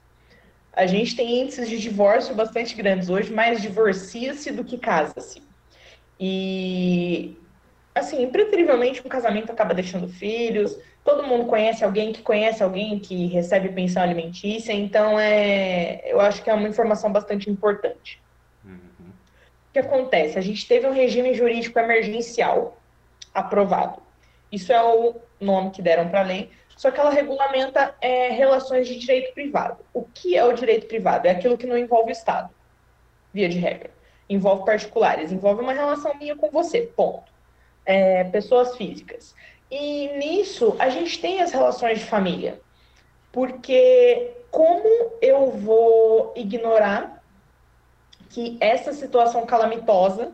A 0.72 0.86
gente 0.86 1.14
tem 1.14 1.42
índices 1.42 1.68
de 1.68 1.78
divórcio 1.78 2.34
bastante 2.34 2.74
grandes 2.74 3.10
hoje, 3.10 3.32
mais 3.32 3.60
divorcia-se 3.60 4.50
do 4.52 4.64
que 4.64 4.78
casa-se. 4.78 5.42
E, 6.18 7.36
assim, 7.94 8.22
impreterivelmente, 8.22 9.02
um 9.04 9.08
casamento 9.08 9.50
acaba 9.50 9.74
deixando 9.74 10.08
filhos, 10.08 10.78
todo 11.04 11.26
mundo 11.26 11.46
conhece 11.46 11.84
alguém 11.84 12.12
que 12.12 12.22
conhece 12.22 12.62
alguém 12.62 12.98
que 12.98 13.26
recebe 13.26 13.70
pensão 13.70 14.02
alimentícia, 14.02 14.72
então 14.72 15.18
é, 15.18 16.00
eu 16.04 16.20
acho 16.20 16.42
que 16.42 16.50
é 16.50 16.54
uma 16.54 16.68
informação 16.68 17.10
bastante 17.12 17.50
importante. 17.50 18.22
Uhum. 18.64 19.08
O 19.08 19.72
que 19.72 19.78
acontece? 19.78 20.38
A 20.38 20.42
gente 20.42 20.66
teve 20.66 20.86
um 20.86 20.92
regime 20.92 21.34
jurídico 21.34 21.78
emergencial 21.78 22.78
aprovado. 23.34 24.02
Isso 24.50 24.72
é 24.72 24.82
o 24.82 25.16
nome 25.40 25.70
que 25.70 25.82
deram 25.82 26.08
para 26.08 26.20
a 26.20 26.24
lei, 26.24 26.50
só 26.76 26.90
que 26.90 26.98
ela 26.98 27.10
regulamenta 27.10 27.94
é, 28.00 28.30
relações 28.30 28.88
de 28.88 28.98
direito 28.98 29.34
privado. 29.34 29.84
O 29.92 30.02
que 30.02 30.36
é 30.36 30.44
o 30.44 30.52
direito 30.52 30.86
privado? 30.86 31.26
É 31.26 31.30
aquilo 31.30 31.58
que 31.58 31.66
não 31.66 31.76
envolve 31.76 32.10
o 32.10 32.12
Estado, 32.12 32.50
via 33.32 33.48
de 33.48 33.58
regra. 33.58 33.90
Envolve 34.28 34.64
particulares, 34.64 35.32
envolve 35.32 35.60
uma 35.60 35.72
relação 35.72 36.16
minha 36.16 36.36
com 36.36 36.50
você, 36.50 36.82
ponto. 36.82 37.30
É, 37.84 38.24
pessoas 38.24 38.76
físicas. 38.76 39.34
E 39.70 40.08
nisso, 40.18 40.74
a 40.78 40.88
gente 40.88 41.20
tem 41.20 41.40
as 41.40 41.52
relações 41.52 42.00
de 42.00 42.04
família. 42.04 42.60
Porque 43.32 44.32
como 44.50 45.12
eu 45.22 45.50
vou 45.50 46.32
ignorar 46.36 47.22
que 48.28 48.56
essa 48.60 48.92
situação 48.92 49.46
calamitosa 49.46 50.32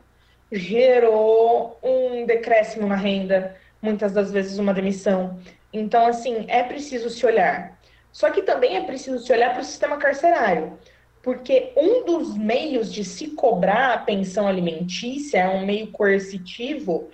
gerou 0.50 1.78
um 1.82 2.24
decréscimo 2.24 2.86
na 2.86 2.96
renda, 2.96 3.56
muitas 3.80 4.12
das 4.12 4.30
vezes 4.30 4.58
uma 4.58 4.74
demissão. 4.74 5.38
Então, 5.72 6.06
assim, 6.06 6.44
é 6.48 6.62
preciso 6.62 7.10
se 7.10 7.24
olhar. 7.26 7.78
Só 8.12 8.30
que 8.30 8.42
também 8.42 8.76
é 8.76 8.82
preciso 8.82 9.18
se 9.18 9.32
olhar 9.32 9.52
para 9.52 9.60
o 9.60 9.64
sistema 9.64 9.98
carcerário, 9.98 10.78
porque 11.22 11.72
um 11.76 12.04
dos 12.04 12.36
meios 12.36 12.90
de 12.92 13.04
se 13.04 13.28
cobrar 13.28 13.92
a 13.92 13.98
pensão 13.98 14.46
alimentícia, 14.46 15.38
é 15.38 15.48
um 15.48 15.66
meio 15.66 15.88
coercitivo, 15.88 17.10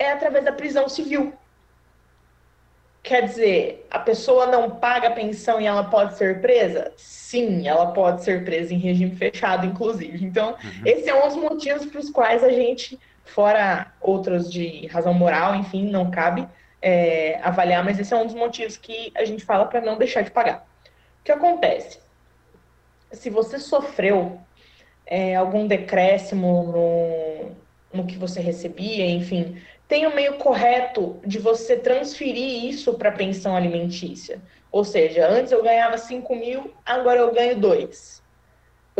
é 0.00 0.10
através 0.10 0.44
da 0.44 0.52
prisão 0.52 0.88
civil. 0.88 1.34
Quer 3.02 3.22
dizer, 3.22 3.86
a 3.90 3.98
pessoa 3.98 4.46
não 4.46 4.70
paga 4.70 5.08
a 5.08 5.12
pensão 5.12 5.60
e 5.60 5.66
ela 5.66 5.84
pode 5.84 6.16
ser 6.16 6.40
presa? 6.40 6.92
Sim, 6.96 7.68
ela 7.68 7.92
pode 7.92 8.24
ser 8.24 8.44
presa 8.44 8.74
em 8.74 8.78
regime 8.78 9.14
fechado, 9.14 9.66
inclusive. 9.66 10.24
Então, 10.24 10.50
uhum. 10.52 10.82
esse 10.86 11.08
é 11.08 11.14
um 11.14 11.28
dos 11.28 11.36
motivos 11.36 11.86
para 11.86 12.00
os 12.00 12.10
quais 12.10 12.42
a 12.42 12.50
gente 12.50 12.98
fora 13.24 13.92
outros 14.00 14.50
de 14.50 14.86
razão 14.88 15.14
moral, 15.14 15.54
enfim, 15.54 15.88
não 15.88 16.10
cabe 16.10 16.48
é, 16.82 17.38
avaliar, 17.42 17.84
mas 17.84 17.98
esse 17.98 18.12
é 18.12 18.16
um 18.16 18.26
dos 18.26 18.34
motivos 18.34 18.76
que 18.76 19.12
a 19.14 19.24
gente 19.24 19.44
fala 19.44 19.66
para 19.66 19.80
não 19.80 19.96
deixar 19.96 20.22
de 20.22 20.30
pagar. 20.30 20.66
O 21.20 21.24
que 21.24 21.32
acontece? 21.32 22.00
Se 23.12 23.30
você 23.30 23.58
sofreu 23.58 24.40
é, 25.06 25.36
algum 25.36 25.66
decréscimo 25.66 27.54
no, 27.92 28.00
no 28.00 28.06
que 28.06 28.16
você 28.16 28.40
recebia, 28.40 29.06
enfim, 29.06 29.60
tem 29.90 30.06
o 30.06 30.10
um 30.10 30.14
meio 30.14 30.38
correto 30.38 31.20
de 31.26 31.38
você 31.38 31.76
transferir 31.76 32.64
isso 32.64 32.94
para 32.94 33.12
pensão 33.12 33.54
alimentícia. 33.54 34.40
Ou 34.72 34.84
seja, 34.84 35.28
antes 35.28 35.52
eu 35.52 35.62
ganhava 35.62 35.98
5 35.98 36.34
mil, 36.34 36.72
agora 36.86 37.20
eu 37.20 37.34
ganho 37.34 37.60
2 37.60 38.20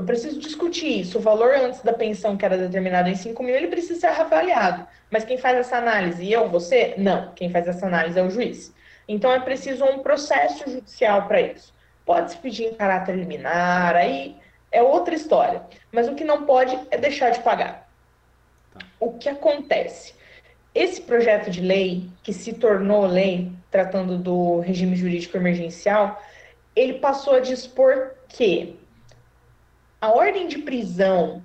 eu 0.00 0.04
preciso 0.04 0.38
discutir 0.40 1.00
isso. 1.00 1.18
O 1.18 1.20
valor 1.20 1.54
antes 1.54 1.82
da 1.82 1.92
pensão, 1.92 2.36
que 2.36 2.44
era 2.44 2.56
determinado 2.56 3.08
em 3.08 3.14
5 3.14 3.42
mil, 3.42 3.54
ele 3.54 3.68
precisa 3.68 4.00
ser 4.00 4.06
avaliado. 4.06 4.86
Mas 5.10 5.24
quem 5.24 5.36
faz 5.36 5.58
essa 5.58 5.76
análise? 5.76 6.30
Eu, 6.30 6.48
você? 6.48 6.94
Não. 6.96 7.32
Quem 7.34 7.50
faz 7.50 7.68
essa 7.68 7.86
análise 7.86 8.18
é 8.18 8.22
o 8.22 8.30
juiz. 8.30 8.74
Então 9.06 9.30
é 9.30 9.40
preciso 9.40 9.84
um 9.84 9.98
processo 9.98 10.70
judicial 10.70 11.26
para 11.28 11.40
isso. 11.40 11.74
Pode 12.06 12.30
se 12.30 12.38
pedir 12.38 12.64
em 12.64 12.74
caráter 12.74 13.14
liminar, 13.14 13.94
aí 13.94 14.36
é 14.72 14.82
outra 14.82 15.14
história. 15.14 15.62
Mas 15.92 16.08
o 16.08 16.14
que 16.14 16.24
não 16.24 16.44
pode 16.46 16.78
é 16.90 16.96
deixar 16.96 17.30
de 17.30 17.40
pagar. 17.40 17.88
Tá. 18.72 18.86
O 18.98 19.12
que 19.14 19.28
acontece? 19.28 20.14
Esse 20.74 21.00
projeto 21.00 21.50
de 21.50 21.60
lei, 21.60 22.08
que 22.22 22.32
se 22.32 22.52
tornou 22.52 23.06
lei, 23.06 23.50
tratando 23.70 24.18
do 24.18 24.60
regime 24.60 24.96
jurídico 24.96 25.36
emergencial, 25.36 26.20
ele 26.74 26.94
passou 26.94 27.34
a 27.34 27.40
dispor 27.40 28.12
que 28.28 28.78
a 30.00 30.10
ordem 30.10 30.46
de 30.46 30.58
prisão 30.58 31.42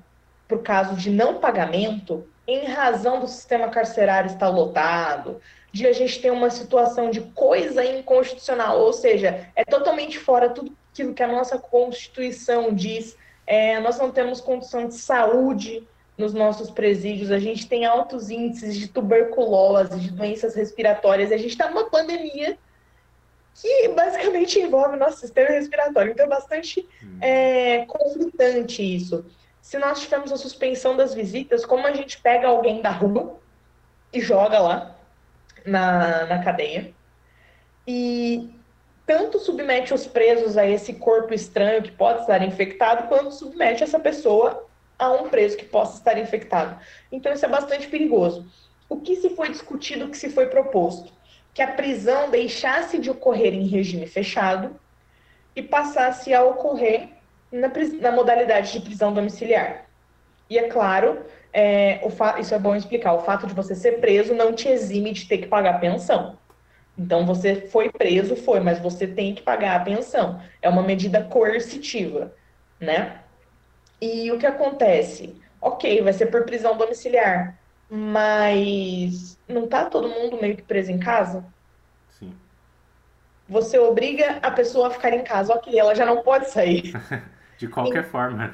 por 0.48 0.62
caso 0.62 0.96
de 0.96 1.10
não 1.10 1.40
pagamento, 1.40 2.28
em 2.48 2.66
razão 2.66 3.20
do 3.20 3.28
sistema 3.28 3.70
carcerário 3.70 4.30
estar 4.30 4.50
lotado, 4.50 5.42
de 5.72 5.88
a 5.88 5.94
gente 5.94 6.22
ter 6.22 6.32
uma 6.32 6.50
situação 6.50 7.10
de 7.10 7.22
coisa 7.22 7.84
inconstitucional, 7.84 8.80
ou 8.80 8.94
seja, 8.94 9.50
é 9.56 9.66
totalmente 9.66 10.20
fora 10.20 10.50
tudo 10.50 10.72
aquilo 10.92 11.14
que 11.14 11.24
a 11.24 11.28
nossa 11.28 11.58
Constituição 11.58 12.74
diz. 12.74 13.18
É, 13.48 13.80
nós 13.80 13.98
não 13.98 14.12
temos 14.12 14.40
condição 14.40 14.88
de 14.88 14.96
saúde 14.96 15.86
nos 16.18 16.34
nossos 16.34 16.70
presídios, 16.70 17.32
a 17.32 17.40
gente 17.40 17.68
tem 17.68 17.86
altos 17.86 18.30
índices 18.30 18.76
de 18.76 18.88
tuberculose, 18.88 20.00
de 20.00 20.12
doenças 20.12 20.56
respiratórias, 20.56 21.32
a 21.32 21.38
gente 21.38 21.52
está 21.52 21.70
numa 21.70 21.90
pandemia 21.90 22.58
que 23.56 23.88
basicamente 23.90 24.60
envolve 24.60 24.96
o 24.96 25.00
nosso 25.00 25.20
sistema 25.20 25.50
respiratório. 25.50 26.12
Então 26.12 26.26
é 26.26 26.30
bastante 26.30 26.88
hum. 27.04 27.18
é, 27.22 27.86
conflitante 27.86 28.82
isso. 28.84 29.26
Se 29.62 29.78
nós 29.78 30.02
tivermos 30.02 30.32
a 30.32 30.38
suspensão 30.38 30.96
das 30.96 31.14
visitas, 31.14 31.66
como 31.66 31.88
a 31.88 31.94
gente 31.94 32.22
pega 32.22 32.48
alguém 32.48 32.82
da 32.82 32.92
rua 32.92 33.40
e 34.14 34.22
joga 34.22 34.60
lá 34.60 34.96
na, 35.66 36.26
na 36.26 36.44
cadeia, 36.44 36.94
e 37.88 38.50
tanto 39.06 39.40
submete 39.40 39.94
os 39.94 40.06
presos 40.06 40.58
a 40.58 40.66
esse 40.66 40.94
corpo 40.94 41.34
estranho 41.34 41.82
que 41.82 41.92
pode 41.92 42.22
estar 42.22 42.42
infectado, 42.44 43.08
quanto 43.08 43.32
submete 43.32 43.84
essa 43.84 44.00
pessoa 44.00 44.65
a 44.98 45.12
um 45.12 45.30
preso 45.30 45.58
que 45.58 45.66
possa 45.66 45.98
estar 45.98 46.18
infectado. 46.18 46.80
Então 47.12 47.34
isso 47.34 47.46
é 47.46 47.50
bastante 47.50 47.88
perigoso. 47.88 48.46
O 48.88 49.02
que 49.02 49.16
se 49.16 49.30
foi 49.32 49.50
discutido, 49.50 50.06
o 50.06 50.10
que 50.10 50.18
se 50.18 50.30
foi 50.30 50.48
proposto? 50.48 51.16
que 51.56 51.62
a 51.62 51.68
prisão 51.72 52.30
deixasse 52.30 53.00
de 53.00 53.10
ocorrer 53.10 53.54
em 53.54 53.66
regime 53.66 54.06
fechado 54.06 54.76
e 55.56 55.64
passasse 55.64 56.34
a 56.34 56.44
ocorrer 56.44 57.08
na, 57.50 57.72
na 58.02 58.12
modalidade 58.12 58.74
de 58.74 58.82
prisão 58.82 59.14
domiciliar. 59.14 59.86
E 60.50 60.60
é 60.60 60.68
claro, 60.68 61.26
é, 61.54 62.02
isso 62.42 62.54
é 62.54 62.60
bom 62.60 62.76
explicar, 62.76 63.14
o 63.14 63.22
fato 63.22 63.48
de 63.48 63.54
você 63.54 63.74
ser 63.74 64.02
preso 64.02 64.36
não 64.36 64.52
te 64.52 64.68
exime 64.68 65.14
de 65.14 65.26
ter 65.30 65.38
que 65.38 65.48
pagar 65.48 65.80
pensão. 65.80 66.38
Então 66.98 67.26
você 67.26 67.56
foi 67.68 67.90
preso, 67.90 68.36
foi, 68.36 68.60
mas 68.60 68.78
você 68.80 69.08
tem 69.08 69.34
que 69.34 69.42
pagar 69.42 69.78
a 69.78 69.84
pensão. 69.84 70.42
É 70.62 70.68
uma 70.68 70.84
medida 70.84 71.24
coercitiva, 71.24 72.34
né? 72.82 73.22
E 74.02 74.32
o 74.32 74.38
que 74.38 74.46
acontece? 74.46 75.36
Ok, 75.62 76.02
vai 76.02 76.14
ser 76.14 76.28
por 76.28 76.44
prisão 76.44 76.78
domiciliar, 76.78 77.58
mas 77.90 79.40
não 79.48 79.68
tá 79.68 79.86
todo 79.86 80.10
mundo 80.10 80.40
meio 80.40 80.56
que 80.56 80.64
preso 80.64 80.92
em 80.92 81.00
casa? 81.00 81.46
Sim. 82.12 82.34
Você 83.48 83.80
obriga 83.80 84.40
a 84.42 84.52
pessoa 84.52 84.88
a 84.88 84.92
ficar 84.92 85.14
em 85.14 85.24
casa, 85.24 85.54
ok, 85.54 85.78
ela 85.78 85.96
já 85.96 86.06
não 86.06 86.22
pode 86.22 86.50
sair. 86.50 86.94
De 87.58 87.68
qualquer 87.68 88.04
e... 88.04 88.08
forma. 88.08 88.54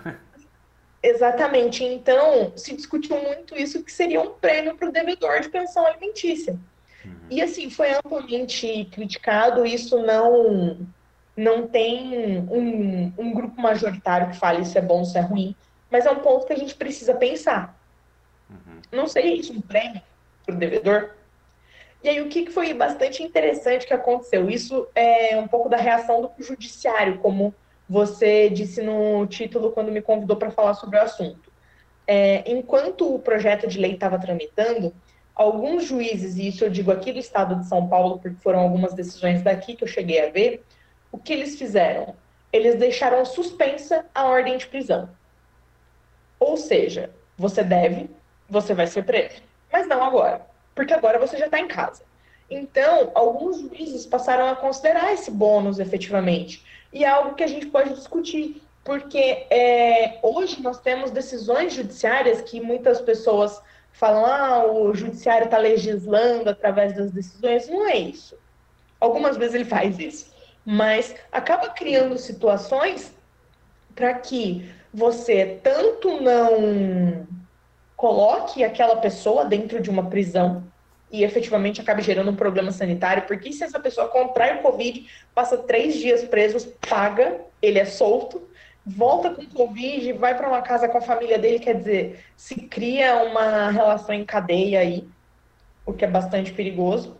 Exatamente. 1.01 1.84
Então, 1.84 2.53
se 2.55 2.76
discutiu 2.76 3.20
muito 3.22 3.55
isso, 3.55 3.84
que 3.84 3.91
seria 3.91 4.22
um 4.22 4.34
prêmio 4.34 4.78
para 4.78 4.89
o 4.89 4.91
devedor 4.91 5.39
de 5.41 5.49
pensão 5.49 5.86
alimentícia. 5.86 6.57
Uhum. 7.03 7.13
E, 7.30 7.41
assim, 7.41 7.70
foi 7.70 7.91
amplamente 7.91 8.88
criticado. 8.91 9.66
Isso 9.66 9.97
não 9.97 10.88
não 11.36 11.67
tem 11.67 12.39
um, 12.49 13.13
um 13.17 13.34
grupo 13.34 13.61
majoritário 13.61 14.29
que 14.29 14.38
fale 14.38 14.61
isso 14.61 14.77
é 14.77 14.82
bom, 14.82 15.01
isso 15.01 15.17
é 15.17 15.21
ruim. 15.21 15.55
Mas 15.89 16.05
é 16.05 16.11
um 16.11 16.19
ponto 16.19 16.45
que 16.45 16.53
a 16.53 16.57
gente 16.57 16.75
precisa 16.75 17.13
pensar. 17.13 17.77
Uhum. 18.49 18.82
Não 18.91 19.07
seria 19.07 19.36
isso 19.36 19.53
um 19.53 19.61
prêmio 19.61 20.01
para 20.45 20.55
o 20.55 20.57
devedor? 20.57 21.11
E 22.03 22.09
aí, 22.09 22.21
o 22.21 22.29
que 22.29 22.49
foi 22.49 22.73
bastante 22.73 23.21
interessante 23.21 23.86
que 23.86 23.93
aconteceu? 23.93 24.49
Isso 24.49 24.88
é 24.95 25.38
um 25.38 25.47
pouco 25.47 25.69
da 25.69 25.77
reação 25.77 26.21
do 26.21 26.43
judiciário, 26.43 27.19
como 27.19 27.53
você 27.88 28.49
disse 28.49 28.82
no 28.82 29.27
título 29.27 29.71
quando 29.71 29.91
me 29.91 30.01
convidou 30.01 30.36
para 30.36 30.49
falar 30.49 30.73
sobre 30.73 30.97
o 30.97 31.01
assunto. 31.01 31.51
É, 32.07 32.49
enquanto 32.49 33.13
o 33.13 33.19
projeto 33.19 33.67
de 33.67 33.77
lei 33.77 33.93
estava 33.93 34.17
tramitando, 34.17 34.93
alguns 35.36 35.86
juízes, 35.86 36.38
e 36.38 36.47
isso 36.47 36.63
eu 36.63 36.69
digo 36.69 36.91
aqui 36.91 37.11
do 37.11 37.19
estado 37.19 37.55
de 37.55 37.67
São 37.67 37.88
Paulo, 37.88 38.17
porque 38.19 38.41
foram 38.41 38.59
algumas 38.59 38.93
decisões 38.93 39.43
daqui 39.43 39.75
que 39.75 39.84
eu 39.84 39.88
cheguei 39.88 40.25
a 40.25 40.32
ver, 40.32 40.63
o 41.12 41.18
que 41.18 41.34
eles 41.34 41.57
fizeram? 41.57 42.16
Eles 42.51 42.76
deixaram 42.76 43.26
suspensa 43.26 44.05
a 44.14 44.26
ordem 44.26 44.57
de 44.57 44.68
prisão. 44.68 45.09
Ou 46.39 46.57
seja, 46.57 47.09
você 47.38 47.64
deve, 47.64 48.09
você 48.49 48.74
vai 48.74 48.88
ser 48.88 49.03
preso. 49.03 49.41
Mas 49.72 49.88
não 49.88 50.03
agora, 50.03 50.45
porque 50.74 50.93
agora 50.93 51.20
você 51.20 51.38
já 51.38 51.45
está 51.45 51.59
em 51.59 51.68
casa. 51.68 52.03
Então, 52.49 53.12
alguns 53.16 53.62
juízes 53.62 54.05
passaram 54.05 54.47
a 54.47 54.55
considerar 54.55 55.14
esse 55.14 55.32
bônus 55.32 55.80
efetivamente. 55.80 56.66
E 56.91 57.05
é 57.05 57.07
algo 57.07 57.36
que 57.36 57.43
a 57.43 57.47
gente 57.47 57.68
pode 57.68 57.93
discutir, 57.93 58.62
porque 58.84 59.47
é, 59.49 60.20
hoje 60.22 60.62
nós 60.62 60.80
temos 60.82 61.12
decisões 61.12 61.74
judiciárias 61.74 62.41
que 62.41 62.59
muitas 62.59 62.99
pessoas 62.99 63.62
falam, 63.93 64.26
ah, 64.26 64.66
o 64.66 64.93
judiciário 64.93 65.45
está 65.45 65.57
legislando 65.57 66.49
através 66.49 66.93
das 66.93 67.12
decisões. 67.12 67.70
Não 67.70 67.88
é 67.88 67.97
isso. 67.97 68.38
Algumas 68.99 69.38
vezes 69.38 69.55
ele 69.55 69.66
faz 69.66 69.97
isso, 69.97 70.30
mas 70.66 71.16
acaba 71.32 71.70
criando 71.70 72.18
situações 72.18 73.14
para 73.95 74.14
que 74.14 74.70
você 74.93 75.59
tanto 75.64 76.22
não 76.22 77.28
coloque 77.95 78.64
aquela 78.64 78.97
pessoa 78.97 79.45
dentro 79.45 79.80
de 79.80 79.89
uma 79.89 80.09
prisão 80.09 80.64
e 81.12 81.24
efetivamente 81.24 81.82
acabe 81.82 82.01
gerando 82.01 82.32
um 82.32 82.36
problema 82.36 82.72
sanitário, 82.72 83.24
porque 83.24 83.51
se 83.51 83.64
essa 83.64 83.80
pessoa 83.80 84.07
contrai 84.07 84.57
o 84.57 84.62
Covid, 84.62 85.07
passa 85.36 85.57
três 85.57 85.95
dias 85.95 86.24
preso, 86.24 86.74
paga, 86.89 87.41
ele 87.62 87.78
é 87.78 87.86
solto, 87.86 88.47
volta 88.86 89.30
com 89.30 89.45
Covid, 89.45 90.14
vai 90.14 90.36
para 90.36 90.47
uma 90.47 90.62
casa 90.62 90.88
com 90.88 90.97
a 90.97 91.01
família 91.01 91.38
dele, 91.38 91.59
quer 91.59 91.76
dizer, 91.76 92.24
se 92.36 92.55
cria 92.55 93.24
uma 93.24 93.70
relação 93.70 94.16
em 94.16 94.26
cadeia 94.26 94.80
aí, 94.80 95.07
o 95.86 95.93
que 95.93 96.05
é 96.05 96.07
bastante 96.07 96.53
perigoso. 96.53 97.18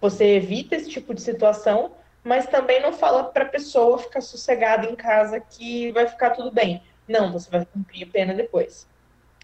Você 0.00 0.24
evita 0.36 0.76
esse 0.76 0.88
tipo 0.88 1.14
de 1.14 1.22
situação, 1.22 1.92
mas 2.24 2.46
também 2.46 2.80
não 2.82 2.92
fala 2.92 3.32
para 3.32 3.44
a 3.44 3.48
pessoa 3.48 3.98
ficar 3.98 4.20
sossegada 4.20 4.86
em 4.86 4.96
casa 4.96 5.40
que 5.40 5.92
vai 5.92 6.06
ficar 6.08 6.30
tudo 6.30 6.52
bem. 6.52 6.82
Não, 7.08 7.32
você 7.32 7.50
vai 7.50 7.64
cumprir 7.66 8.08
a 8.08 8.10
pena 8.12 8.34
depois. 8.34 8.88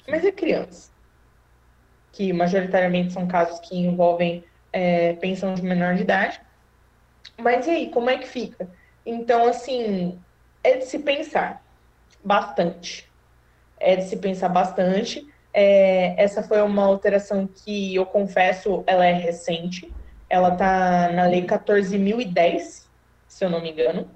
Mas 0.09 0.25
é 0.25 0.33
criança, 0.33 0.93
que 2.13 2.33
majoritariamente 2.33 3.13
são 3.13 3.27
casos 3.29 3.61
que 3.61 3.77
envolvem 3.77 4.45
é, 4.73 5.15
pensão 5.15 5.55
de 5.55 5.63
menor 5.63 5.95
de 5.95 6.03
idade. 6.03 6.41
Mas 7.39 7.67
e 7.67 7.71
aí, 7.71 7.91
como 7.91 8.11
é 8.11 8.19
que 8.19 8.27
fica? 8.27 8.71
Então, 9.05 9.47
assim, 9.47 10.25
é 10.63 10.77
de 10.79 10.85
se 10.87 11.01
pensar 11.01 11.63
bastante. 12.25 13.13
É 13.79 13.97
de 13.97 14.05
se 14.05 14.17
pensar 14.19 14.49
bastante. 14.49 15.27
É, 15.53 16.23
essa 16.23 16.43
foi 16.43 16.61
uma 16.63 16.85
alteração 16.85 17.47
que 17.49 17.95
eu 17.95 18.07
confesso, 18.07 18.85
ela 18.87 19.07
é 19.07 19.13
recente. 19.13 19.97
Ela 20.29 20.53
está 20.53 21.11
na 21.13 21.27
Lei 21.27 21.47
14.010, 21.47 22.87
se 23.29 23.45
eu 23.45 23.51
não 23.51 23.61
me 23.61 23.71
engano. 23.71 24.11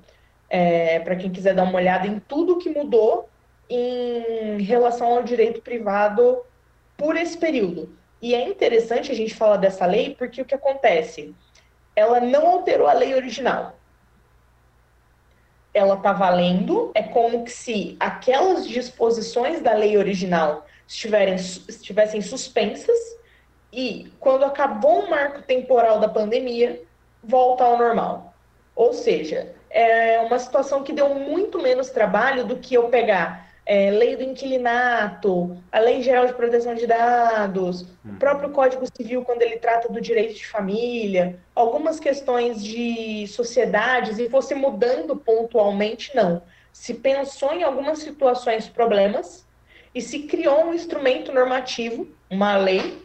É, 0.49 0.99
Para 1.01 1.17
quem 1.17 1.31
quiser 1.31 1.55
dar 1.55 1.65
uma 1.65 1.77
olhada 1.77 2.07
em 2.07 2.19
tudo 2.19 2.59
que 2.59 2.71
mudou 2.71 3.29
em 3.69 4.63
relação 4.63 5.17
ao 5.17 5.23
direito 5.23 5.61
privado 5.61 6.43
por 6.97 7.17
esse 7.17 7.39
período. 7.39 7.95
E 8.21 8.35
é 8.35 8.49
interessante 8.49 9.13
a 9.13 9.15
gente 9.15 9.35
falar 9.35 9.57
dessa 9.57 9.87
lei 9.87 10.15
porque 10.15 10.43
o 10.43 10.45
que 10.45 10.55
acontece? 10.55 11.35
Ela 11.95 12.21
não 12.21 12.47
alterou 12.49 12.89
a 12.89 12.93
lei 12.93 13.15
original 13.15 13.81
ela 15.73 15.95
está 15.95 16.13
valendo, 16.13 16.91
é 16.95 17.03
como 17.03 17.47
se 17.49 17.97
aquelas 18.01 18.67
disposições 18.67 19.63
da 19.63 19.73
lei 19.73 19.97
original 19.97 20.67
estiverem, 20.87 21.37
estivessem 21.37 22.21
suspensas 22.21 22.99
e 23.73 24.13
quando 24.19 24.45
acabou 24.45 25.05
o 25.05 25.11
marco 25.11 25.43
temporal 25.43 26.01
da 26.01 26.09
pandemia, 26.09 26.83
volta 27.23 27.65
ao 27.65 27.79
normal. 27.79 28.35
Ou 28.75 28.93
seja, 28.93 29.55
é 29.69 30.21
uma 30.21 30.39
situação 30.39 30.83
que 30.83 30.93
deu 30.93 31.15
muito 31.15 31.61
menos 31.61 31.91
trabalho 31.91 32.45
do 32.45 32.57
que 32.57 32.75
eu 32.75 32.89
pegar 32.89 33.51
é, 33.71 33.89
lei 33.89 34.17
do 34.17 34.25
inquilinato, 34.25 35.57
a 35.71 35.79
lei 35.79 36.03
geral 36.03 36.27
de 36.27 36.33
proteção 36.33 36.75
de 36.75 36.89
dados, 36.89 37.83
o 38.05 38.17
próprio 38.19 38.51
Código 38.51 38.85
Civil, 38.97 39.23
quando 39.23 39.43
ele 39.43 39.59
trata 39.59 39.89
do 39.89 40.01
direito 40.01 40.35
de 40.35 40.45
família, 40.45 41.39
algumas 41.55 42.01
questões 42.01 42.65
de 42.65 43.29
sociedades, 43.29 44.19
e 44.19 44.29
fosse 44.29 44.57
mudando 44.57 45.15
pontualmente, 45.15 46.11
não. 46.17 46.43
Se 46.73 46.95
pensou 46.95 47.53
em 47.53 47.63
algumas 47.63 48.01
situações, 48.01 48.69
problemas, 48.69 49.47
e 49.95 50.01
se 50.01 50.21
criou 50.21 50.65
um 50.65 50.75
instrumento 50.75 51.33
normativo, 51.33 52.09
uma 52.29 52.57
lei, 52.57 53.01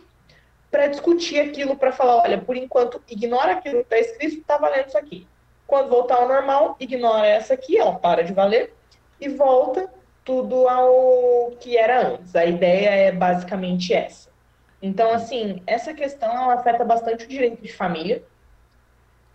para 0.71 0.87
discutir 0.87 1.39
aquilo, 1.39 1.75
para 1.75 1.91
falar, 1.91 2.17
olha, 2.17 2.39
por 2.39 2.55
enquanto, 2.55 3.01
ignora 3.09 3.53
aquilo 3.53 3.83
que 3.83 3.95
está 3.95 3.99
escrito, 3.99 4.37
está 4.39 4.57
valendo 4.57 4.87
isso 4.87 4.97
aqui. 4.97 5.27
Quando 5.65 5.89
voltar 5.89 6.15
ao 6.15 6.27
normal, 6.27 6.75
ignora 6.79 7.25
essa 7.25 7.53
aqui, 7.53 7.77
ela 7.77 7.95
para 7.95 8.23
de 8.23 8.33
valer, 8.33 8.73
e 9.19 9.29
volta 9.29 9.89
tudo 10.23 10.67
ao 10.67 11.51
que 11.59 11.77
era 11.77 12.07
antes. 12.07 12.35
A 12.35 12.45
ideia 12.45 12.89
é 12.89 13.11
basicamente 13.11 13.93
essa. 13.93 14.29
Então, 14.81 15.11
assim, 15.11 15.61
essa 15.65 15.93
questão 15.93 16.49
afeta 16.49 16.83
bastante 16.83 17.25
o 17.25 17.27
direito 17.27 17.61
de 17.61 17.71
família. 17.71 18.23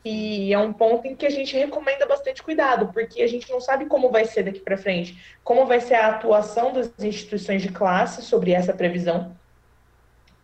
E 0.04 0.52
é 0.52 0.58
um 0.58 0.72
ponto 0.72 1.06
em 1.06 1.14
que 1.14 1.26
a 1.26 1.30
gente 1.30 1.56
recomenda 1.56 2.06
bastante 2.06 2.42
cuidado, 2.42 2.90
porque 2.92 3.20
a 3.22 3.26
gente 3.26 3.50
não 3.50 3.60
sabe 3.60 3.84
como 3.84 4.10
vai 4.10 4.24
ser 4.24 4.44
daqui 4.44 4.60
para 4.60 4.78
frente, 4.78 5.20
como 5.44 5.66
vai 5.66 5.80
ser 5.80 5.94
a 5.94 6.08
atuação 6.08 6.72
das 6.72 6.90
instituições 7.00 7.60
de 7.60 7.68
classe 7.68 8.22
sobre 8.22 8.52
essa 8.52 8.72
previsão. 8.72 9.36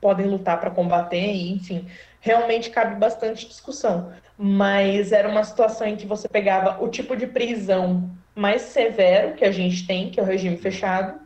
Podem 0.00 0.26
lutar 0.26 0.60
para 0.60 0.70
combater, 0.70 1.34
enfim, 1.34 1.88
realmente 2.20 2.70
cabe 2.70 2.96
bastante 2.96 3.48
discussão. 3.48 4.12
Mas 4.36 5.12
era 5.12 5.28
uma 5.28 5.42
situação 5.44 5.86
em 5.86 5.96
que 5.96 6.06
você 6.06 6.28
pegava 6.28 6.82
o 6.82 6.88
tipo 6.88 7.16
de 7.16 7.26
prisão 7.26 8.10
mais 8.34 8.62
severo 8.62 9.34
que 9.34 9.44
a 9.44 9.50
gente 9.50 9.86
tem, 9.86 10.10
que 10.10 10.20
é 10.20 10.22
o 10.22 10.26
regime 10.26 10.58
fechado, 10.58 11.18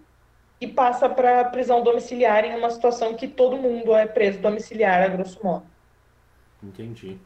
e 0.61 0.67
passa 0.67 1.09
para 1.09 1.45
prisão 1.47 1.83
domiciliar 1.83 2.45
em 2.45 2.55
uma 2.57 2.71
situação 2.71 3.15
que 3.15 3.27
todo 3.27 3.57
mundo 3.57 3.95
é 3.95 4.07
preso 4.07 4.39
domiciliar, 4.41 5.03
a 5.03 5.09
grosso 5.09 5.43
modo. 5.43 5.65
Entendi. 6.63 7.19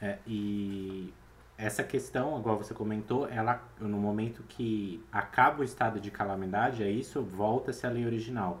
É, 0.00 0.16
e 0.26 1.12
essa 1.58 1.84
questão, 1.84 2.38
igual 2.38 2.56
você 2.56 2.74
comentou, 2.74 3.28
ela 3.28 3.62
no 3.80 3.98
momento 3.98 4.42
que 4.48 5.04
acaba 5.12 5.60
o 5.60 5.64
estado 5.64 6.00
de 6.00 6.10
calamidade, 6.10 6.82
é 6.82 6.90
isso? 6.90 7.22
Volta-se 7.22 7.86
à 7.86 7.90
lei 7.90 8.04
original. 8.04 8.60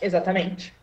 Exatamente. 0.00 0.74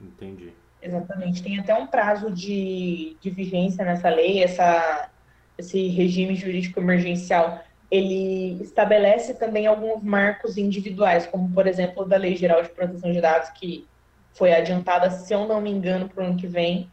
Entendi. 0.00 0.52
Exatamente. 0.82 1.42
Tem 1.42 1.58
até 1.58 1.74
um 1.74 1.86
prazo 1.86 2.30
de, 2.30 3.16
de 3.20 3.30
vigência 3.30 3.84
nessa 3.84 4.08
lei, 4.08 4.42
essa, 4.42 5.10
esse 5.58 5.88
regime 5.88 6.34
jurídico 6.34 6.80
emergencial 6.80 7.62
ele 7.90 8.62
estabelece 8.62 9.34
também 9.34 9.66
alguns 9.66 10.02
marcos 10.02 10.56
individuais, 10.56 11.26
como, 11.26 11.50
por 11.50 11.66
exemplo, 11.66 12.04
da 12.04 12.16
Lei 12.16 12.36
Geral 12.36 12.62
de 12.62 12.68
Proteção 12.68 13.10
de 13.10 13.20
Dados, 13.20 13.50
que 13.50 13.86
foi 14.32 14.52
adiantada, 14.54 15.10
se 15.10 15.34
eu 15.34 15.46
não 15.46 15.60
me 15.60 15.70
engano, 15.70 16.08
para 16.08 16.22
o 16.22 16.26
ano 16.26 16.36
que 16.36 16.46
vem. 16.46 16.88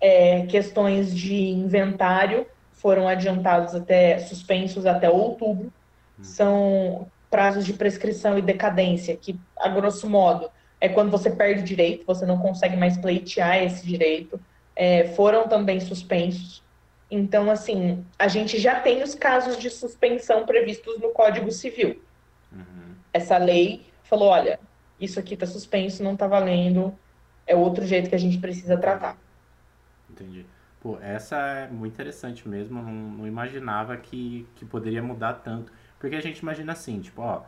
É, 0.00 0.44
questões 0.46 1.16
de 1.16 1.34
inventário 1.34 2.46
foram 2.72 3.08
adiantados 3.08 3.74
até, 3.74 4.18
suspensos 4.18 4.84
até 4.84 5.08
outubro. 5.08 5.72
Hum. 6.18 6.22
São 6.22 7.06
prazos 7.30 7.64
de 7.64 7.72
prescrição 7.72 8.36
e 8.36 8.42
decadência, 8.42 9.16
que, 9.16 9.40
a 9.58 9.68
grosso 9.70 10.08
modo, 10.10 10.50
é 10.84 10.88
quando 10.90 11.10
você 11.10 11.30
perde 11.30 11.62
o 11.62 11.64
direito, 11.64 12.04
você 12.04 12.26
não 12.26 12.36
consegue 12.36 12.76
mais 12.76 12.98
pleitear 12.98 13.56
esse 13.62 13.86
direito. 13.86 14.38
É, 14.76 15.08
foram 15.14 15.48
também 15.48 15.80
suspensos. 15.80 16.62
Então, 17.10 17.50
assim, 17.50 18.04
a 18.18 18.28
gente 18.28 18.58
já 18.58 18.78
tem 18.80 19.02
os 19.02 19.14
casos 19.14 19.56
de 19.56 19.70
suspensão 19.70 20.44
previstos 20.44 21.00
no 21.00 21.08
Código 21.08 21.50
Civil. 21.50 22.02
Uhum. 22.52 22.96
Essa 23.14 23.38
lei 23.38 23.86
falou: 24.02 24.28
olha, 24.28 24.60
isso 25.00 25.18
aqui 25.18 25.32
está 25.32 25.46
suspenso, 25.46 26.02
não 26.02 26.12
está 26.12 26.26
valendo, 26.26 26.94
é 27.46 27.56
outro 27.56 27.86
jeito 27.86 28.10
que 28.10 28.14
a 28.14 28.20
gente 28.20 28.36
precisa 28.36 28.76
tratar. 28.76 29.16
Entendi. 30.10 30.44
Pô, 30.82 30.98
essa 31.00 31.38
é 31.38 31.66
muito 31.66 31.94
interessante 31.94 32.46
mesmo, 32.46 32.82
não, 32.82 32.92
não 32.92 33.26
imaginava 33.26 33.96
que, 33.96 34.46
que 34.54 34.66
poderia 34.66 35.02
mudar 35.02 35.32
tanto. 35.32 35.72
Porque 35.98 36.14
a 36.14 36.20
gente 36.20 36.40
imagina 36.40 36.72
assim, 36.72 37.00
tipo, 37.00 37.22
ó, 37.22 37.42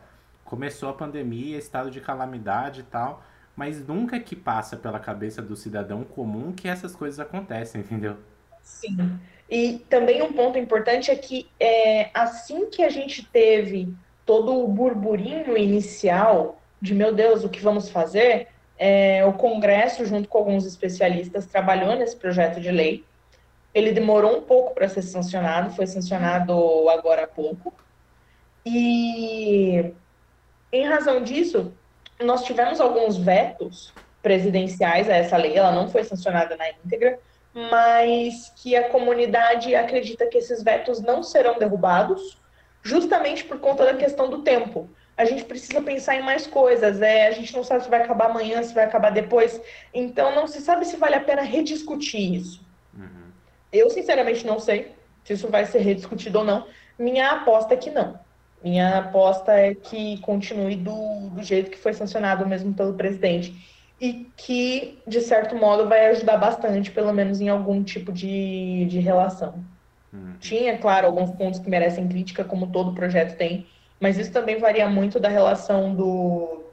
começou 0.46 0.88
a 0.88 0.94
pandemia, 0.94 1.58
estado 1.58 1.90
de 1.90 2.00
calamidade 2.00 2.80
e 2.80 2.84
tal, 2.84 3.22
mas 3.54 3.86
nunca 3.86 4.18
que 4.18 4.34
passa 4.34 4.76
pela 4.76 4.98
cabeça 4.98 5.42
do 5.42 5.56
cidadão 5.56 6.04
comum 6.04 6.52
que 6.52 6.68
essas 6.68 6.94
coisas 6.96 7.20
acontecem, 7.20 7.80
entendeu? 7.82 8.16
Sim. 8.62 9.18
E 9.48 9.78
também 9.90 10.22
um 10.22 10.32
ponto 10.32 10.58
importante 10.58 11.10
é 11.10 11.16
que 11.16 11.48
é, 11.60 12.10
assim 12.12 12.68
que 12.68 12.82
a 12.82 12.88
gente 12.88 13.24
teve 13.24 13.94
todo 14.24 14.64
o 14.64 14.66
burburinho 14.66 15.56
inicial 15.56 16.60
de 16.82 16.94
meu 16.94 17.14
Deus, 17.14 17.44
o 17.44 17.48
que 17.48 17.60
vamos 17.60 17.88
fazer, 17.88 18.48
é, 18.78 19.24
o 19.24 19.32
Congresso, 19.32 20.04
junto 20.04 20.28
com 20.28 20.38
alguns 20.38 20.66
especialistas, 20.66 21.46
trabalhou 21.46 21.96
nesse 21.96 22.16
projeto 22.16 22.60
de 22.60 22.70
lei. 22.70 23.04
Ele 23.72 23.92
demorou 23.92 24.38
um 24.38 24.42
pouco 24.42 24.74
para 24.74 24.88
ser 24.88 25.02
sancionado, 25.02 25.74
foi 25.74 25.86
sancionado 25.86 26.88
agora 26.90 27.24
há 27.24 27.26
pouco. 27.26 27.72
E, 28.64 29.92
em 30.72 30.86
razão 30.86 31.22
disso, 31.22 31.72
nós 32.20 32.44
tivemos 32.44 32.80
alguns 32.80 33.16
vetos 33.16 33.92
presidenciais 34.22 35.08
a 35.08 35.16
essa 35.16 35.36
lei, 35.36 35.56
ela 35.56 35.70
não 35.70 35.88
foi 35.88 36.02
sancionada 36.02 36.56
na 36.56 36.68
íntegra, 36.70 37.18
mas 37.54 38.52
que 38.56 38.76
a 38.76 38.88
comunidade 38.90 39.74
acredita 39.74 40.26
que 40.26 40.38
esses 40.38 40.62
vetos 40.62 41.00
não 41.00 41.22
serão 41.22 41.58
derrubados, 41.58 42.38
justamente 42.82 43.44
por 43.44 43.58
conta 43.58 43.84
da 43.84 43.94
questão 43.94 44.28
do 44.28 44.42
tempo. 44.42 44.90
A 45.16 45.24
gente 45.24 45.44
precisa 45.44 45.80
pensar 45.80 46.16
em 46.16 46.22
mais 46.22 46.46
coisas, 46.46 47.00
é, 47.00 47.28
a 47.28 47.30
gente 47.30 47.54
não 47.56 47.64
sabe 47.64 47.84
se 47.84 47.88
vai 47.88 48.02
acabar 48.02 48.26
amanhã, 48.26 48.62
se 48.62 48.74
vai 48.74 48.84
acabar 48.84 49.10
depois, 49.10 49.60
então 49.94 50.34
não 50.34 50.46
se 50.46 50.60
sabe 50.60 50.84
se 50.84 50.96
vale 50.96 51.14
a 51.14 51.20
pena 51.20 51.40
rediscutir 51.42 52.34
isso. 52.34 52.60
Uhum. 52.94 53.30
Eu, 53.72 53.88
sinceramente, 53.88 54.46
não 54.46 54.58
sei 54.58 54.94
se 55.24 55.32
isso 55.32 55.48
vai 55.48 55.64
ser 55.64 55.78
rediscutido 55.78 56.40
ou 56.40 56.44
não. 56.44 56.66
Minha 56.98 57.30
aposta 57.30 57.74
é 57.74 57.76
que 57.76 57.90
não. 57.90 58.18
Minha 58.62 58.98
aposta 58.98 59.52
é 59.52 59.74
que 59.74 60.18
continue 60.18 60.76
do, 60.76 61.30
do 61.30 61.42
jeito 61.42 61.70
que 61.70 61.78
foi 61.78 61.92
sancionado 61.92 62.46
mesmo 62.46 62.74
pelo 62.74 62.94
presidente. 62.94 63.54
E 64.00 64.30
que, 64.36 64.98
de 65.06 65.20
certo 65.20 65.56
modo, 65.56 65.88
vai 65.88 66.06
ajudar 66.10 66.36
bastante, 66.36 66.90
pelo 66.90 67.12
menos 67.12 67.40
em 67.40 67.48
algum 67.48 67.82
tipo 67.82 68.12
de, 68.12 68.86
de 68.86 68.98
relação. 68.98 69.64
Uhum. 70.12 70.34
Tinha, 70.38 70.76
claro, 70.76 71.06
alguns 71.06 71.30
pontos 71.30 71.60
que 71.60 71.70
merecem 71.70 72.06
crítica, 72.06 72.44
como 72.44 72.66
todo 72.66 72.94
projeto 72.94 73.36
tem, 73.36 73.66
mas 73.98 74.18
isso 74.18 74.32
também 74.32 74.58
varia 74.58 74.88
muito 74.88 75.18
da 75.18 75.28
relação 75.28 75.94
do 75.94 76.64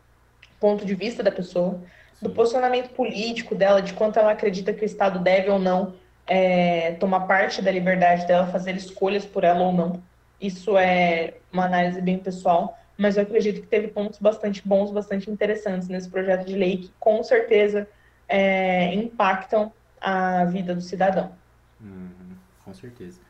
ponto 0.59 0.85
de 0.85 0.95
vista 0.95 1.23
da 1.23 1.31
pessoa, 1.31 1.79
Sim. 2.19 2.25
do 2.27 2.29
posicionamento 2.31 2.89
político 2.89 3.55
dela, 3.55 3.81
de 3.81 3.93
quanto 3.93 4.19
ela 4.19 4.31
acredita 4.31 4.73
que 4.73 4.83
o 4.83 4.85
Estado 4.85 5.19
deve 5.19 5.49
ou 5.49 5.59
não 5.59 5.93
é, 6.27 6.93
tomar 6.93 7.21
parte 7.21 7.61
da 7.61 7.71
liberdade 7.71 8.25
dela, 8.25 8.47
fazer 8.47 8.75
escolhas 8.75 9.25
por 9.25 9.43
ela 9.43 9.61
ou 9.61 9.73
não. 9.73 10.01
Isso 10.43 10.77
é 10.77 11.35
uma 11.53 11.63
análise 11.63 12.01
bem 12.01 12.19
pessoal, 12.19 12.77
mas 12.97 13.15
eu 13.15 13.23
acredito 13.23 13.61
que 13.61 13.67
teve 13.67 13.87
pontos 13.87 14.19
bastante 14.19 14.61
bons, 14.67 14.91
bastante 14.91 15.31
interessantes 15.31 15.87
nesse 15.87 16.09
projeto 16.09 16.45
de 16.45 16.53
lei 16.53 16.79
que 16.79 16.93
com 16.99 17.23
certeza 17.23 17.87
é, 18.27 18.93
impactam 18.93 19.71
a 20.01 20.43
vida 20.43 20.75
do 20.75 20.81
cidadão. 20.81 21.33
Uhum, 21.79 22.35
com 22.65 22.73
certeza. 22.73 23.21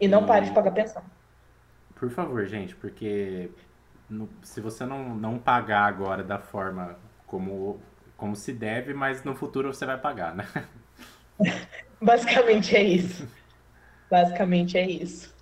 E 0.00 0.06
não 0.06 0.22
e... 0.22 0.26
pare 0.28 0.46
de 0.46 0.52
pagar 0.52 0.70
pensão. 0.70 1.02
Por 1.96 2.10
favor, 2.10 2.46
gente, 2.46 2.76
porque 2.76 3.50
no, 4.08 4.28
se 4.40 4.60
você 4.60 4.86
não, 4.86 5.16
não 5.16 5.40
pagar 5.40 5.82
agora 5.86 6.22
da 6.22 6.38
forma 6.38 6.96
como, 7.26 7.80
como 8.16 8.36
se 8.36 8.52
deve, 8.52 8.94
mas 8.94 9.24
no 9.24 9.34
futuro 9.34 9.74
você 9.74 9.84
vai 9.84 9.98
pagar, 9.98 10.32
né? 10.32 10.46
Basicamente 12.00 12.76
é 12.76 12.84
isso. 12.84 13.26
Basicamente 14.08 14.78
é 14.78 14.88
isso. 14.88 15.35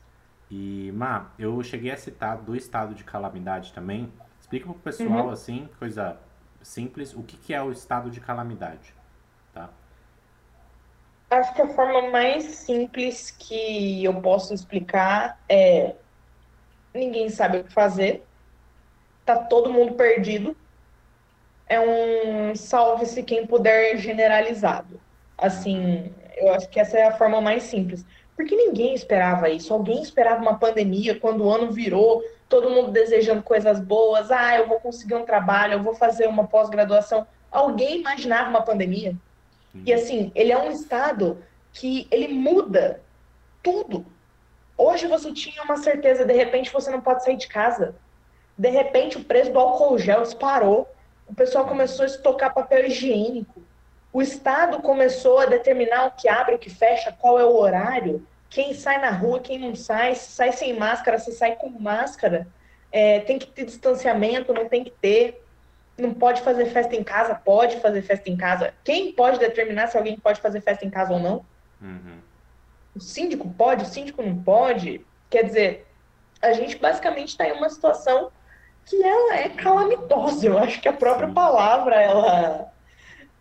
E, 0.57 0.93
Má, 0.93 1.33
eu 1.37 1.61
cheguei 1.65 1.91
a 1.91 1.97
citar 1.97 2.37
do 2.39 2.55
estado 2.55 2.95
de 2.95 3.03
calamidade 3.03 3.73
também. 3.73 4.13
Explica 4.41 4.67
pro 4.67 4.75
pessoal, 4.75 5.27
uhum. 5.27 5.31
assim, 5.31 5.69
coisa 5.81 6.17
simples, 6.63 7.13
o 7.13 7.25
que, 7.25 7.37
que 7.37 7.53
é 7.53 7.61
o 7.61 7.73
estado 7.73 8.09
de 8.09 8.21
calamidade, 8.21 8.95
tá? 9.53 9.69
Acho 11.29 11.53
que 11.55 11.61
a 11.61 11.69
forma 11.71 12.09
mais 12.09 12.45
simples 12.45 13.33
que 13.33 14.05
eu 14.05 14.15
posso 14.23 14.55
explicar 14.55 15.41
é 15.49 15.97
ninguém 16.95 17.29
sabe 17.31 17.59
o 17.59 17.65
que 17.65 17.73
fazer, 17.73 18.25
tá 19.25 19.37
todo 19.37 19.73
mundo 19.73 19.95
perdido. 19.95 20.57
É 21.67 21.81
um 21.81 22.55
salve-se 22.55 23.25
quem 23.25 23.45
puder 23.45 23.97
generalizado. 23.97 25.01
Assim, 25.37 26.15
eu 26.37 26.55
acho 26.55 26.69
que 26.69 26.79
essa 26.79 26.97
é 26.97 27.09
a 27.09 27.19
forma 27.19 27.41
mais 27.41 27.65
simples. 27.65 28.07
Porque 28.37 28.57
ninguém 28.57 28.95
esperava 28.95 29.49
isso. 29.49 29.73
Alguém 29.73 30.03
esperava 30.03 30.43
uma 30.43 30.59
pandemia 30.59 31.19
quando 31.19 31.45
o 31.45 31.51
ano 31.51 31.71
virou, 31.71 32.23
todo 32.49 32.71
mundo 32.71 32.91
desejando 32.91 33.43
coisas 33.43 33.81
boas. 33.81 34.31
Ah, 34.31 34.57
eu 34.57 34.67
vou 34.67 34.81
conseguir 34.81 35.15
um 35.15 35.25
trabalho, 35.25 35.75
eu 35.75 35.83
vou 35.83 35.95
fazer 35.95 36.27
uma 36.27 36.47
pós-graduação. 36.47 37.27
Alguém 37.51 38.01
imaginava 38.01 38.51
uma 38.51 38.63
pandemia? 38.63 39.17
E 39.85 39.93
assim, 39.93 40.31
ele 40.35 40.53
é 40.53 40.59
um 40.59 40.71
estado 40.71 41.39
que 41.73 42.07
ele 42.11 42.29
muda 42.29 43.01
tudo. 43.63 44.07
Hoje 44.77 45.07
você 45.07 45.33
tinha 45.33 45.63
uma 45.63 45.77
certeza, 45.77 46.25
de 46.25 46.33
repente 46.33 46.73
você 46.73 46.91
não 46.91 47.01
pode 47.01 47.25
sair 47.25 47.37
de 47.37 47.49
casa. 47.49 47.95
De 48.57 48.69
repente 48.69 49.17
o 49.17 49.25
preço 49.25 49.53
do 49.53 49.59
álcool 49.59 49.99
gel 49.99 50.23
disparou. 50.23 50.89
O 51.27 51.35
pessoal 51.35 51.67
começou 51.67 52.05
a 52.05 52.07
estocar 52.07 52.55
papel 52.55 52.87
higiênico. 52.87 53.63
O 54.15 54.23
Estado 54.23 54.81
começou 54.81 55.41
a 55.41 55.47
determinar 55.47 56.07
o 56.07 56.13
que 56.13 56.29
abre, 56.29 56.55
o 56.55 56.59
que 56.59 56.71
fecha, 56.71 57.11
qual 57.11 57.37
é 57.37 57.45
o 57.45 57.57
horário, 57.57 58.25
quem 58.49 58.73
sai 58.73 59.01
na 59.01 59.11
rua, 59.11 59.41
quem 59.41 59.59
não 59.59 59.75
sai, 59.75 60.15
se 60.15 60.31
sai 60.31 60.53
sem 60.53 60.79
máscara, 60.79 61.19
se 61.19 61.33
sai 61.33 61.57
com 61.57 61.69
máscara. 61.69 62.47
É, 62.93 63.19
tem 63.19 63.41
que 63.41 63.49
ter 63.49 63.65
distanciamento, 63.65 64.55
não 64.55 64.69
tem 64.69 64.85
que 64.85 64.93
ter. 64.93 65.45
Não 65.99 66.15
pode 66.15 66.43
fazer 66.43 66.67
festa 66.67 66.95
em 66.95 67.03
casa, 67.03 67.35
pode 67.35 67.81
fazer 67.81 68.03
festa 68.03 68.31
em 68.31 68.37
casa. 68.37 68.73
Quem 68.85 69.13
pode 69.13 69.41
determinar 69.41 69.89
se 69.89 69.99
alguém 69.99 70.17
pode 70.17 70.41
fazer 70.41 70.61
festa 70.61 70.87
em 70.87 70.91
casa 70.91 71.13
ou 71.13 71.19
não? 71.19 71.45
Uhum. 71.83 72.21
O 72.95 73.01
síndico 73.01 73.53
pode, 73.59 73.83
o 73.83 73.87
síndico 73.89 74.23
não 74.23 74.41
pode. 74.41 75.05
Quer 75.29 75.43
dizer, 75.43 75.89
a 76.41 76.53
gente 76.53 76.77
basicamente 76.77 77.31
está 77.31 77.49
em 77.49 77.53
uma 77.53 77.69
situação 77.69 78.31
que 78.87 79.03
ela 79.03 79.35
é 79.39 79.49
calamitosa. 79.49 80.47
Eu 80.47 80.57
acho 80.57 80.81
que 80.81 80.87
a 80.87 80.93
própria 80.93 81.33
palavra 81.33 82.01
ela 82.01 82.73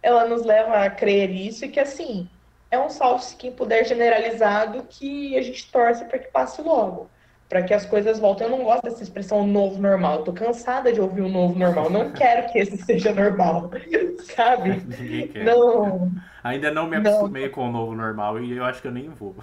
ela 0.03 0.27
nos 0.27 0.43
leva 0.43 0.83
a 0.83 0.89
crer 0.89 1.31
isso 1.31 1.63
e 1.63 1.69
que, 1.69 1.79
assim, 1.79 2.29
é 2.69 2.77
um 2.77 2.89
salve-se 2.89 3.37
quem 3.37 3.53
puder 3.53 3.85
generalizado 3.85 4.85
que 4.89 5.37
a 5.37 5.41
gente 5.41 5.71
torce 5.71 6.03
para 6.05 6.19
que 6.19 6.27
passe 6.27 6.61
logo, 6.61 7.09
para 7.47 7.63
que 7.63 7.73
as 7.73 7.85
coisas 7.85 8.19
voltem. 8.19 8.45
Eu 8.45 8.51
não 8.51 8.65
gosto 8.65 8.83
dessa 8.83 9.01
expressão 9.01 9.47
novo 9.47 9.81
normal, 9.81 10.17
eu 10.17 10.23
tô 10.25 10.33
cansada 10.33 10.91
de 10.91 10.99
ouvir 10.99 11.21
o 11.21 11.29
novo 11.29 11.57
normal, 11.57 11.89
não 11.89 12.11
quero 12.13 12.51
que 12.51 12.59
esse 12.59 12.77
seja 12.77 13.13
normal, 13.13 13.71
sabe? 14.35 14.83
Não. 15.41 16.11
Ainda 16.43 16.71
não 16.71 16.87
me 16.87 16.97
acostumei 16.97 17.45
não. 17.45 17.53
com 17.53 17.69
o 17.69 17.71
novo 17.71 17.95
normal 17.95 18.37
e 18.37 18.57
eu 18.57 18.65
acho 18.65 18.81
que 18.81 18.87
eu 18.89 18.91
nem 18.91 19.07
vou. 19.07 19.33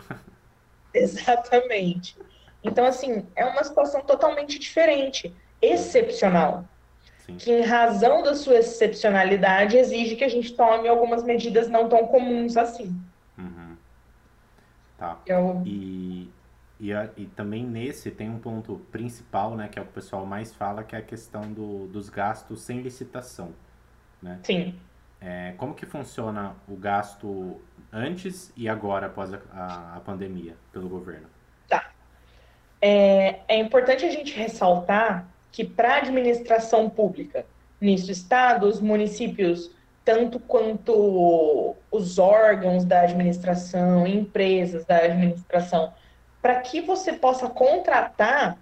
Exatamente. 0.93 2.15
Então, 2.63 2.85
assim, 2.85 3.27
é 3.35 3.47
uma 3.47 3.65
situação 3.65 4.03
totalmente 4.03 4.59
diferente, 4.59 5.35
excepcional 5.63 6.67
que, 7.37 7.53
em 7.53 7.63
razão 7.63 8.23
da 8.23 8.35
sua 8.35 8.57
excepcionalidade, 8.57 9.77
exige 9.77 10.17
que 10.17 10.25
a 10.25 10.29
gente 10.29 10.55
tome 10.55 10.89
algumas 10.89 11.23
medidas 11.23 11.69
não 11.69 11.89
tão 11.89 12.07
comuns 12.07 12.57
assim. 12.57 12.95
Uhum. 13.39 13.77
Tá. 14.99 15.19
Eu... 15.27 15.63
E, 15.65 16.31
e, 16.79 16.91
e, 17.17 17.27
também 17.27 17.65
nesse 17.65 18.11
tem 18.11 18.29
um 18.31 18.39
ponto 18.39 18.81
principal, 18.91 19.55
né, 19.55 19.69
que 19.69 19.79
é 19.79 19.83
o 19.83 19.85
que 19.85 19.91
o 19.91 19.95
pessoal 19.95 20.25
mais 20.25 20.55
fala, 20.55 20.83
que 20.83 20.95
é 20.95 20.99
a 20.99 21.03
questão 21.03 21.43
do, 21.43 21.87
dos 21.89 22.09
gastos 22.09 22.63
sem 22.63 22.81
licitação. 22.81 23.53
Né? 24.23 24.39
Sim. 24.43 24.79
É, 25.21 25.53
como 25.59 25.75
que 25.75 25.85
funciona 25.85 26.55
o 26.67 26.77
gasto 26.77 27.61
antes 27.93 28.53
e 28.57 28.69
agora, 28.69 29.07
após 29.07 29.35
a, 29.35 29.41
a, 29.53 29.97
a 29.97 30.01
pandemia, 30.01 30.57
pelo 30.73 30.89
governo? 30.89 31.29
Tá. 31.69 31.91
É, 32.81 33.41
é 33.47 33.59
importante 33.59 34.07
a 34.07 34.11
gente 34.11 34.35
ressaltar 34.35 35.29
que 35.53 35.65
para 35.65 35.95
a 35.95 35.97
administração 35.99 36.89
pública, 36.89 37.45
nisso 37.81 38.11
estados, 38.11 38.81
municípios, 38.81 39.71
tanto 40.05 40.39
quanto 40.41 41.77
os 41.91 42.19
órgãos 42.19 42.85
da 42.85 43.03
administração, 43.03 44.07
empresas 44.07 44.85
da 44.85 44.97
administração, 44.97 45.93
para 46.41 46.61
que 46.61 46.81
você 46.81 47.13
possa 47.13 47.49
contratar, 47.49 48.59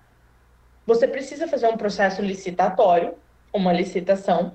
você 0.86 1.06
precisa 1.06 1.46
fazer 1.46 1.68
um 1.68 1.76
processo 1.76 2.22
licitatório, 2.22 3.14
uma 3.52 3.72
licitação, 3.72 4.52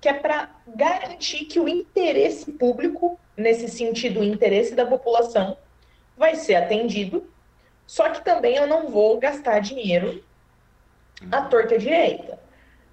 que 0.00 0.08
é 0.08 0.12
para 0.12 0.50
garantir 0.66 1.44
que 1.46 1.60
o 1.60 1.68
interesse 1.68 2.52
público, 2.52 3.18
nesse 3.36 3.68
sentido, 3.68 4.20
o 4.20 4.24
interesse 4.24 4.74
da 4.74 4.84
população, 4.84 5.56
vai 6.16 6.34
ser 6.34 6.56
atendido. 6.56 7.26
Só 7.86 8.10
que 8.10 8.24
também 8.24 8.56
eu 8.56 8.66
não 8.66 8.88
vou 8.88 9.18
gastar 9.18 9.60
dinheiro 9.60 10.22
a 11.30 11.42
torta 11.42 11.78
direita. 11.78 12.38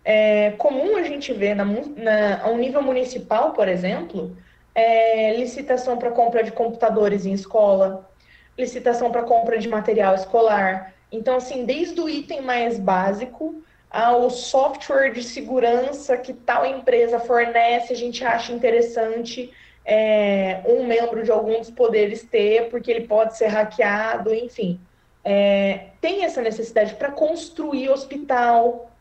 É 0.03 0.51
comum 0.51 0.97
a 0.97 1.03
gente 1.03 1.31
ver 1.31 1.55
na, 1.55 1.63
na, 1.63 2.43
ao 2.43 2.57
nível 2.57 2.81
municipal, 2.81 3.53
por 3.53 3.67
exemplo, 3.67 4.35
é, 4.73 5.35
licitação 5.35 5.97
para 5.97 6.11
compra 6.11 6.43
de 6.43 6.51
computadores 6.51 7.25
em 7.25 7.33
escola, 7.33 8.09
licitação 8.57 9.11
para 9.11 9.23
compra 9.23 9.57
de 9.59 9.67
material 9.67 10.15
escolar. 10.15 10.93
Então, 11.11 11.35
assim, 11.35 11.65
desde 11.65 11.99
o 12.01 12.09
item 12.09 12.41
mais 12.41 12.79
básico 12.79 13.63
ao 13.89 14.29
software 14.29 15.11
de 15.11 15.21
segurança 15.21 16.17
que 16.17 16.33
tal 16.33 16.65
empresa 16.65 17.19
fornece, 17.19 17.93
a 17.93 17.95
gente 17.95 18.23
acha 18.23 18.53
interessante 18.53 19.51
é, 19.85 20.61
um 20.65 20.85
membro 20.87 21.23
de 21.23 21.29
algum 21.29 21.59
dos 21.59 21.69
poderes 21.69 22.23
ter, 22.23 22.69
porque 22.69 22.89
ele 22.89 23.07
pode 23.07 23.37
ser 23.37 23.47
hackeado, 23.47 24.33
enfim 24.33 24.79
é, 25.23 25.89
tem 25.99 26.23
essa 26.23 26.41
necessidade 26.41 26.95
para 26.95 27.11
construir 27.11 27.89
hospital, 27.89 28.91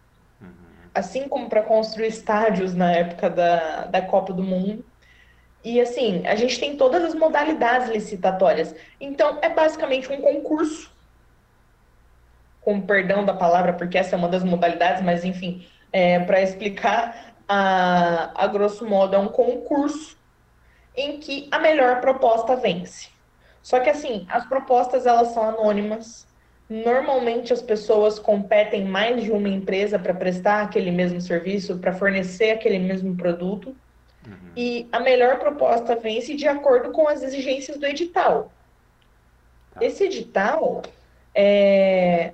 uhum. 0.40 0.48
assim 0.94 1.28
como 1.28 1.48
para 1.48 1.62
construir 1.62 2.08
estádios 2.08 2.74
na 2.74 2.92
época 2.92 3.30
da, 3.30 3.84
da 3.86 4.02
Copa 4.02 4.32
do 4.32 4.42
Mundo. 4.42 4.84
E 5.62 5.80
assim, 5.80 6.26
a 6.26 6.34
gente 6.34 6.58
tem 6.58 6.76
todas 6.76 7.04
as 7.04 7.14
modalidades 7.14 7.88
licitatórias. 7.88 8.74
Então, 9.00 9.38
é 9.42 9.48
basicamente 9.48 10.10
um 10.10 10.20
concurso, 10.20 10.90
com 12.60 12.80
perdão 12.80 13.24
da 13.24 13.34
palavra, 13.34 13.72
porque 13.72 13.98
essa 13.98 14.14
é 14.14 14.18
uma 14.18 14.28
das 14.28 14.44
modalidades, 14.44 15.02
mas 15.02 15.24
enfim, 15.24 15.66
é, 15.92 16.20
para 16.20 16.40
explicar, 16.40 17.34
a, 17.48 18.44
a 18.44 18.46
grosso 18.46 18.86
modo, 18.86 19.16
é 19.16 19.18
um 19.18 19.26
concurso 19.26 20.16
em 20.96 21.18
que 21.18 21.48
a 21.50 21.58
melhor 21.58 22.00
proposta 22.00 22.54
vence. 22.54 23.08
Só 23.62 23.80
que 23.80 23.90
assim, 23.90 24.26
as 24.28 24.46
propostas 24.46 25.06
elas 25.06 25.28
são 25.28 25.42
anônimas. 25.42 26.26
Normalmente 26.68 27.52
as 27.52 27.60
pessoas 27.60 28.18
competem 28.18 28.84
mais 28.84 29.22
de 29.22 29.32
uma 29.32 29.48
empresa 29.48 29.98
para 29.98 30.14
prestar 30.14 30.62
aquele 30.62 30.90
mesmo 30.90 31.20
serviço, 31.20 31.78
para 31.78 31.92
fornecer 31.92 32.52
aquele 32.52 32.78
mesmo 32.78 33.16
produto. 33.16 33.76
Uhum. 34.26 34.52
E 34.56 34.88
a 34.92 35.00
melhor 35.00 35.38
proposta 35.38 35.96
vence 35.96 36.34
de 36.34 36.46
acordo 36.46 36.92
com 36.92 37.08
as 37.08 37.22
exigências 37.22 37.76
do 37.76 37.86
edital. 37.86 38.52
Tá. 39.72 39.84
Esse 39.84 40.04
edital 40.04 40.82
é, 41.34 42.32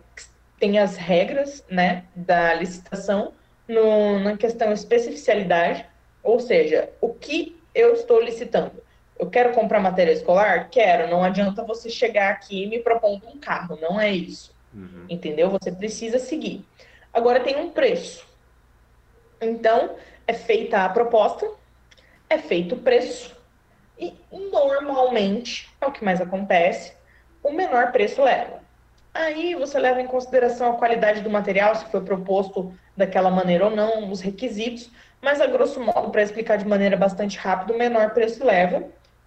tem 0.59 0.79
as 0.79 0.97
regras 0.97 1.65
né, 1.71 2.05
da 2.15 2.55
licitação 2.55 3.33
no, 3.69 4.19
na 4.21 4.37
questão 4.37 4.73
especificialidade, 4.73 5.87
ou 6.23 6.41
seja, 6.41 6.91
o 7.01 7.13
que 7.13 7.57
eu 7.75 7.95
estou 7.95 8.21
licitando. 8.21 8.86
Eu 9.19 9.31
quero 9.31 9.53
comprar 9.53 9.81
matéria 9.81 10.13
escolar? 10.13 10.69
Quero. 10.71 11.09
Não 11.09 11.23
adianta 11.23 11.63
você 11.63 11.89
chegar 11.89 12.31
aqui 12.31 12.65
e 12.65 12.67
me 12.67 12.79
propondo 12.81 13.27
um 13.29 13.39
carro. 13.39 13.79
Não 13.81 14.01
é 14.01 14.11
isso. 14.11 14.55
Uhum. 14.75 15.07
Entendeu? 15.09 15.51
Você 15.51 15.73
precisa 15.73 16.19
seguir. 16.19 16.65
Agora 17.13 17.41
tem 17.41 17.57
um 17.57 17.71
preço. 17.71 18.27
Então, 19.41 19.97
é 20.27 20.33
feita 20.33 20.85
a 20.85 20.89
proposta, 20.89 21.49
é 22.29 22.39
feito 22.39 22.75
o 22.75 22.79
preço. 22.79 23.35
E 23.99 24.15
normalmente, 24.31 25.71
é 25.81 25.87
o 25.87 25.93
que 25.93 26.05
mais 26.05 26.21
acontece, 26.21 26.95
o 27.43 27.51
menor 27.51 27.93
preço 27.93 28.23
leva. 28.23 28.61
Aí 29.15 29.55
você 29.55 29.79
leva 29.79 30.03
em 30.03 30.07
consideração 30.07 30.73
a 30.73 30.77
qualidade 30.77 31.23
do 31.23 31.31
material, 31.31 31.75
se 31.75 31.87
foi 31.87 32.03
proposto 32.03 32.75
daquela 32.95 33.31
maneira 33.31 33.65
ou 33.65 33.71
não, 33.71 34.11
os 34.11 34.21
requisitos, 34.21 34.91
mas 35.23 35.41
a 35.41 35.47
grosso 35.47 35.81
modo, 35.81 36.11
para 36.11 36.23
explicar 36.23 36.59
de 36.59 36.67
maneira 36.67 36.97
bastante 36.97 37.39
rápida, 37.39 37.73
o 37.73 37.79
menor 37.79 38.11
preço 38.11 38.45
leva 38.45 38.85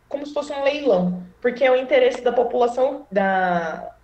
como 0.10 0.26
se 0.26 0.34
fosse 0.34 0.52
um 0.52 0.64
leilão, 0.64 1.24
porque 1.40 1.64
é 1.64 1.72
o 1.72 1.76
interesse 1.76 2.22
da 2.22 2.34
população 2.34 3.06
da, 3.12 3.96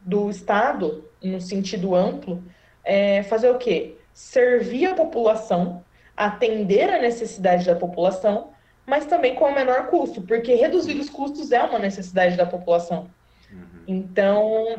do 0.00 0.30
Estado, 0.30 1.08
no 1.22 1.40
sentido 1.40 1.94
amplo, 1.94 2.42
é 2.82 3.22
fazer 3.24 3.50
o 3.50 3.58
quê? 3.58 3.96
Servir 4.12 4.86
a 4.86 4.94
população, 4.94 5.84
atender 6.16 6.90
a 6.90 7.00
necessidade 7.00 7.66
da 7.66 7.76
população, 7.76 8.50
mas 8.84 9.06
também 9.06 9.34
com 9.34 9.44
o 9.44 9.54
menor 9.54 9.86
custo, 9.86 10.22
porque 10.22 10.54
reduzir 10.54 10.98
os 10.98 11.08
custos 11.08 11.52
é 11.52 11.62
uma 11.62 11.78
necessidade 11.78 12.36
da 12.36 12.46
população. 12.46 13.08
Uhum. 13.52 13.82
Então, 13.86 14.76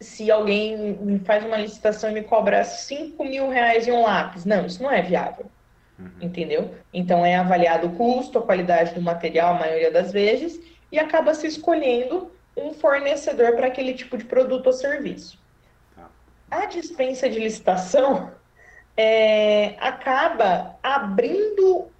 se 0.00 0.30
alguém 0.30 0.94
me 0.94 1.18
faz 1.20 1.44
uma 1.44 1.56
licitação 1.56 2.10
e 2.10 2.14
me 2.14 2.22
cobra 2.22 2.64
5 2.64 3.22
mil 3.24 3.48
reais 3.48 3.86
em 3.86 3.92
um 3.92 4.02
lápis, 4.02 4.44
não, 4.44 4.66
isso 4.66 4.82
não 4.82 4.90
é 4.90 5.02
viável. 5.02 5.46
Uhum. 5.98 6.10
Entendeu? 6.20 6.74
Então 6.92 7.24
é 7.24 7.36
avaliado 7.36 7.86
o 7.86 7.96
custo, 7.96 8.38
a 8.38 8.42
qualidade 8.42 8.94
do 8.94 9.00
material, 9.00 9.54
a 9.54 9.58
maioria 9.58 9.90
das 9.90 10.12
vezes, 10.12 10.60
e 10.92 10.98
acaba 10.98 11.34
se 11.34 11.46
escolhendo 11.46 12.30
um 12.56 12.72
fornecedor 12.72 13.54
para 13.54 13.66
aquele 13.66 13.94
tipo 13.94 14.16
de 14.16 14.24
produto 14.24 14.66
ou 14.68 14.72
serviço. 14.72 15.38
Tá. 15.94 16.08
A 16.50 16.66
dispensa 16.66 17.28
de 17.28 17.38
licitação 17.38 18.32
é, 18.96 19.74
acaba 19.78 20.76
abrindo 20.82 21.90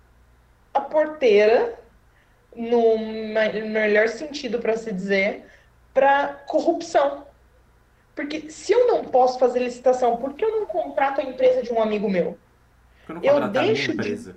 a 0.72 0.80
porteira, 0.80 1.78
no 2.55 2.99
melhor 2.99 4.09
sentido 4.09 4.59
para 4.59 4.76
se 4.76 4.92
dizer, 4.92 5.44
para 5.92 6.28
corrupção. 6.47 7.26
Porque 8.14 8.51
se 8.51 8.72
eu 8.72 8.86
não 8.86 9.05
posso 9.05 9.38
fazer 9.38 9.59
licitação, 9.59 10.16
por 10.16 10.32
que 10.32 10.44
eu 10.44 10.61
não 10.61 10.66
contrato 10.66 11.20
a 11.20 11.24
empresa 11.24 11.62
de 11.62 11.70
um 11.70 11.82
amigo 11.82 12.09
meu? 12.09 12.38
Eu, 13.09 13.35
eu 13.35 13.49
deixo 13.49 13.97
de... 13.97 14.17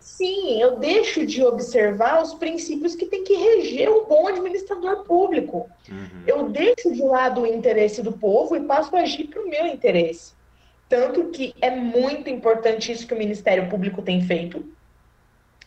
Sim, 0.00 0.62
eu 0.62 0.78
deixo 0.78 1.26
de 1.26 1.44
observar 1.44 2.22
os 2.22 2.32
princípios 2.34 2.94
que 2.94 3.06
tem 3.06 3.24
que 3.24 3.34
reger 3.34 3.90
o 3.90 4.06
bom 4.06 4.28
administrador 4.28 5.04
público. 5.04 5.68
Uhum. 5.90 6.22
Eu 6.26 6.48
deixo 6.48 6.92
de 6.92 7.02
lado 7.02 7.42
o 7.42 7.46
interesse 7.46 8.02
do 8.02 8.12
povo 8.12 8.56
e 8.56 8.60
passo 8.60 8.94
a 8.96 9.00
agir 9.00 9.26
para 9.28 9.42
o 9.42 9.48
meu 9.48 9.66
interesse. 9.66 10.32
Tanto 10.88 11.30
que 11.30 11.54
é 11.60 11.70
muito 11.70 12.30
importante 12.30 12.92
isso 12.92 13.06
que 13.06 13.14
o 13.14 13.18
Ministério 13.18 13.68
Público 13.68 14.00
tem 14.00 14.22
feito, 14.22 14.64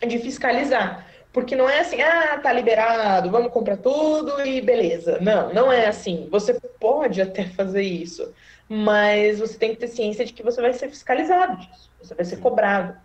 de 0.07 0.17
fiscalizar. 0.19 1.05
Porque 1.31 1.55
não 1.55 1.69
é 1.69 1.81
assim, 1.81 2.01
ah, 2.01 2.39
tá 2.41 2.51
liberado, 2.51 3.29
vamos 3.29 3.51
comprar 3.51 3.77
tudo 3.77 4.43
e 4.45 4.61
beleza. 4.61 5.19
Não, 5.21 5.53
não 5.53 5.71
é 5.71 5.87
assim. 5.87 6.27
Você 6.31 6.59
pode 6.79 7.21
até 7.21 7.45
fazer 7.53 7.83
isso, 7.83 8.33
mas 8.69 9.39
você 9.39 9.57
tem 9.57 9.71
que 9.71 9.81
ter 9.81 9.87
ciência 9.87 10.23
de 10.23 10.31
que 10.31 10.43
você 10.43 10.61
vai 10.61 10.71
ser 10.73 10.89
fiscalizado 10.89 11.57
disso, 11.57 11.89
você 11.99 12.13
vai 12.13 12.23
ser 12.23 12.37
cobrado. 12.37 12.95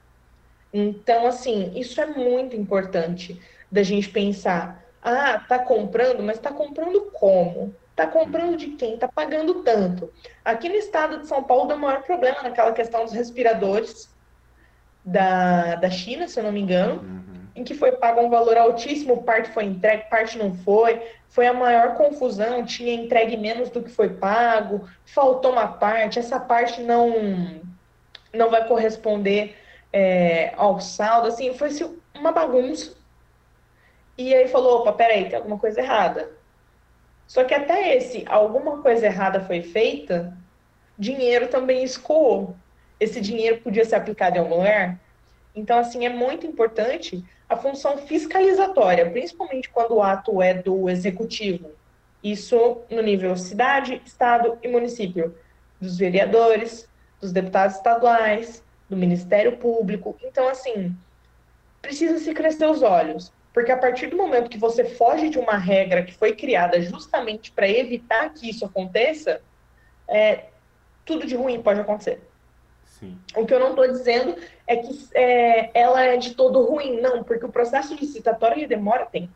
Então, 0.71 1.27
assim, 1.27 1.73
isso 1.75 2.01
é 2.01 2.07
muito 2.07 2.55
importante 2.55 3.41
da 3.73 3.83
gente 3.83 4.11
pensar. 4.11 4.85
Ah, 5.03 5.39
tá 5.39 5.59
comprando, 5.59 6.23
mas 6.23 6.39
tá 6.39 6.53
comprando 6.53 7.11
como? 7.13 7.75
Tá 7.97 8.07
comprando 8.07 8.57
de 8.57 8.69
quem? 8.69 8.99
Tá 8.99 9.09
pagando 9.09 9.63
tanto. 9.63 10.13
Aqui 10.45 10.69
no 10.69 10.75
estado 10.75 11.21
de 11.21 11.27
São 11.27 11.43
Paulo, 11.43 11.73
o 11.73 11.79
maior 11.79 12.03
problema 12.03 12.43
naquela 12.43 12.73
questão 12.73 13.05
dos 13.05 13.13
respiradores 13.13 14.13
da, 15.05 15.77
da 15.77 15.91
China, 15.91 16.27
se 16.27 16.41
eu 16.41 16.45
não 16.45 16.53
me 16.53 16.61
engano, 16.61 17.03
uhum. 17.03 17.34
Em 17.55 17.63
que 17.63 17.75
foi 17.75 17.93
pago 17.93 18.21
um 18.21 18.31
valor 18.31 18.57
altíssimo, 18.57 19.23
parte 19.23 19.51
foi 19.51 19.65
entregue, 19.65 20.09
parte 20.11 20.37
não 20.37 20.55
foi 20.55 21.01
foi 21.35 21.49
a 21.49 21.53
maior 21.53 21.97
confusão, 21.97 22.65
tinha 22.65 22.95
entregue 22.95 23.37
menos 23.37 23.69
do 23.69 23.83
que 23.83 23.91
foi 23.91 24.09
pago, 24.09 24.89
faltou 25.05 25.51
uma 25.51 25.67
parte, 25.67 26.21
essa 26.21 26.39
parte 26.39 26.81
não 26.81 27.61
não 28.33 28.51
vai 28.51 28.69
corresponder 28.69 29.57
é, 29.93 30.53
ao 30.57 30.81
saldo, 30.81 31.27
assim, 31.27 31.53
foi 31.55 31.71
uma 32.15 32.31
bagunça. 32.31 32.95
E 34.17 34.33
aí 34.33 34.47
falou, 34.47 34.81
opa, 34.81 34.93
peraí, 34.93 35.25
tem 35.29 35.37
alguma 35.37 35.59
coisa 35.59 35.81
errada. 35.81 36.31
Só 37.27 37.43
que 37.43 37.53
até 37.53 37.97
esse 37.97 38.25
alguma 38.29 38.81
coisa 38.81 39.07
errada 39.07 39.41
foi 39.41 39.61
feita, 39.61 40.37
dinheiro 40.97 41.49
também 41.49 41.83
escoou. 41.83 42.55
Esse 43.01 43.21
dinheiro 43.21 43.61
podia 43.61 43.85
ser 43.85 43.97
aplicado 43.97 44.37
em 44.37 44.41
algum 44.41 44.59
lugar? 44.59 45.01
Então, 45.55 45.79
assim, 45.79 46.05
é 46.05 46.09
muito 46.09 46.47
importante 46.47 47.25
a 47.49 47.57
função 47.57 47.99
fiscalizatória, 47.99 49.11
principalmente 49.11 49.69
quando 49.71 49.95
o 49.95 50.03
ato 50.03 50.43
é 50.43 50.55
do 50.55 50.89
executivo. 50.89 51.71
Isso 52.23 52.79
no 52.91 53.03
nível 53.03 53.37
cidade, 53.37 54.01
estado 54.05 54.59
e 54.63 54.69
município, 54.69 55.37
dos 55.81 55.99
vereadores, 55.99 56.89
dos 57.21 57.33
deputados 57.33 57.77
estaduais, 57.77 58.65
do 58.89 58.97
Ministério 58.97 59.57
Público. 59.57 60.17
Então, 60.23 60.49
assim, 60.49 60.97
precisa 61.81 62.19
se 62.19 62.33
crescer 62.33 62.67
os 62.67 62.83
olhos, 62.83 63.33
porque 63.53 63.71
a 63.71 63.77
partir 63.77 64.09
do 64.09 64.17
momento 64.17 64.51
que 64.51 64.59
você 64.59 64.85
foge 64.85 65.29
de 65.29 65.39
uma 65.39 65.57
regra 65.57 66.03
que 66.03 66.15
foi 66.15 66.35
criada 66.35 66.81
justamente 66.81 67.53
para 67.53 67.69
evitar 67.69 68.33
que 68.33 68.49
isso 68.49 68.65
aconteça, 68.65 69.41
é, 70.09 70.47
tudo 71.05 71.27
de 71.27 71.37
ruim 71.37 71.63
pode 71.63 71.81
acontecer. 71.81 72.21
Sim. 73.05 73.19
O 73.37 73.45
que 73.45 73.53
eu 73.53 73.61
não 73.61 73.71
estou 73.71 73.87
dizendo 73.87 74.37
é 74.67 74.77
que 74.77 75.09
é, 75.15 75.71
ela 75.79 76.03
é 76.03 76.17
de 76.17 76.35
todo 76.35 76.65
ruim, 76.65 77.01
não, 77.01 77.23
porque 77.23 77.45
o 77.45 77.51
processo 77.51 77.95
licitatório 77.95 78.67
demora 78.67 79.05
tempo. 79.05 79.33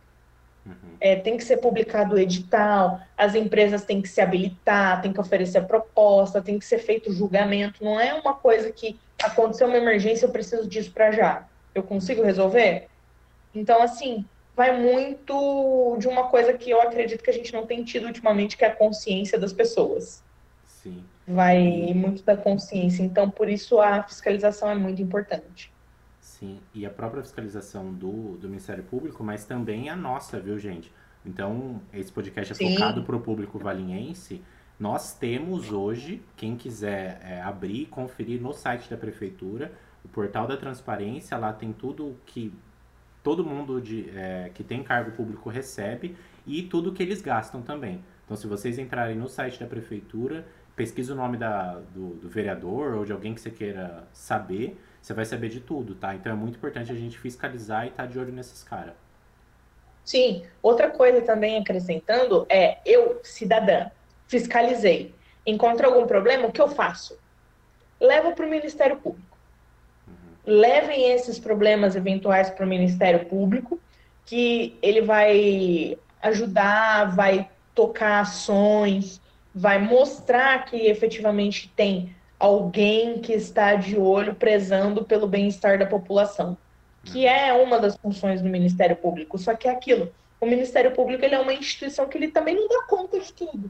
Uhum. 0.64 0.72
É, 1.00 1.16
tem 1.16 1.36
que 1.36 1.44
ser 1.44 1.58
publicado 1.58 2.14
o 2.14 2.18
edital, 2.18 3.00
as 3.16 3.34
empresas 3.34 3.84
têm 3.84 4.00
que 4.00 4.08
se 4.08 4.20
habilitar, 4.20 5.02
tem 5.02 5.12
que 5.12 5.20
oferecer 5.20 5.58
a 5.58 5.62
proposta, 5.62 6.42
tem 6.42 6.58
que 6.58 6.64
ser 6.64 6.78
feito 6.78 7.10
o 7.10 7.12
julgamento. 7.12 7.84
Não 7.84 8.00
é 8.00 8.14
uma 8.14 8.34
coisa 8.34 8.72
que 8.72 8.98
aconteceu 9.22 9.66
uma 9.66 9.76
emergência, 9.76 10.26
eu 10.26 10.30
preciso 10.30 10.66
disso 10.66 10.90
para 10.92 11.12
já. 11.12 11.46
Eu 11.74 11.82
consigo 11.82 12.22
resolver? 12.22 12.88
Então, 13.54 13.82
assim, 13.82 14.24
vai 14.56 14.76
muito 14.76 15.96
de 15.98 16.08
uma 16.08 16.24
coisa 16.24 16.52
que 16.52 16.70
eu 16.70 16.80
acredito 16.80 17.22
que 17.22 17.30
a 17.30 17.34
gente 17.34 17.52
não 17.52 17.66
tem 17.66 17.84
tido 17.84 18.06
ultimamente, 18.06 18.56
que 18.56 18.64
é 18.64 18.68
a 18.68 18.74
consciência 18.74 19.38
das 19.38 19.52
pessoas. 19.52 20.22
Vai 21.28 21.92
muito 21.94 22.22
da 22.22 22.36
consciência. 22.36 23.02
Então, 23.02 23.30
por 23.30 23.48
isso 23.48 23.80
a 23.80 24.02
fiscalização 24.02 24.70
é 24.70 24.74
muito 24.74 25.02
importante. 25.02 25.72
Sim, 26.20 26.60
e 26.72 26.86
a 26.86 26.90
própria 26.90 27.22
fiscalização 27.22 27.92
do, 27.92 28.36
do 28.36 28.48
Ministério 28.48 28.84
Público, 28.84 29.24
mas 29.24 29.44
também 29.44 29.90
a 29.90 29.96
nossa, 29.96 30.38
viu, 30.38 30.58
gente? 30.58 30.92
Então, 31.26 31.82
esse 31.92 32.12
podcast 32.12 32.52
é 32.52 32.56
Sim. 32.56 32.74
focado 32.74 33.02
para 33.02 33.16
o 33.16 33.20
público 33.20 33.58
valinhense. 33.58 34.40
Nós 34.78 35.12
temos 35.12 35.72
hoje, 35.72 36.22
quem 36.36 36.56
quiser 36.56 37.20
é, 37.24 37.42
abrir 37.42 37.82
e 37.82 37.86
conferir 37.86 38.40
no 38.40 38.52
site 38.52 38.88
da 38.88 38.96
Prefeitura, 38.96 39.72
o 40.04 40.08
portal 40.08 40.46
da 40.46 40.56
transparência, 40.56 41.36
lá 41.36 41.52
tem 41.52 41.72
tudo 41.72 42.16
que 42.24 42.54
todo 43.22 43.44
mundo 43.44 43.80
de, 43.80 44.08
é, 44.10 44.50
que 44.54 44.62
tem 44.62 44.82
cargo 44.82 45.10
público 45.10 45.50
recebe 45.50 46.16
e 46.46 46.62
tudo 46.62 46.92
que 46.92 47.02
eles 47.02 47.20
gastam 47.20 47.60
também. 47.60 48.02
Então, 48.24 48.36
se 48.36 48.46
vocês 48.46 48.78
entrarem 48.78 49.16
no 49.16 49.28
site 49.28 49.58
da 49.58 49.66
Prefeitura, 49.66 50.46
pesquisa 50.78 51.12
o 51.12 51.16
nome 51.16 51.36
da, 51.36 51.80
do, 51.92 52.14
do, 52.14 52.28
vereador 52.28 52.94
ou 52.94 53.04
de 53.04 53.10
alguém 53.10 53.34
que 53.34 53.40
você 53.40 53.50
queira 53.50 54.04
saber, 54.12 54.78
você 55.02 55.12
vai 55.12 55.24
saber 55.24 55.48
de 55.48 55.58
tudo, 55.58 55.96
tá? 55.96 56.14
Então 56.14 56.30
é 56.30 56.34
muito 56.36 56.56
importante 56.56 56.92
a 56.92 56.94
gente 56.94 57.18
fiscalizar 57.18 57.84
e 57.84 57.88
estar 57.88 58.04
tá 58.04 58.08
de 58.08 58.16
olho 58.16 58.32
nesses 58.32 58.62
caras. 58.62 58.94
Sim. 60.04 60.44
Outra 60.62 60.88
coisa 60.88 61.20
também 61.22 61.58
acrescentando 61.58 62.46
é, 62.48 62.78
eu, 62.86 63.20
cidadã, 63.24 63.90
fiscalizei. 64.28 65.12
Encontro 65.44 65.84
algum 65.84 66.06
problema, 66.06 66.46
o 66.46 66.52
que 66.52 66.62
eu 66.62 66.68
faço? 66.68 67.18
Levo 68.00 68.32
para 68.32 68.46
o 68.46 68.48
Ministério 68.48 68.96
Público. 68.98 69.36
levem 70.46 71.10
esses 71.10 71.38
problemas 71.38 71.96
eventuais 71.96 72.48
para 72.50 72.64
o 72.64 72.68
Ministério 72.68 73.26
Público, 73.26 73.78
que 74.24 74.78
ele 74.80 75.02
vai 75.02 75.98
ajudar, 76.22 77.14
vai 77.14 77.50
tocar 77.74 78.20
ações, 78.20 79.20
vai 79.58 79.76
mostrar 79.80 80.64
que 80.66 80.86
efetivamente 80.86 81.72
tem 81.74 82.14
alguém 82.38 83.18
que 83.18 83.32
está 83.32 83.74
de 83.74 83.98
olho 83.98 84.32
prezando 84.36 85.04
pelo 85.04 85.26
bem-estar 85.26 85.76
da 85.76 85.84
população, 85.84 86.56
que 87.04 87.26
é 87.26 87.52
uma 87.52 87.80
das 87.80 87.96
funções 87.96 88.40
do 88.40 88.48
Ministério 88.48 88.94
Público. 88.94 89.36
Só 89.36 89.54
que 89.54 89.66
é 89.66 89.72
aquilo, 89.72 90.12
o 90.40 90.46
Ministério 90.46 90.92
Público 90.92 91.24
ele 91.24 91.34
é 91.34 91.40
uma 91.40 91.52
instituição 91.52 92.06
que 92.06 92.16
ele 92.16 92.28
também 92.28 92.54
não 92.54 92.68
dá 92.68 92.84
conta 92.84 93.18
de 93.18 93.32
tudo. 93.32 93.68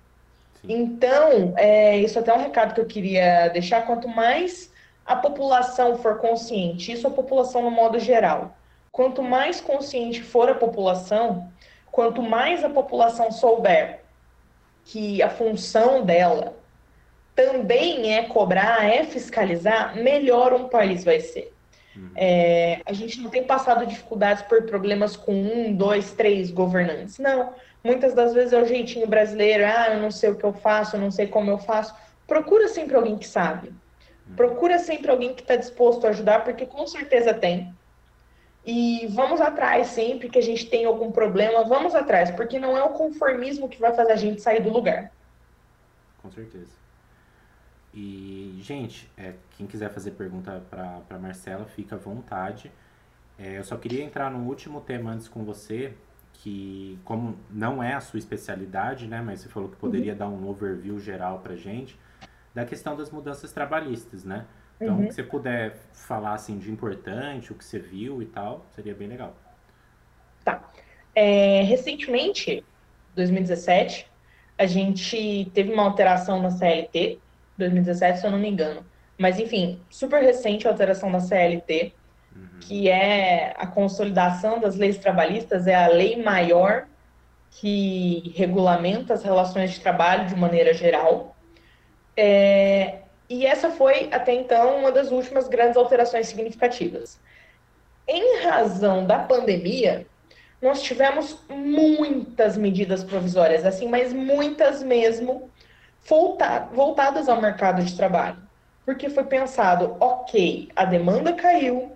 Sim. 0.61 0.67
Então, 0.69 1.55
é, 1.57 1.97
isso 1.97 2.19
até 2.19 2.33
é 2.33 2.35
um 2.35 2.43
recado 2.43 2.75
que 2.75 2.81
eu 2.83 2.87
queria 2.87 3.49
deixar, 3.49 3.87
quanto 3.87 4.07
mais 4.07 4.71
a 5.07 5.17
população 5.17 5.97
for 5.97 6.19
consciente, 6.19 6.93
isso 6.93 7.07
a 7.07 7.11
população 7.11 7.63
no 7.63 7.71
modo 7.71 7.99
geral, 7.99 8.55
quanto 8.93 9.23
mais 9.23 9.59
consciente 9.59 10.23
for 10.23 10.51
a 10.51 10.55
população, 10.55 11.51
quanto 11.91 12.21
mais 12.21 12.63
a 12.63 12.69
população 12.69 13.33
souber 13.33 14.01
que 14.89 15.23
a 15.23 15.29
função 15.29 16.03
dela 16.03 16.57
também 17.37 18.15
é 18.15 18.23
cobrar, 18.23 18.85
é 18.85 19.05
fiscalizar, 19.05 19.95
melhor 19.97 20.55
um 20.55 20.67
país 20.69 21.05
vai 21.05 21.21
ser. 21.21 21.53
Uhum. 21.95 22.11
É, 22.17 22.81
a 22.87 22.93
gente 22.95 23.21
não 23.21 23.29
tem 23.29 23.45
passado 23.45 23.87
dificuldades 23.87 24.43
por 24.45 24.63
problemas 24.63 25.15
com 25.15 25.35
um, 25.35 25.75
dois, 25.75 26.13
três 26.13 26.51
governantes. 26.51 27.19
Não. 27.19 27.53
Muitas 27.85 28.15
das 28.15 28.33
vezes 28.33 28.55
é 28.55 28.63
o 28.63 28.65
jeitinho 28.65 29.07
brasileiro, 29.07 29.65
ah, 29.67 29.89
eu 29.91 30.01
não 30.01 30.11
sei 30.11 30.31
o 30.31 30.37
que 30.37 30.45
eu 30.45 30.55
faço, 30.55 30.97
eu 30.97 31.01
não 31.01 31.11
sei 31.11 31.27
como 31.27 31.51
eu 31.51 31.59
faço. 31.59 31.95
Procura 32.27 32.67
sempre 32.67 32.97
alguém 32.97 33.19
que 33.19 33.29
sabe. 33.29 33.69
Uhum. 33.69 34.37
Procura 34.37 34.79
sempre 34.79 35.11
alguém 35.11 35.35
que 35.35 35.43
está 35.43 35.55
disposto 35.55 36.07
a 36.07 36.11
ajudar, 36.11 36.45
porque 36.45 36.65
com 36.65 36.87
certeza 36.87 37.35
tem. 37.35 37.75
E 38.71 39.07
vamos 39.07 39.41
atrás 39.41 39.87
sempre 39.87 40.29
que 40.29 40.39
a 40.39 40.43
gente 40.43 40.69
tem 40.69 40.85
algum 40.85 41.11
problema, 41.11 41.65
vamos 41.65 41.95
atrás, 41.95 42.31
porque 42.31 42.59
não 42.59 42.77
é 42.77 42.85
o 42.85 42.91
conformismo 42.91 43.67
que 43.67 43.81
vai 43.81 43.95
fazer 43.95 44.13
a 44.13 44.17
gente 44.17 44.43
sair 44.43 44.63
do 44.63 44.69
lugar. 44.69 45.11
Com 46.21 46.31
certeza. 46.31 46.71
E, 47.95 48.59
gente, 48.61 49.11
é, 49.17 49.33
quem 49.57 49.67
quiser 49.67 49.89
fazer 49.89 50.11
pergunta 50.11 50.63
para 50.69 51.19
Marcela, 51.19 51.65
fica 51.65 51.97
à 51.97 51.99
vontade. 51.99 52.71
É, 53.39 53.57
eu 53.57 53.65
só 53.65 53.75
queria 53.79 54.05
entrar 54.05 54.31
no 54.31 54.47
último 54.47 54.83
tema 54.83 55.13
antes 55.13 55.29
com 55.29 55.47
você, 55.47 55.95
que 56.35 56.99
como 57.07 57.39
não 57.51 57.83
é 57.83 57.95
a 57.95 58.03
sua 58.03 58.19
especialidade, 58.19 59.07
né, 59.07 59.23
mas 59.23 59.41
você 59.41 59.49
falou 59.49 59.71
que 59.71 59.77
poderia 59.77 60.13
uhum. 60.13 60.19
dar 60.19 60.29
um 60.29 60.47
overview 60.47 61.01
geral 61.01 61.39
para 61.39 61.57
gente, 61.57 61.99
da 62.55 62.67
questão 62.67 62.95
das 62.95 63.11
mudanças 63.11 63.51
trabalhistas, 63.51 64.25
né? 64.25 64.45
Então, 64.81 64.97
uhum. 64.97 65.11
se 65.11 65.17
você 65.17 65.23
puder 65.23 65.77
falar 65.93 66.35
assim 66.35 66.59
de 66.59 66.71
importante, 66.71 67.53
o 67.53 67.55
que 67.55 67.65
você 67.65 67.79
viu 67.79 68.23
e 68.23 68.27
tal, 68.27 68.65
seria 68.75 68.95
bem 68.95 69.09
legal. 69.09 69.35
Tá. 70.45 70.63
É, 71.15 71.63
recentemente, 71.63 72.65
2017, 73.15 74.09
a 74.57 74.67
gente 74.67 75.51
teve 75.53 75.73
uma 75.73 75.83
alteração 75.83 76.41
na 76.41 76.51
CLT, 76.51 77.19
2017, 77.57 78.21
se 78.21 78.27
eu 78.27 78.31
não 78.31 78.39
me 78.39 78.49
engano. 78.49 78.85
Mas, 79.19 79.41
enfim, 79.41 79.81
super 79.91 80.23
recente 80.23 80.67
a 80.69 80.71
alteração 80.71 81.11
da 81.11 81.19
CLT, 81.19 81.93
uhum. 82.35 82.49
que 82.61 82.89
é 82.89 83.53
a 83.59 83.67
consolidação 83.67 84.61
das 84.61 84.77
leis 84.77 84.97
trabalhistas, 84.99 85.67
é 85.67 85.75
a 85.75 85.89
lei 85.89 86.23
maior 86.23 86.87
que 87.51 88.33
regulamenta 88.37 89.15
as 89.15 89.25
relações 89.25 89.73
de 89.73 89.81
trabalho 89.81 90.29
de 90.29 90.37
maneira 90.37 90.73
geral. 90.73 91.37
É, 92.17 93.01
e 93.29 93.45
essa 93.45 93.71
foi, 93.71 94.09
até 94.13 94.33
então, 94.33 94.79
uma 94.79 94.91
das 94.91 95.11
últimas 95.11 95.49
grandes 95.49 95.77
alterações 95.77 96.29
significativas. 96.29 97.21
Em 98.07 98.41
razão 98.43 99.07
da 99.07 99.19
pandemia, 99.19 100.07
nós 100.63 100.83
tivemos 100.83 101.39
muitas 101.49 102.57
medidas 102.57 103.05
provisórias, 103.05 103.65
assim, 103.65 103.87
mas 103.87 104.13
muitas 104.13 104.83
mesmo, 104.83 105.51
voltadas 106.73 107.29
ao 107.29 107.41
mercado 107.41 107.83
de 107.83 107.95
trabalho. 107.95 108.39
Porque 108.85 109.11
foi 109.11 109.25
pensado, 109.25 109.97
ok, 110.01 110.71
a 110.75 110.87
demanda 110.87 111.35
caiu, 111.35 111.93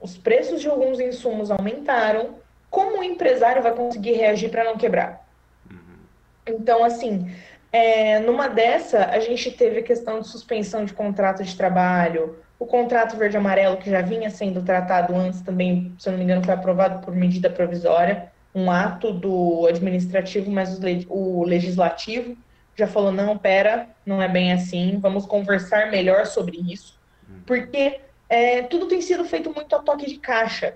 os 0.00 0.16
preços 0.16 0.62
de 0.62 0.68
alguns 0.68 0.98
insumos 0.98 1.50
aumentaram, 1.50 2.36
como 2.70 3.00
o 3.00 3.04
empresário 3.04 3.62
vai 3.62 3.74
conseguir 3.74 4.12
reagir 4.12 4.48
para 4.48 4.64
não 4.64 4.78
quebrar? 4.78 5.28
Uhum. 5.70 5.98
Então, 6.46 6.82
assim, 6.82 7.30
é, 7.72 8.18
numa 8.20 8.48
dessa, 8.48 9.06
a 9.06 9.20
gente 9.20 9.50
teve 9.52 9.78
a 9.78 9.82
questão 9.82 10.20
de 10.20 10.28
suspensão 10.28 10.84
de 10.84 10.92
contrato 10.92 11.42
de 11.44 11.56
trabalho, 11.56 12.36
o 12.58 12.66
contrato 12.66 13.16
verde-amarelo, 13.16 13.78
que 13.78 13.88
já 13.88 14.02
vinha 14.02 14.28
sendo 14.28 14.62
tratado 14.62 15.14
antes 15.16 15.40
também, 15.40 15.94
se 15.98 16.08
eu 16.08 16.12
não 16.12 16.18
me 16.18 16.24
engano, 16.24 16.44
foi 16.44 16.52
aprovado 16.52 17.04
por 17.04 17.14
medida 17.14 17.48
provisória, 17.48 18.30
um 18.54 18.70
ato 18.70 19.12
do 19.12 19.66
administrativo, 19.68 20.50
mas 20.50 20.78
o 21.08 21.44
legislativo 21.44 22.36
já 22.74 22.86
falou: 22.86 23.12
não, 23.12 23.38
pera, 23.38 23.88
não 24.04 24.20
é 24.20 24.28
bem 24.28 24.52
assim, 24.52 24.98
vamos 25.00 25.24
conversar 25.24 25.90
melhor 25.90 26.26
sobre 26.26 26.58
isso, 26.58 26.98
uhum. 27.28 27.40
porque 27.46 28.00
é, 28.28 28.62
tudo 28.62 28.86
tem 28.86 29.00
sido 29.00 29.24
feito 29.24 29.52
muito 29.54 29.74
a 29.74 29.78
toque 29.78 30.06
de 30.06 30.18
caixa. 30.18 30.74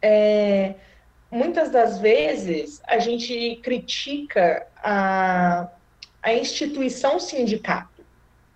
É, 0.00 0.74
muitas 1.32 1.70
das 1.70 1.98
vezes 1.98 2.82
a 2.86 2.98
gente 2.98 3.58
critica 3.62 4.66
a, 4.76 5.66
a 6.22 6.34
instituição 6.34 7.18
sindicato, 7.18 8.04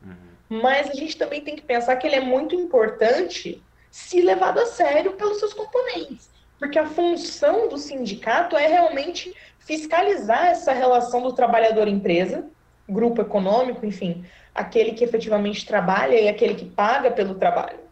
uhum. 0.04 0.60
mas 0.60 0.90
a 0.90 0.92
gente 0.92 1.16
também 1.16 1.40
tem 1.40 1.56
que 1.56 1.62
pensar 1.62 1.96
que 1.96 2.06
ele 2.06 2.16
é 2.16 2.20
muito 2.20 2.54
importante 2.54 3.62
se 3.90 4.20
levado 4.20 4.60
a 4.60 4.66
sério 4.66 5.14
pelos 5.14 5.38
seus 5.38 5.54
componentes. 5.54 6.28
Porque 6.58 6.78
a 6.78 6.86
função 6.86 7.68
do 7.68 7.78
sindicato 7.78 8.56
é 8.56 8.66
realmente 8.66 9.34
fiscalizar 9.58 10.46
essa 10.46 10.72
relação 10.72 11.22
do 11.22 11.32
trabalhador-empresa, 11.32 12.46
grupo 12.86 13.22
econômico, 13.22 13.84
enfim, 13.84 14.24
aquele 14.54 14.92
que 14.92 15.04
efetivamente 15.04 15.66
trabalha 15.66 16.14
e 16.14 16.28
aquele 16.28 16.54
que 16.54 16.66
paga 16.66 17.10
pelo 17.10 17.34
trabalho. 17.34 17.85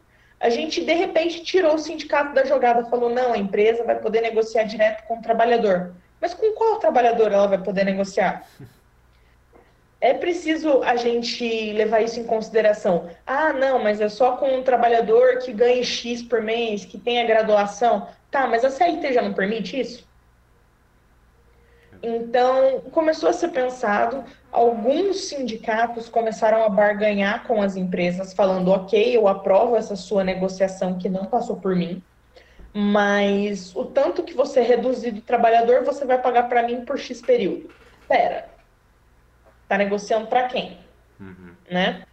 A 0.44 0.50
gente, 0.50 0.84
de 0.84 0.92
repente, 0.92 1.42
tirou 1.42 1.74
o 1.74 1.78
sindicato 1.78 2.34
da 2.34 2.44
jogada, 2.44 2.84
falou: 2.84 3.08
não, 3.08 3.32
a 3.32 3.38
empresa 3.38 3.82
vai 3.82 3.98
poder 3.98 4.20
negociar 4.20 4.64
direto 4.64 5.02
com 5.04 5.18
o 5.18 5.22
trabalhador. 5.22 5.94
Mas 6.20 6.34
com 6.34 6.52
qual 6.52 6.78
trabalhador 6.78 7.32
ela 7.32 7.46
vai 7.46 7.56
poder 7.56 7.82
negociar? 7.82 8.46
É 10.02 10.12
preciso 10.12 10.82
a 10.82 10.96
gente 10.96 11.72
levar 11.72 12.02
isso 12.02 12.20
em 12.20 12.24
consideração. 12.24 13.08
Ah, 13.26 13.54
não, 13.54 13.82
mas 13.82 14.02
é 14.02 14.08
só 14.10 14.36
com 14.36 14.58
um 14.58 14.62
trabalhador 14.62 15.38
que 15.38 15.50
ganhe 15.50 15.82
X 15.82 16.20
por 16.20 16.42
mês, 16.42 16.84
que 16.84 16.98
tenha 16.98 17.24
graduação. 17.24 18.06
Tá, 18.30 18.46
mas 18.46 18.66
a 18.66 18.70
CLT 18.70 19.14
já 19.14 19.22
não 19.22 19.32
permite 19.32 19.80
isso? 19.80 20.06
Então, 22.02 22.82
começou 22.92 23.30
a 23.30 23.32
ser 23.32 23.48
pensado, 23.48 24.22
alguns 24.54 25.24
sindicatos 25.24 26.08
começaram 26.08 26.62
a 26.62 26.68
barganhar 26.68 27.44
com 27.44 27.60
as 27.60 27.74
empresas, 27.76 28.32
falando: 28.32 28.70
ok, 28.70 29.14
eu 29.14 29.26
aprovo 29.26 29.76
essa 29.76 29.96
sua 29.96 30.22
negociação 30.22 30.96
que 30.96 31.08
não 31.08 31.24
passou 31.26 31.56
por 31.56 31.74
mim, 31.74 32.00
mas 32.72 33.74
o 33.74 33.84
tanto 33.84 34.22
que 34.22 34.32
você 34.32 34.62
reduzir 34.62 35.10
do 35.10 35.20
trabalhador, 35.20 35.84
você 35.84 36.04
vai 36.04 36.18
pagar 36.22 36.44
para 36.44 36.62
mim 36.62 36.84
por 36.84 36.98
X 36.98 37.20
período. 37.20 37.68
Pera, 38.08 38.48
tá 39.68 39.76
negociando 39.76 40.28
para 40.28 40.44
quem? 40.44 40.78
Uhum. 41.18 41.54
Né? 41.68 42.04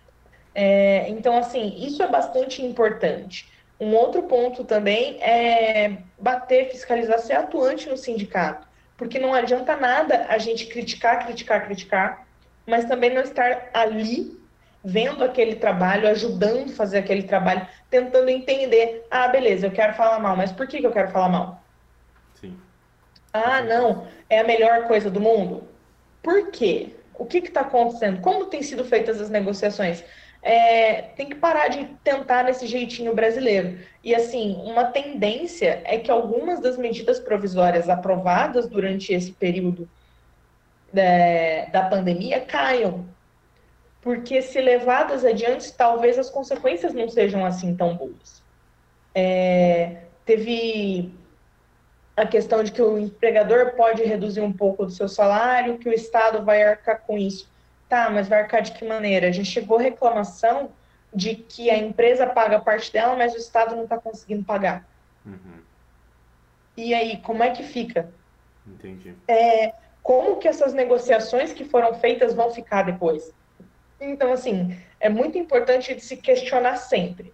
É, 0.55 1.07
então, 1.09 1.37
assim, 1.37 1.75
isso 1.77 2.01
é 2.01 2.07
bastante 2.07 2.63
importante. 2.63 3.49
Um 3.79 3.95
outro 3.95 4.23
ponto 4.23 4.63
também 4.63 5.21
é 5.21 5.97
bater, 6.19 6.71
fiscalizar, 6.71 7.19
ser 7.19 7.33
atuante 7.33 7.87
no 7.89 7.97
sindicato. 7.97 8.67
Porque 8.97 9.17
não 9.17 9.33
adianta 9.33 9.75
nada 9.75 10.27
a 10.29 10.37
gente 10.37 10.67
criticar, 10.67 11.25
criticar, 11.25 11.65
criticar, 11.65 12.27
mas 12.71 12.85
também 12.85 13.13
não 13.13 13.21
estar 13.21 13.69
ali 13.73 14.39
vendo 14.83 15.23
aquele 15.23 15.55
trabalho, 15.55 16.07
ajudando 16.07 16.71
a 16.71 16.75
fazer 16.75 16.97
aquele 16.97 17.23
trabalho, 17.23 17.67
tentando 17.89 18.29
entender. 18.29 19.05
Ah, 19.11 19.27
beleza, 19.27 19.67
eu 19.67 19.71
quero 19.71 19.93
falar 19.93 20.19
mal, 20.19 20.35
mas 20.35 20.51
por 20.51 20.65
que, 20.65 20.79
que 20.79 20.87
eu 20.87 20.91
quero 20.91 21.11
falar 21.11 21.29
mal? 21.29 21.61
Sim. 22.33 22.57
Ah, 23.31 23.61
não, 23.61 24.07
é 24.29 24.39
a 24.39 24.43
melhor 24.43 24.87
coisa 24.87 25.11
do 25.11 25.19
mundo. 25.19 25.67
Por 26.23 26.49
quê? 26.49 26.95
O 27.13 27.25
que 27.25 27.37
está 27.37 27.61
acontecendo? 27.61 28.21
Como 28.21 28.45
têm 28.45 28.63
sido 28.63 28.83
feitas 28.83 29.21
as 29.21 29.29
negociações? 29.29 30.03
é, 30.41 31.03
tem 31.15 31.29
que 31.29 31.35
parar 31.35 31.67
de 31.67 31.85
tentar 32.03 32.43
nesse 32.43 32.65
jeitinho 32.65 33.13
brasileiro. 33.13 33.79
E 34.03 34.15
assim, 34.15 34.55
uma 34.63 34.85
tendência 34.85 35.81
é 35.85 35.99
que 35.99 36.09
algumas 36.09 36.59
das 36.59 36.77
medidas 36.77 37.19
provisórias 37.19 37.87
aprovadas 37.87 38.67
durante 38.67 39.13
esse 39.13 39.31
período 39.31 39.87
da, 40.93 41.01
é, 41.01 41.69
da 41.69 41.83
pandemia 41.83 42.41
caiam. 42.41 43.05
Porque 44.01 44.41
se 44.41 44.59
levadas 44.59 45.23
adiante, 45.23 45.73
talvez 45.73 46.17
as 46.17 46.29
consequências 46.29 46.93
não 46.93 47.07
sejam 47.07 47.45
assim 47.45 47.75
tão 47.75 47.95
boas. 47.95 48.41
É, 49.13 50.03
teve 50.25 51.13
a 52.15 52.25
questão 52.25 52.63
de 52.63 52.71
que 52.71 52.81
o 52.81 52.97
empregador 52.97 53.73
pode 53.75 54.03
reduzir 54.03 54.41
um 54.41 54.51
pouco 54.51 54.85
do 54.85 54.91
seu 54.91 55.07
salário, 55.07 55.77
que 55.77 55.87
o 55.87 55.93
Estado 55.93 56.43
vai 56.43 56.63
arcar 56.63 57.01
com 57.01 57.17
isso. 57.17 57.49
Tá, 57.87 58.09
mas 58.09 58.27
vai 58.27 58.41
arcar 58.41 58.61
de 58.61 58.71
que 58.71 58.85
maneira? 58.85 59.27
A 59.27 59.31
gente 59.31 59.49
chegou 59.49 59.77
reclamação 59.77 60.71
de 61.13 61.35
que 61.35 61.69
a 61.69 61.77
empresa 61.77 62.25
paga 62.25 62.59
parte 62.59 62.91
dela, 62.91 63.15
mas 63.15 63.33
o 63.33 63.37
Estado 63.37 63.75
não 63.75 63.83
está 63.83 63.97
conseguindo 63.97 64.43
pagar. 64.43 64.87
Uhum. 65.25 65.61
E 66.77 66.93
aí, 66.93 67.17
como 67.17 67.43
é 67.43 67.51
que 67.51 67.63
fica? 67.63 68.09
Entendi. 68.65 69.13
É, 69.27 69.73
como 70.01 70.37
que 70.37 70.47
essas 70.47 70.73
negociações 70.73 71.53
que 71.53 71.63
foram 71.63 71.93
feitas 71.93 72.33
vão 72.33 72.51
ficar 72.51 72.83
depois? 72.83 73.33
Então, 73.99 74.33
assim, 74.33 74.75
é 74.99 75.09
muito 75.09 75.37
importante 75.37 75.93
de 75.93 76.01
se 76.01 76.17
questionar 76.17 76.77
sempre, 76.77 77.33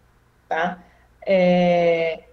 tá? 0.49 0.84
É, 1.26 2.24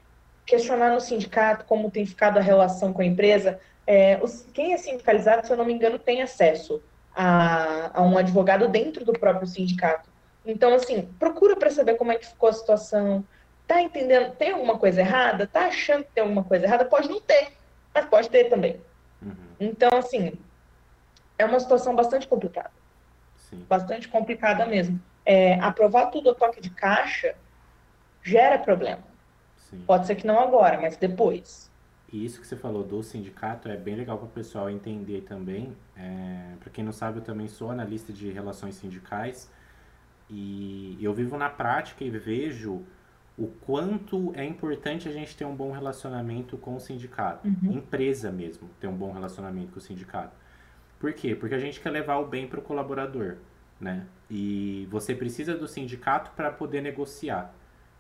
questionar 0.44 0.90
no 0.90 1.00
sindicato 1.00 1.64
como 1.64 1.90
tem 1.90 2.04
ficado 2.04 2.38
a 2.38 2.42
relação 2.42 2.92
com 2.92 3.02
a 3.02 3.04
empresa. 3.04 3.60
É, 3.86 4.18
os, 4.22 4.46
quem 4.52 4.72
é 4.72 4.76
sindicalizado, 4.76 5.46
se 5.46 5.52
eu 5.52 5.56
não 5.56 5.64
me 5.64 5.72
engano, 5.72 5.98
tem 5.98 6.20
acesso 6.20 6.82
a, 7.14 7.90
a 7.94 8.02
um 8.02 8.18
advogado 8.18 8.68
dentro 8.68 9.04
do 9.04 9.12
próprio 9.12 9.46
sindicato. 9.46 10.08
Então, 10.44 10.74
assim, 10.74 11.08
procura 11.18 11.56
para 11.56 11.70
saber 11.70 11.94
como 11.94 12.12
é 12.12 12.16
que 12.16 12.26
ficou 12.26 12.48
a 12.48 12.52
situação. 12.52 13.24
Tá 13.66 13.80
entendendo? 13.80 14.34
Tem 14.34 14.50
alguma 14.50 14.78
coisa 14.78 15.00
errada? 15.00 15.46
Tá 15.46 15.66
achando 15.66 16.04
que 16.04 16.12
tem 16.12 16.22
alguma 16.22 16.44
coisa 16.44 16.66
errada? 16.66 16.84
Pode 16.84 17.08
não 17.08 17.20
ter, 17.20 17.52
mas 17.94 18.04
pode 18.06 18.28
ter 18.28 18.44
também. 18.50 18.80
Então, 19.58 19.90
assim, 19.98 20.32
é 21.38 21.44
uma 21.44 21.60
situação 21.60 21.94
bastante 21.94 22.26
complicada. 22.26 22.72
Sim. 23.36 23.64
Bastante 23.68 24.08
complicada 24.08 24.66
mesmo. 24.66 25.00
É, 25.24 25.58
aprovar 25.60 26.06
tudo 26.06 26.30
a 26.30 26.34
toque 26.34 26.60
de 26.60 26.70
caixa 26.70 27.34
gera 28.22 28.58
problema. 28.58 29.02
Sim. 29.56 29.82
Pode 29.86 30.06
ser 30.06 30.16
que 30.16 30.26
não 30.26 30.38
agora, 30.38 30.80
mas 30.80 30.96
depois. 30.96 31.70
E 32.12 32.24
isso 32.24 32.40
que 32.40 32.46
você 32.46 32.56
falou 32.56 32.84
do 32.84 33.02
sindicato 33.02 33.68
é 33.68 33.76
bem 33.76 33.96
legal 33.96 34.18
para 34.18 34.26
o 34.26 34.30
pessoal 34.30 34.70
entender 34.70 35.22
também. 35.22 35.76
É, 35.96 36.54
para 36.60 36.70
quem 36.70 36.84
não 36.84 36.92
sabe, 36.92 37.18
eu 37.18 37.22
também 37.24 37.48
sou 37.48 37.70
analista 37.70 38.12
de 38.12 38.30
relações 38.30 38.76
sindicais 38.76 39.50
e 40.30 40.96
eu 41.00 41.12
vivo 41.12 41.36
na 41.36 41.50
prática 41.50 42.04
e 42.04 42.10
vejo 42.10 42.84
o 43.36 43.48
quanto 43.48 44.32
é 44.36 44.44
importante 44.44 45.08
a 45.08 45.12
gente 45.12 45.36
ter 45.36 45.44
um 45.44 45.54
bom 45.54 45.72
relacionamento 45.72 46.56
com 46.56 46.76
o 46.76 46.80
sindicato, 46.80 47.48
uhum. 47.48 47.72
empresa 47.72 48.30
mesmo, 48.30 48.70
ter 48.78 48.86
um 48.86 48.96
bom 48.96 49.12
relacionamento 49.12 49.72
com 49.72 49.78
o 49.78 49.82
sindicato. 49.82 50.36
Por 51.00 51.12
quê? 51.12 51.34
Porque 51.34 51.54
a 51.54 51.58
gente 51.58 51.80
quer 51.80 51.90
levar 51.90 52.18
o 52.18 52.26
bem 52.26 52.46
para 52.46 52.60
o 52.60 52.62
colaborador, 52.62 53.36
né? 53.80 54.06
E 54.30 54.86
você 54.90 55.14
precisa 55.14 55.56
do 55.56 55.66
sindicato 55.66 56.30
para 56.36 56.50
poder 56.50 56.80
negociar, 56.80 57.52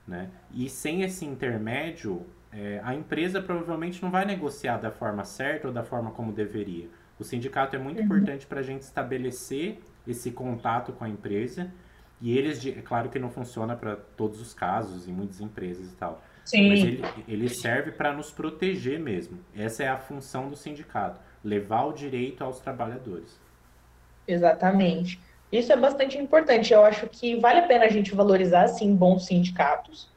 né? 0.06 0.30
E 0.52 0.68
sem 0.68 1.02
esse 1.02 1.24
intermédio, 1.24 2.24
é, 2.52 2.80
a 2.84 2.94
empresa 2.94 3.42
provavelmente 3.42 4.00
não 4.00 4.10
vai 4.12 4.24
negociar 4.24 4.76
da 4.78 4.92
forma 4.92 5.24
certa 5.24 5.66
ou 5.66 5.74
da 5.74 5.82
forma 5.82 6.12
como 6.12 6.32
deveria. 6.32 6.88
O 7.18 7.24
sindicato 7.24 7.74
é 7.74 7.78
muito 7.78 7.98
uhum. 7.98 8.04
importante 8.04 8.46
para 8.46 8.60
a 8.60 8.62
gente 8.62 8.82
estabelecer 8.82 9.80
esse 10.06 10.30
contato 10.30 10.92
com 10.92 11.04
a 11.04 11.08
empresa 11.08 11.72
e 12.20 12.36
eles, 12.36 12.64
é 12.64 12.82
claro 12.82 13.08
que 13.08 13.18
não 13.18 13.30
funciona 13.30 13.76
para 13.76 13.96
todos 14.16 14.40
os 14.40 14.54
casos, 14.54 15.08
em 15.08 15.12
muitas 15.12 15.40
empresas 15.40 15.92
e 15.92 15.96
tal. 15.96 16.22
Sim. 16.44 16.68
Mas 16.68 16.80
ele, 16.80 17.02
ele 17.26 17.48
serve 17.48 17.92
para 17.92 18.12
nos 18.12 18.30
proteger 18.30 18.98
mesmo. 18.98 19.38
Essa 19.56 19.84
é 19.84 19.88
a 19.88 19.96
função 19.96 20.48
do 20.48 20.56
sindicato, 20.56 21.18
levar 21.42 21.84
o 21.84 21.92
direito 21.92 22.44
aos 22.44 22.60
trabalhadores. 22.60 23.38
Exatamente. 24.26 25.20
Isso 25.50 25.72
é 25.72 25.76
bastante 25.76 26.18
importante. 26.18 26.72
Eu 26.72 26.84
acho 26.84 27.06
que 27.08 27.36
vale 27.36 27.60
a 27.60 27.66
pena 27.66 27.84
a 27.84 27.88
gente 27.88 28.14
valorizar, 28.14 28.68
sim, 28.68 28.94
bons 28.94 29.26
sindicatos. 29.26 30.08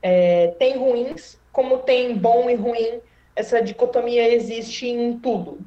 É, 0.00 0.48
tem 0.58 0.76
ruins, 0.76 1.40
como 1.52 1.78
tem 1.78 2.16
bom 2.16 2.48
e 2.48 2.54
ruim. 2.54 3.00
Essa 3.34 3.60
dicotomia 3.62 4.32
existe 4.32 4.86
em 4.86 5.18
tudo. 5.18 5.58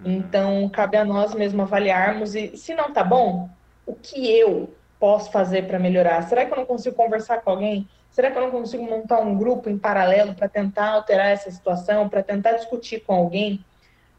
Uhum. 0.00 0.12
Então, 0.12 0.68
cabe 0.68 0.96
a 0.96 1.04
nós 1.04 1.34
mesmo 1.34 1.62
avaliarmos. 1.62 2.34
E 2.34 2.56
se 2.56 2.74
não 2.74 2.92
tá 2.92 3.04
bom, 3.04 3.48
o 3.86 3.94
que 3.94 4.28
eu 4.28 4.72
posso 5.02 5.32
fazer 5.32 5.66
para 5.66 5.80
melhorar? 5.80 6.22
Será 6.28 6.46
que 6.46 6.52
eu 6.52 6.56
não 6.56 6.64
consigo 6.64 6.94
conversar 6.94 7.40
com 7.40 7.50
alguém? 7.50 7.88
Será 8.08 8.30
que 8.30 8.38
eu 8.38 8.42
não 8.42 8.52
consigo 8.52 8.84
montar 8.84 9.18
um 9.18 9.36
grupo 9.36 9.68
em 9.68 9.76
paralelo 9.76 10.32
para 10.32 10.48
tentar 10.48 10.90
alterar 10.90 11.26
essa 11.26 11.50
situação, 11.50 12.08
para 12.08 12.22
tentar 12.22 12.52
discutir 12.52 13.00
com 13.00 13.12
alguém? 13.12 13.64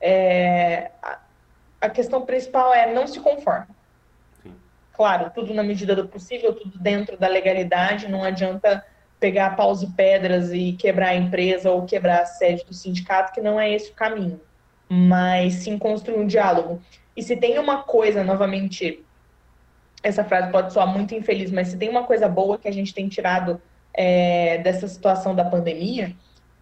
É, 0.01 0.91
a, 1.79 1.89
questão 1.89 2.25
principal 2.25 2.73
é 2.73 2.93
não 2.93 3.07
se 3.07 3.21
conforme. 3.21 3.67
Claro, 4.91 5.31
tudo 5.33 5.53
na 5.53 5.63
medida 5.63 5.95
do 5.95 6.05
possível, 6.05 6.53
tudo 6.53 6.77
dentro 6.77 7.15
da 7.15 7.29
legalidade, 7.29 8.09
não 8.09 8.21
adianta 8.21 8.85
pegar 9.21 9.55
paus 9.55 9.81
e 9.81 9.87
pedras 9.87 10.51
e 10.51 10.73
quebrar 10.73 11.11
a 11.11 11.15
empresa 11.15 11.71
ou 11.71 11.85
quebrar 11.85 12.23
a 12.23 12.25
sede 12.25 12.65
do 12.65 12.73
sindicato, 12.73 13.31
que 13.31 13.39
não 13.39 13.57
é 13.57 13.71
esse 13.71 13.91
o 13.91 13.95
caminho. 13.95 14.41
Mas 14.89 15.53
sim 15.53 15.77
construir 15.77 16.19
um 16.19 16.27
diálogo. 16.27 16.81
E 17.15 17.23
se 17.23 17.37
tem 17.37 17.57
uma 17.57 17.83
coisa, 17.83 18.21
novamente, 18.21 19.01
essa 20.03 20.23
frase 20.23 20.51
pode 20.51 20.73
soar 20.73 20.87
muito 20.87 21.15
infeliz, 21.15 21.49
mas 21.49 21.69
se 21.69 21.77
tem 21.77 21.89
uma 21.89 22.03
coisa 22.03 22.27
boa 22.27 22.57
que 22.57 22.67
a 22.67 22.73
gente 22.73 22.93
tem 22.93 23.07
tirado 23.07 23.59
é, 23.93 24.57
dessa 24.57 24.87
situação 24.87 25.33
da 25.33 25.45
pandemia, 25.45 26.13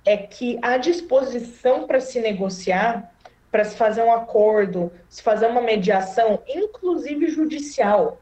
é 0.05 0.15
que 0.15 0.59
a 0.61 0.77
disposição 0.77 1.87
para 1.87 1.99
se 1.99 2.19
negociar, 2.19 3.11
para 3.51 3.65
se 3.65 3.75
fazer 3.75 4.03
um 4.03 4.13
acordo, 4.13 4.91
se 5.09 5.21
fazer 5.23 5.47
uma 5.47 5.61
mediação, 5.61 6.41
inclusive 6.47 7.27
judicial, 7.29 8.21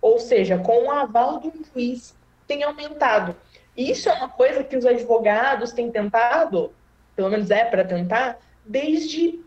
ou 0.00 0.18
seja, 0.18 0.58
com 0.58 0.86
o 0.86 0.90
aval 0.90 1.38
do 1.38 1.52
juiz, 1.72 2.14
tem 2.46 2.64
aumentado. 2.64 3.36
Isso 3.76 4.08
é 4.08 4.12
uma 4.12 4.28
coisa 4.28 4.64
que 4.64 4.76
os 4.76 4.84
advogados 4.84 5.72
têm 5.72 5.90
tentado, 5.90 6.72
pelo 7.14 7.30
menos 7.30 7.50
é 7.50 7.64
para 7.64 7.84
tentar, 7.84 8.38
desde 8.66 9.40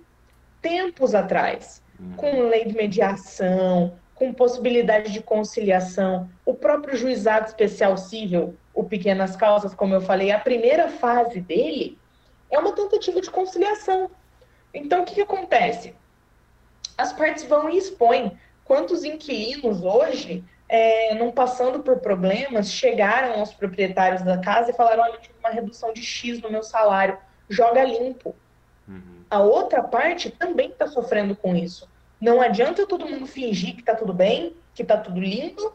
tempos 0.61 1.13
atrás, 1.13 1.83
com 2.15 2.47
lei 2.47 2.65
de 2.65 2.75
mediação, 2.75 3.93
com 4.15 4.33
possibilidade 4.33 5.11
de 5.11 5.21
conciliação. 5.21 6.29
O 6.45 6.53
próprio 6.53 6.97
juizado 6.97 7.47
especial 7.47 7.97
civil, 7.97 8.57
o 8.73 8.83
Pequenas 8.83 9.35
Causas, 9.35 9.75
como 9.75 9.93
eu 9.93 10.01
falei, 10.01 10.31
a 10.31 10.39
primeira 10.39 10.87
fase 10.87 11.41
dele 11.41 11.99
é 12.49 12.57
uma 12.57 12.71
tentativa 12.71 13.19
de 13.19 13.29
conciliação. 13.29 14.09
Então, 14.73 15.01
o 15.01 15.05
que, 15.05 15.15
que 15.15 15.21
acontece? 15.21 15.93
As 16.97 17.11
partes 17.11 17.43
vão 17.43 17.69
e 17.69 17.77
expõem 17.77 18.37
quantos 18.63 19.03
inquilinos 19.03 19.83
hoje, 19.83 20.43
é, 20.67 21.13
não 21.15 21.31
passando 21.31 21.79
por 21.79 21.99
problemas, 21.99 22.71
chegaram 22.71 23.39
aos 23.39 23.53
proprietários 23.53 24.21
da 24.21 24.37
casa 24.37 24.71
e 24.71 24.73
falaram: 24.73 25.03
olha, 25.03 25.13
eu 25.13 25.21
tive 25.21 25.35
uma 25.39 25.49
redução 25.49 25.93
de 25.93 26.01
X 26.01 26.41
no 26.41 26.49
meu 26.49 26.63
salário, 26.63 27.17
joga 27.49 27.83
limpo. 27.83 28.33
Uhum. 28.87 29.23
A 29.29 29.39
outra 29.39 29.83
parte 29.83 30.29
também 30.31 30.69
está 30.69 30.87
sofrendo 30.87 31.35
com 31.35 31.55
isso. 31.55 31.89
Não 32.19 32.41
adianta 32.41 32.87
todo 32.87 33.07
mundo 33.07 33.27
fingir 33.27 33.75
que 33.75 33.83
tá 33.83 33.95
tudo 33.95 34.13
bem, 34.13 34.55
que 34.73 34.83
tá 34.83 34.97
tudo 34.97 35.19
lindo, 35.19 35.73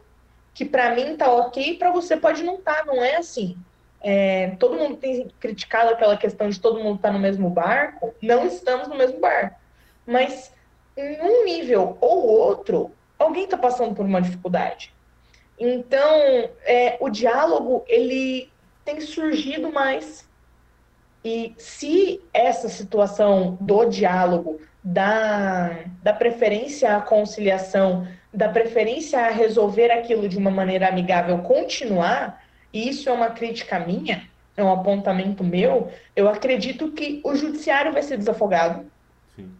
que 0.53 0.65
para 0.65 0.95
mim 0.95 1.15
tá 1.15 1.31
ok, 1.31 1.77
para 1.77 1.91
você 1.91 2.17
pode 2.17 2.43
não 2.43 2.57
tá, 2.59 2.83
não 2.85 3.03
é 3.03 3.17
assim. 3.17 3.57
É, 4.03 4.55
todo 4.59 4.77
mundo 4.77 4.97
tem 4.97 5.29
criticado 5.39 5.91
aquela 5.91 6.17
questão 6.17 6.49
de 6.49 6.59
todo 6.59 6.79
mundo 6.79 6.99
tá 6.99 7.11
no 7.11 7.19
mesmo 7.19 7.49
barco, 7.49 8.13
não 8.21 8.47
estamos 8.47 8.87
no 8.87 8.95
mesmo 8.95 9.19
barco. 9.19 9.59
Mas 10.05 10.51
em 10.97 11.21
um 11.21 11.45
nível 11.45 11.97
ou 12.01 12.27
outro, 12.27 12.91
alguém 13.17 13.43
está 13.45 13.57
passando 13.57 13.93
por 13.95 14.05
uma 14.05 14.21
dificuldade. 14.21 14.93
Então, 15.59 16.49
é, 16.63 16.97
o 16.99 17.09
diálogo 17.09 17.83
ele 17.87 18.51
tem 18.83 18.99
surgido 18.99 19.71
mais. 19.71 20.27
E 21.23 21.53
se 21.55 22.19
essa 22.33 22.67
situação 22.67 23.57
do 23.61 23.85
diálogo 23.85 24.59
da, 24.83 25.71
da 26.01 26.13
preferência 26.13 26.95
à 26.95 27.01
conciliação, 27.01 28.07
da 28.33 28.49
preferência 28.49 29.19
a 29.19 29.29
resolver 29.29 29.91
aquilo 29.91 30.27
de 30.27 30.37
uma 30.37 30.49
maneira 30.49 30.87
amigável 30.87 31.39
continuar, 31.39 32.43
e 32.73 32.89
isso 32.89 33.09
é 33.09 33.11
uma 33.11 33.29
crítica 33.29 33.79
minha, 33.79 34.27
é 34.55 34.63
um 34.63 34.71
apontamento 34.71 35.43
meu, 35.43 35.91
eu 36.15 36.27
acredito 36.27 36.91
que 36.91 37.21
o 37.23 37.35
judiciário 37.35 37.91
vai 37.91 38.01
ser 38.01 38.17
desafogado. 38.17 38.85
Sim. 39.35 39.51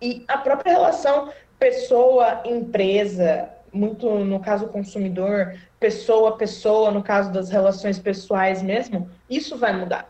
E 0.00 0.24
a 0.26 0.38
própria 0.38 0.72
relação 0.72 1.30
pessoa-empresa, 1.58 3.50
muito 3.72 4.08
no 4.08 4.40
caso 4.40 4.68
consumidor, 4.68 5.54
pessoa-pessoa, 5.78 6.90
no 6.90 7.02
caso 7.02 7.30
das 7.30 7.50
relações 7.50 7.98
pessoais 7.98 8.62
mesmo, 8.62 9.10
isso 9.28 9.58
vai 9.58 9.76
mudar. 9.76 10.08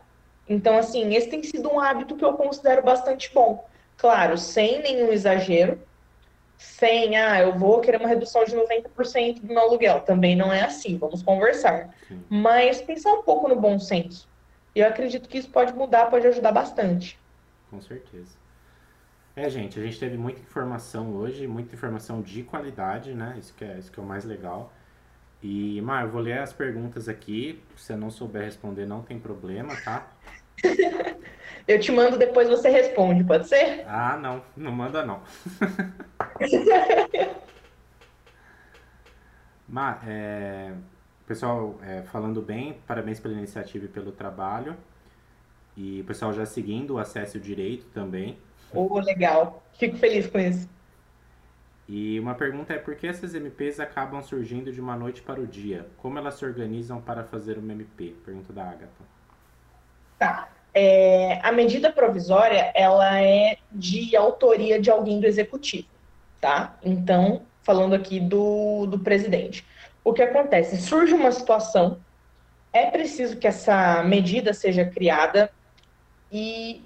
Então, 0.48 0.78
assim, 0.78 1.14
esse 1.14 1.28
tem 1.28 1.42
sido 1.42 1.72
um 1.72 1.80
hábito 1.80 2.16
que 2.16 2.24
eu 2.24 2.34
considero 2.34 2.82
bastante 2.82 3.32
bom. 3.32 3.64
Claro, 4.00 4.38
sem 4.38 4.80
nenhum 4.80 5.12
exagero, 5.12 5.78
sem, 6.56 7.18
ah, 7.18 7.40
eu 7.40 7.58
vou 7.58 7.80
querer 7.80 7.98
uma 7.98 8.08
redução 8.08 8.44
de 8.44 8.56
90% 8.56 9.40
do 9.40 9.46
meu 9.46 9.58
aluguel. 9.58 10.00
Também 10.00 10.34
não 10.34 10.50
é 10.50 10.62
assim, 10.62 10.96
vamos 10.96 11.22
conversar. 11.22 11.94
Sim. 12.08 12.22
Mas 12.28 12.80
pensar 12.80 13.12
um 13.12 13.22
pouco 13.22 13.46
no 13.46 13.56
bom 13.56 13.78
senso. 13.78 14.26
Eu 14.74 14.86
acredito 14.86 15.28
que 15.28 15.36
isso 15.36 15.50
pode 15.50 15.74
mudar, 15.74 16.06
pode 16.06 16.26
ajudar 16.26 16.50
bastante. 16.50 17.18
Com 17.70 17.80
certeza. 17.80 18.38
É, 19.36 19.48
gente, 19.50 19.78
a 19.78 19.82
gente 19.82 19.98
teve 19.98 20.16
muita 20.16 20.40
informação 20.40 21.14
hoje, 21.14 21.46
muita 21.46 21.74
informação 21.74 22.22
de 22.22 22.42
qualidade, 22.42 23.14
né? 23.14 23.36
Isso 23.38 23.54
que 23.54 23.64
é, 23.64 23.78
isso 23.78 23.92
que 23.92 24.00
é 24.00 24.02
o 24.02 24.06
mais 24.06 24.24
legal. 24.24 24.72
E, 25.42 25.80
Mar, 25.82 26.04
eu 26.04 26.10
vou 26.10 26.20
ler 26.20 26.38
as 26.38 26.52
perguntas 26.54 27.06
aqui. 27.06 27.62
Se 27.76 27.84
você 27.84 27.96
não 27.96 28.10
souber 28.10 28.44
responder, 28.44 28.86
não 28.86 29.02
tem 29.02 29.18
problema, 29.18 29.76
tá? 29.76 30.10
Eu 31.68 31.78
te 31.78 31.92
mando 31.92 32.18
depois 32.18 32.48
você 32.48 32.68
responde, 32.68 33.22
pode 33.22 33.46
ser? 33.46 33.84
Ah, 33.86 34.16
não, 34.16 34.42
não 34.56 34.72
manda 34.72 35.04
não. 35.04 35.20
Mas, 39.68 39.98
é, 40.08 40.72
pessoal 41.26 41.78
é, 41.82 42.02
falando 42.02 42.42
bem, 42.42 42.80
parabéns 42.88 43.20
pela 43.20 43.34
iniciativa 43.34 43.84
e 43.84 43.88
pelo 43.88 44.10
trabalho. 44.10 44.76
E 45.76 46.00
o 46.00 46.04
pessoal 46.04 46.32
já 46.32 46.44
seguindo 46.44 46.94
o 46.94 46.98
Acesse 46.98 47.36
o 47.36 47.40
Direito 47.40 47.86
também. 47.94 48.36
Oh, 48.72 48.98
legal. 48.98 49.62
Fico 49.78 49.96
feliz 49.96 50.26
com 50.26 50.40
isso. 50.40 50.68
E 51.88 52.18
uma 52.18 52.34
pergunta 52.34 52.72
é 52.72 52.78
por 52.78 52.96
que 52.96 53.06
essas 53.06 53.34
MPs 53.34 53.78
acabam 53.78 54.20
surgindo 54.22 54.72
de 54.72 54.80
uma 54.80 54.96
noite 54.96 55.22
para 55.22 55.40
o 55.40 55.46
dia? 55.46 55.86
Como 55.98 56.18
elas 56.18 56.34
se 56.34 56.44
organizam 56.44 57.00
para 57.00 57.22
fazer 57.22 57.58
uma 57.58 57.72
MP? 57.72 58.14
Pergunta 58.24 58.52
da 58.52 58.64
Agatha. 58.64 59.19
Tá. 60.20 60.50
É, 60.74 61.40
a 61.42 61.50
medida 61.50 61.90
provisória, 61.90 62.70
ela 62.74 63.18
é 63.22 63.56
de 63.72 64.14
autoria 64.14 64.78
de 64.78 64.90
alguém 64.90 65.18
do 65.18 65.26
executivo, 65.26 65.88
tá? 66.38 66.76
Então, 66.84 67.40
falando 67.62 67.94
aqui 67.94 68.20
do, 68.20 68.84
do 68.84 68.98
presidente. 68.98 69.64
O 70.04 70.12
que 70.12 70.22
acontece? 70.22 70.76
Surge 70.76 71.14
uma 71.14 71.32
situação, 71.32 71.98
é 72.70 72.84
preciso 72.90 73.38
que 73.38 73.46
essa 73.46 74.02
medida 74.04 74.52
seja 74.52 74.84
criada 74.84 75.50
e 76.30 76.84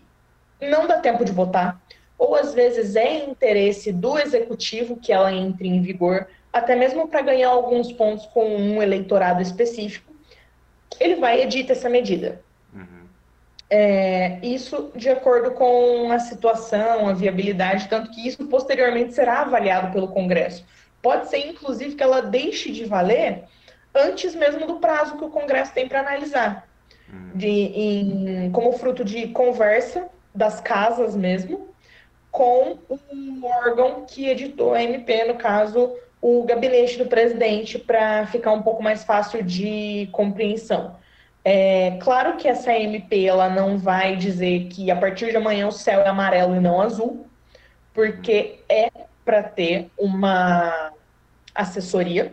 não 0.61 0.87
dá 0.87 1.01
tempo 1.01 1.24
de 1.24 1.32
votar, 1.32 1.82
ou 2.16 2.37
às 2.37 2.55
vezes 2.55 2.95
é 2.95 3.24
interesse 3.24 3.91
do 3.91 4.16
executivo 4.16 4.97
que 4.97 5.12
ela 5.12 5.32
entre 5.32 5.66
em 5.66 5.82
vigor, 5.82 6.28
até 6.53 6.76
mesmo 6.76 7.09
para 7.09 7.20
ganhar 7.20 7.49
alguns 7.49 7.91
pontos 7.91 8.26
com 8.26 8.47
um 8.47 8.80
eleitorado 8.80 9.43
específico, 9.43 10.14
ele 11.01 11.16
vai 11.16 11.43
editar 11.43 11.72
essa 11.72 11.89
medida. 11.89 12.44
É, 13.71 14.39
isso 14.43 14.93
de 14.95 15.09
acordo 15.09 15.53
com 15.53 16.12
a 16.12 16.19
situação, 16.19 17.09
a 17.09 17.12
viabilidade, 17.12 17.89
tanto 17.89 18.11
que 18.11 18.27
isso 18.27 18.47
posteriormente 18.47 19.15
será 19.15 19.41
avaliado 19.41 19.93
pelo 19.93 20.09
Congresso. 20.09 20.65
Pode 21.01 21.29
ser, 21.29 21.47
inclusive, 21.49 21.95
que 21.95 22.03
ela 22.03 22.21
deixe 22.21 22.71
de 22.71 22.85
valer 22.85 23.45
antes 23.95 24.35
mesmo 24.35 24.67
do 24.67 24.77
prazo 24.77 25.17
que 25.17 25.25
o 25.25 25.31
Congresso 25.31 25.73
tem 25.73 25.89
para 25.89 26.01
analisar, 26.01 26.69
uhum. 27.09 27.31
de, 27.35 27.49
em, 27.49 28.51
como 28.53 28.73
fruto 28.73 29.05
de 29.05 29.29
conversa 29.29 30.09
das 30.35 30.61
casas 30.61 31.15
mesmo, 31.15 31.69
com 32.31 32.79
o 32.89 33.47
órgão 33.47 34.05
que 34.05 34.29
editou 34.29 34.75
a 34.75 34.83
MP, 34.83 35.25
no 35.25 35.37
caso, 35.37 35.95
o 36.21 36.43
gabinete 36.43 36.99
do 36.99 37.07
presidente, 37.07 37.79
para 37.79 38.27
ficar 38.27 38.53
um 38.53 38.62
pouco 38.62 38.83
mais 38.83 39.05
fácil 39.05 39.43
de 39.43 40.09
compreensão. 40.11 40.97
É 41.45 41.99
claro 42.03 42.39
que 42.39 42.49
essa 42.49 42.73
MP 42.73 43.27
ela 43.27 43.51
não 43.51 43.77
vai 43.77 44.17
dizer 44.17 44.69
que 44.69 44.91
a 44.91 44.97
partir 44.97 45.31
de 45.31 45.37
amanhã 45.37 45.69
o 45.69 45.73
céu 45.73 46.01
é 46.01 46.09
amarelo 46.09 46.57
e 46.57 46.61
não 46.61 46.81
azul, 46.81 47.27
porque 47.93 48.61
é 48.69 48.91
para 49.25 49.43
ter 49.43 49.91
uma 49.99 50.93
assessoria 51.55 52.33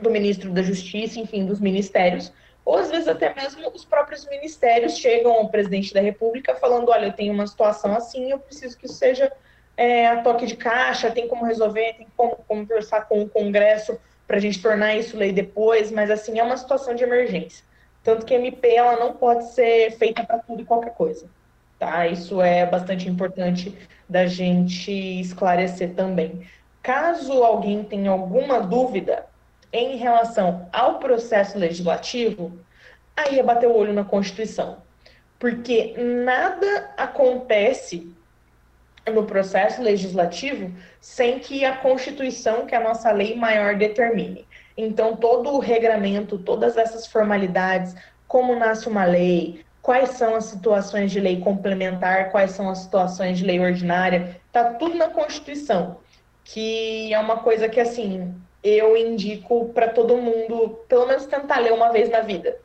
do 0.00 0.10
ministro 0.10 0.50
da 0.50 0.62
Justiça, 0.62 1.18
enfim, 1.18 1.46
dos 1.46 1.58
ministérios, 1.58 2.32
ou 2.64 2.76
às 2.76 2.90
vezes 2.90 3.08
até 3.08 3.34
mesmo 3.34 3.66
os 3.74 3.84
próprios 3.84 4.26
ministérios 4.28 4.98
chegam 4.98 5.32
ao 5.32 5.48
presidente 5.48 5.94
da 5.94 6.00
República 6.00 6.54
falando: 6.54 6.90
olha, 6.90 7.06
eu 7.06 7.12
tenho 7.12 7.32
uma 7.32 7.46
situação 7.46 7.94
assim, 7.94 8.30
eu 8.30 8.38
preciso 8.38 8.76
que 8.76 8.86
isso 8.86 8.94
seja 8.94 9.32
é, 9.76 10.06
a 10.06 10.22
toque 10.22 10.46
de 10.46 10.56
caixa, 10.56 11.10
tem 11.10 11.28
como 11.28 11.44
resolver, 11.44 11.94
tem 11.94 12.06
como 12.16 12.36
conversar 12.48 13.02
com 13.08 13.22
o 13.22 13.28
Congresso 13.28 13.98
para 14.26 14.36
a 14.36 14.40
gente 14.40 14.60
tornar 14.62 14.94
isso 14.94 15.16
lei 15.16 15.32
depois, 15.32 15.90
mas 15.90 16.10
assim, 16.10 16.38
é 16.38 16.42
uma 16.42 16.56
situação 16.56 16.94
de 16.94 17.04
emergência. 17.04 17.64
Tanto 18.04 18.24
que 18.24 18.34
a 18.34 18.38
MP 18.38 18.68
ela 18.68 18.96
não 18.96 19.14
pode 19.14 19.52
ser 19.52 19.90
feita 19.92 20.22
para 20.22 20.38
tudo 20.38 20.62
e 20.62 20.64
qualquer 20.64 20.94
coisa. 20.94 21.26
Tá? 21.78 22.06
Isso 22.06 22.40
é 22.40 22.64
bastante 22.64 23.08
importante 23.08 23.76
da 24.08 24.26
gente 24.26 24.92
esclarecer 24.92 25.94
também. 25.94 26.46
Caso 26.82 27.42
alguém 27.42 27.82
tenha 27.82 28.10
alguma 28.10 28.60
dúvida, 28.60 29.26
em 29.74 29.96
relação 29.96 30.68
ao 30.72 31.00
processo 31.00 31.58
legislativo, 31.58 32.56
aí 33.16 33.40
é 33.40 33.42
bater 33.42 33.66
o 33.66 33.74
olho 33.74 33.92
na 33.92 34.04
Constituição. 34.04 34.78
Porque 35.36 35.94
nada 35.98 36.94
acontece 36.96 38.14
no 39.12 39.24
processo 39.24 39.82
legislativo 39.82 40.72
sem 41.00 41.40
que 41.40 41.64
a 41.64 41.76
Constituição, 41.76 42.66
que 42.66 42.74
é 42.74 42.78
a 42.78 42.84
nossa 42.84 43.10
lei 43.10 43.34
maior, 43.34 43.74
determine. 43.74 44.46
Então, 44.76 45.16
todo 45.16 45.50
o 45.50 45.58
regramento, 45.58 46.38
todas 46.38 46.76
essas 46.76 47.06
formalidades, 47.06 47.94
como 48.26 48.56
nasce 48.56 48.88
uma 48.88 49.04
lei, 49.04 49.64
quais 49.80 50.10
são 50.10 50.34
as 50.34 50.46
situações 50.46 51.12
de 51.12 51.20
lei 51.20 51.40
complementar, 51.40 52.30
quais 52.30 52.52
são 52.52 52.68
as 52.68 52.78
situações 52.78 53.38
de 53.38 53.44
lei 53.44 53.60
ordinária, 53.60 54.40
tá 54.50 54.74
tudo 54.74 54.96
na 54.96 55.08
Constituição, 55.08 55.98
que 56.42 57.12
é 57.12 57.18
uma 57.18 57.38
coisa 57.38 57.68
que, 57.68 57.78
assim, 57.78 58.34
eu 58.62 58.96
indico 58.96 59.66
para 59.74 59.88
todo 59.88 60.16
mundo, 60.16 60.80
pelo 60.88 61.06
menos 61.06 61.26
tentar 61.26 61.58
ler 61.58 61.72
uma 61.72 61.92
vez 61.92 62.10
na 62.10 62.20
vida, 62.20 62.56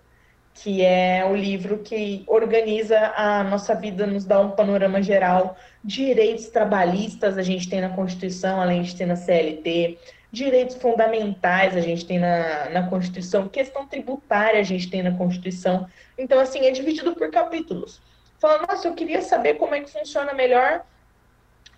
que 0.54 0.82
é 0.82 1.26
o 1.30 1.36
livro 1.36 1.80
que 1.80 2.24
organiza 2.26 3.14
a 3.16 3.44
nossa 3.44 3.76
vida, 3.76 4.08
nos 4.08 4.26
dá 4.26 4.40
um 4.40 4.52
panorama 4.52 5.02
geral. 5.02 5.58
Direitos 5.84 6.48
trabalhistas 6.48 7.38
a 7.38 7.44
gente 7.44 7.70
tem 7.70 7.82
na 7.82 7.90
Constituição, 7.90 8.62
além 8.62 8.82
de 8.82 8.96
ter 8.96 9.06
na 9.06 9.16
CLT. 9.16 9.98
Direitos 10.32 10.76
fundamentais 10.76 11.76
a 11.76 11.82
gente 11.82 12.06
tem 12.06 12.20
na, 12.20 12.70
na 12.70 12.88
Constituição. 12.88 13.48
Questão 13.48 13.88
tributária 13.88 14.60
a 14.60 14.64
gente 14.64 14.90
tem 14.90 15.02
na 15.02 15.18
Constituição. 15.18 15.88
Então, 16.18 16.40
assim, 16.40 16.66
é 16.66 16.72
dividido 16.72 17.16
por 17.16 17.32
capítulos. 17.32 18.02
Fala, 18.40 18.66
nossa, 18.68 18.88
eu 18.88 18.94
queria 18.94 19.22
saber 19.22 19.56
como 19.56 19.76
é 19.76 19.82
que 19.82 19.92
funciona 19.92 20.34
melhor 20.34 20.86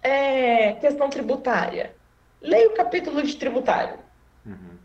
é, 0.04 0.74
questão 0.74 1.10
tributária. 1.10 1.95
Leia 2.41 2.68
o 2.68 2.74
capítulo 2.74 3.22
de 3.22 3.36
tributário 3.36 3.99
Uhum. 4.45 4.78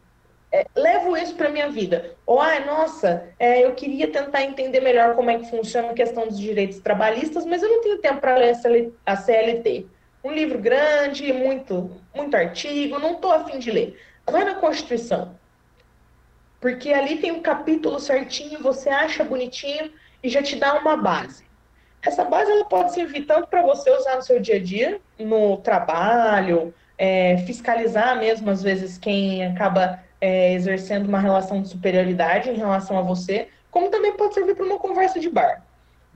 É, 0.53 0.65
levo 0.77 1.17
isso 1.17 1.35
para 1.35 1.49
minha 1.49 1.69
vida. 1.69 2.15
Ou, 2.25 2.41
ai, 2.41 2.65
nossa, 2.65 3.29
é, 3.39 3.65
eu 3.65 3.75
queria 3.75 4.11
tentar 4.11 4.43
entender 4.43 4.81
melhor 4.81 5.15
como 5.15 5.31
é 5.31 5.39
que 5.39 5.51
funciona 5.51 5.91
a 5.91 5.95
questão 5.95 6.27
dos 6.27 6.39
direitos 6.39 6.79
trabalhistas, 6.79 7.45
mas 7.45 7.63
eu 7.63 7.71
não 7.71 7.81
tenho 7.83 7.99
tempo 7.99 8.21
para 8.21 8.37
ler 8.37 8.57
a 9.05 9.17
CLT. 9.17 9.87
Um 10.23 10.33
livro 10.33 10.59
grande, 10.59 11.33
muito, 11.33 11.91
muito 12.15 12.37
artigo, 12.37 12.99
não 12.99 13.15
estou 13.15 13.33
afim 13.33 13.59
de 13.59 13.71
ler. 13.71 14.01
Vai 14.27 14.45
na 14.45 14.57
Constituição. 14.57 15.37
Porque 16.61 16.93
ali 16.93 17.19
tem 17.19 17.31
um 17.31 17.43
capítulo 17.43 18.01
certinho, 18.01 18.63
você 18.63 18.89
acha 18.89 19.23
bonitinho 19.23 19.93
e 20.23 20.29
já 20.29 20.43
te 20.43 20.57
dá 20.57 20.75
uma 20.75 20.97
base. 20.97 21.45
Essa 22.03 22.25
base 22.25 22.51
ela 22.51 22.65
pode 22.65 22.95
servir 22.95 23.25
tanto 23.25 23.49
para 23.49 23.63
você 23.63 23.91
usar 23.91 24.17
no 24.17 24.23
seu 24.23 24.41
dia 24.41 24.57
a 24.57 24.63
dia, 24.63 25.01
no 25.19 25.59
trabalho, 25.59 26.73
é, 26.99 27.39
fiscalizar 27.39 28.19
mesmo, 28.19 28.51
às 28.51 28.63
vezes, 28.63 28.97
quem 28.97 29.45
acaba 29.45 30.01
é, 30.21 30.55
exercendo 30.55 31.07
uma 31.07 31.21
relação 31.21 31.61
de 31.61 31.69
superioridade 31.69 32.51
em 32.51 32.55
relação 32.55 32.99
a 32.99 33.03
você, 33.03 33.49
como 33.71 33.91
também 33.91 34.17
pode 34.17 34.35
servir 34.35 34.55
para 34.55 34.65
uma 34.65 34.79
conversa 34.79 35.21
de 35.21 35.29
bar. 35.29 35.63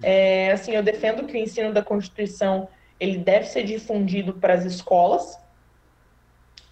É, 0.03 0.53
assim, 0.53 0.73
eu 0.73 0.83
defendo 0.83 1.27
que 1.27 1.35
o 1.35 1.37
ensino 1.37 1.73
da 1.73 1.83
Constituição 1.83 2.69
ele 3.01 3.19
deve 3.19 3.47
ser 3.47 3.65
difundido 3.65 4.35
para 4.35 4.55
as 4.55 4.65
escolas, 4.65 5.39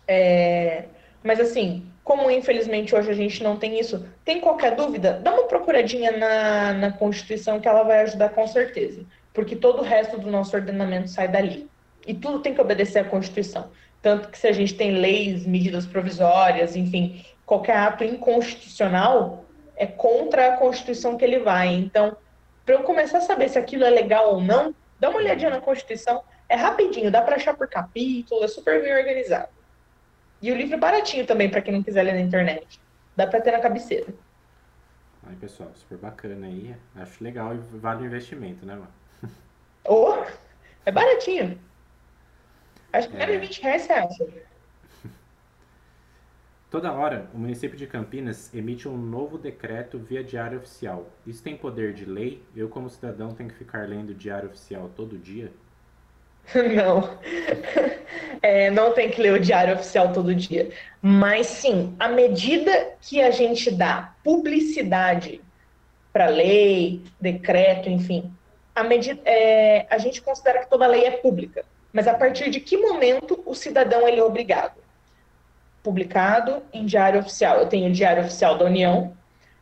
é, 0.07 0.85
mas 1.24 1.41
assim, 1.41 1.87
como 2.05 2.31
infelizmente 2.31 2.95
hoje 2.95 3.11
a 3.11 3.14
gente 3.14 3.43
não 3.43 3.57
tem 3.57 3.81
isso, 3.81 4.07
tem 4.24 4.41
qualquer 4.41 4.76
dúvida, 4.76 5.20
dá 5.22 5.33
uma 5.33 5.49
procuradinha 5.49 6.12
na, 6.12 6.72
na 6.74 6.93
Constituição 6.93 7.59
que 7.59 7.66
ela 7.66 7.83
vai 7.83 8.03
ajudar 8.03 8.29
com 8.31 8.47
certeza, 8.47 9.05
porque 9.33 9.57
todo 9.57 9.81
o 9.81 9.85
resto 9.85 10.18
do 10.18 10.31
nosso 10.31 10.55
ordenamento 10.55 11.09
sai 11.09 11.29
dali. 11.29 11.68
E 12.07 12.14
tudo 12.14 12.41
tem 12.41 12.55
que 12.55 12.61
obedecer 12.61 13.01
à 13.01 13.05
Constituição. 13.05 13.70
Tanto 14.01 14.29
que 14.29 14.39
se 14.39 14.47
a 14.47 14.53
gente 14.53 14.74
tem 14.74 14.93
leis, 14.93 15.45
medidas 15.45 15.85
provisórias, 15.85 16.76
enfim, 16.76 17.22
qualquer 17.45 17.76
ato 17.76 18.05
inconstitucional, 18.05 19.45
é 19.76 19.87
contra 19.87 20.49
a 20.49 20.57
Constituição 20.57 21.16
que 21.16 21.24
ele 21.24 21.41
vai. 21.41 21.74
Então, 21.74 22.16
para 22.64 22.76
eu 22.76 22.83
começar 22.83 23.18
a 23.18 23.22
saber 23.22 23.49
se 23.49 23.59
aquilo 23.59 23.85
é 23.85 23.91
legal 23.91 24.35
ou 24.35 24.41
não, 24.41 24.74
dá 24.99 25.11
uma 25.11 25.18
olhadinha 25.18 25.51
na 25.51 25.61
Constituição. 25.61 26.22
É 26.49 26.57
rapidinho, 26.57 27.11
dá 27.11 27.22
para 27.22 27.36
achar 27.36 27.55
por 27.55 27.68
capítulo, 27.68 28.44
é 28.44 28.49
super 28.49 28.82
bem 28.82 28.96
organizado. 28.96 29.49
E 30.40 30.51
o 30.53 30.57
livro 30.57 30.74
é 30.74 30.78
baratinho 30.78 31.26
também, 31.26 31.51
para 31.51 31.61
quem 31.61 31.74
não 31.74 31.82
quiser 31.82 32.03
ler 32.03 32.14
na 32.14 32.20
internet. 32.20 32.80
Dá 33.16 33.26
para 33.26 33.40
ter 33.40 33.51
na 33.51 33.61
cabeceira. 33.61 34.07
Aí, 35.26 35.36
pessoal, 35.36 35.70
super 35.74 35.99
bacana 35.99 36.46
aí. 36.46 36.74
Acho 36.96 37.22
legal 37.22 37.55
e 37.55 37.59
vale 37.59 38.03
o 38.03 38.07
investimento, 38.07 38.64
né, 38.64 38.74
mano? 38.74 38.92
Oh, 39.84 40.14
é 40.86 40.92
baratinho. 40.92 41.61
Acho 42.92 43.09
que 43.09 43.16
menos 43.16 43.34
de 43.34 43.46
20 43.46 43.62
reais 43.62 43.82
você 43.82 43.92
acha. 43.92 44.47
Toda 46.70 46.92
hora, 46.92 47.30
o 47.32 47.38
município 47.38 47.78
de 47.78 47.86
Campinas 47.86 48.54
emite 48.54 48.86
um 48.86 48.96
novo 48.96 49.38
decreto 49.38 49.98
via 49.98 50.22
diário 50.22 50.58
oficial. 50.58 51.06
Isso 51.26 51.42
tem 51.42 51.56
poder 51.56 51.94
de 51.94 52.04
lei? 52.04 52.42
Eu, 52.54 52.68
como 52.68 52.90
cidadão, 52.90 53.30
tenho 53.30 53.48
que 53.48 53.54
ficar 53.54 53.88
lendo 53.88 54.12
diário 54.12 54.50
oficial 54.50 54.90
todo 54.94 55.16
dia? 55.16 55.50
Não. 56.54 57.18
É, 58.40 58.70
não 58.70 58.92
tem 58.92 59.10
que 59.10 59.20
ler 59.20 59.32
o 59.32 59.40
diário 59.40 59.74
oficial 59.74 60.12
todo 60.12 60.32
dia. 60.32 60.70
Mas 61.02 61.48
sim, 61.48 61.94
à 61.98 62.08
medida 62.08 62.92
que 63.00 63.20
a 63.20 63.32
gente 63.32 63.68
dá 63.68 64.14
publicidade 64.22 65.40
para 66.12 66.28
lei, 66.28 67.02
decreto, 67.20 67.88
enfim, 67.88 68.32
a, 68.74 68.84
medida, 68.84 69.20
é, 69.24 69.86
a 69.90 69.98
gente 69.98 70.22
considera 70.22 70.60
que 70.60 70.70
toda 70.70 70.86
lei 70.86 71.04
é 71.04 71.10
pública. 71.10 71.64
Mas 71.92 72.06
a 72.06 72.14
partir 72.14 72.48
de 72.48 72.60
que 72.60 72.76
momento 72.76 73.42
o 73.44 73.54
cidadão 73.56 74.06
ele 74.06 74.20
é 74.20 74.24
obrigado? 74.24 74.76
Publicado 75.89 76.62
em 76.70 76.84
diário 76.84 77.20
oficial. 77.20 77.61
Eu 77.61 77.66
tenho 77.66 77.89
o 77.89 77.93
diário 77.93 78.22
oficial 78.22 78.59
da 78.59 78.66
União, 78.66 79.16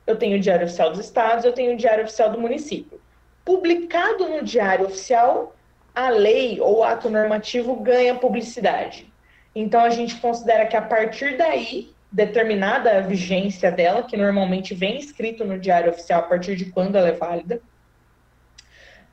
eu 0.04 0.16
tenho 0.16 0.36
o 0.36 0.40
diário 0.40 0.66
oficial 0.66 0.90
dos 0.90 0.98
estados, 0.98 1.44
eu 1.44 1.52
tenho 1.52 1.74
o 1.74 1.76
diário 1.76 2.02
oficial 2.02 2.32
do 2.32 2.40
município. 2.40 3.00
Publicado 3.44 4.28
no 4.28 4.42
diário 4.42 4.86
oficial, 4.86 5.54
a 5.94 6.08
lei 6.08 6.60
ou 6.60 6.82
ato 6.82 7.08
normativo 7.08 7.76
ganha 7.76 8.16
publicidade. 8.16 9.06
Então 9.54 9.80
a 9.80 9.90
gente 9.90 10.16
considera 10.16 10.66
que 10.66 10.76
a 10.76 10.82
partir 10.82 11.36
daí, 11.36 11.92
determinada 12.10 12.98
a 12.98 13.00
vigência 13.00 13.70
dela, 13.70 14.02
que 14.02 14.16
normalmente 14.16 14.74
vem 14.74 14.98
escrito 14.98 15.44
no 15.44 15.56
diário 15.56 15.90
oficial 15.90 16.22
a 16.22 16.24
partir 16.24 16.56
de 16.56 16.64
quando 16.64 16.96
ela 16.96 17.08
é 17.08 17.12
válida, 17.12 17.60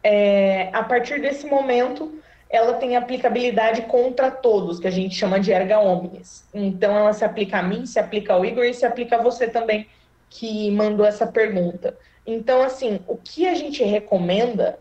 é, 0.02 0.70
a 0.74 0.82
partir 0.82 1.22
desse 1.22 1.46
momento 1.46 2.20
ela 2.54 2.74
tem 2.74 2.96
aplicabilidade 2.96 3.82
contra 3.82 4.30
todos, 4.30 4.80
que 4.80 4.88
a 4.88 4.92
gente 4.92 5.16
chama 5.16 5.40
de 5.40 5.52
erga 5.52 5.80
omnes. 5.80 6.48
Então 6.54 6.96
ela 6.96 7.12
se 7.12 7.26
aplica 7.26 7.58
a 7.58 7.64
mim, 7.64 7.84
se 7.88 7.98
aplica 7.98 8.34
ao 8.34 8.46
Igor 8.46 8.64
e 8.64 8.76
se 8.76 8.86
aplica 8.86 9.16
a 9.18 9.22
você 9.24 9.48
também, 9.48 9.88
que 10.30 10.70
mandou 10.70 11.04
essa 11.04 11.26
pergunta. 11.26 11.98
Então, 12.28 12.62
assim, 12.62 13.00
o 13.08 13.18
que 13.18 13.48
a 13.48 13.56
gente 13.56 13.84
recomenda 13.84 14.78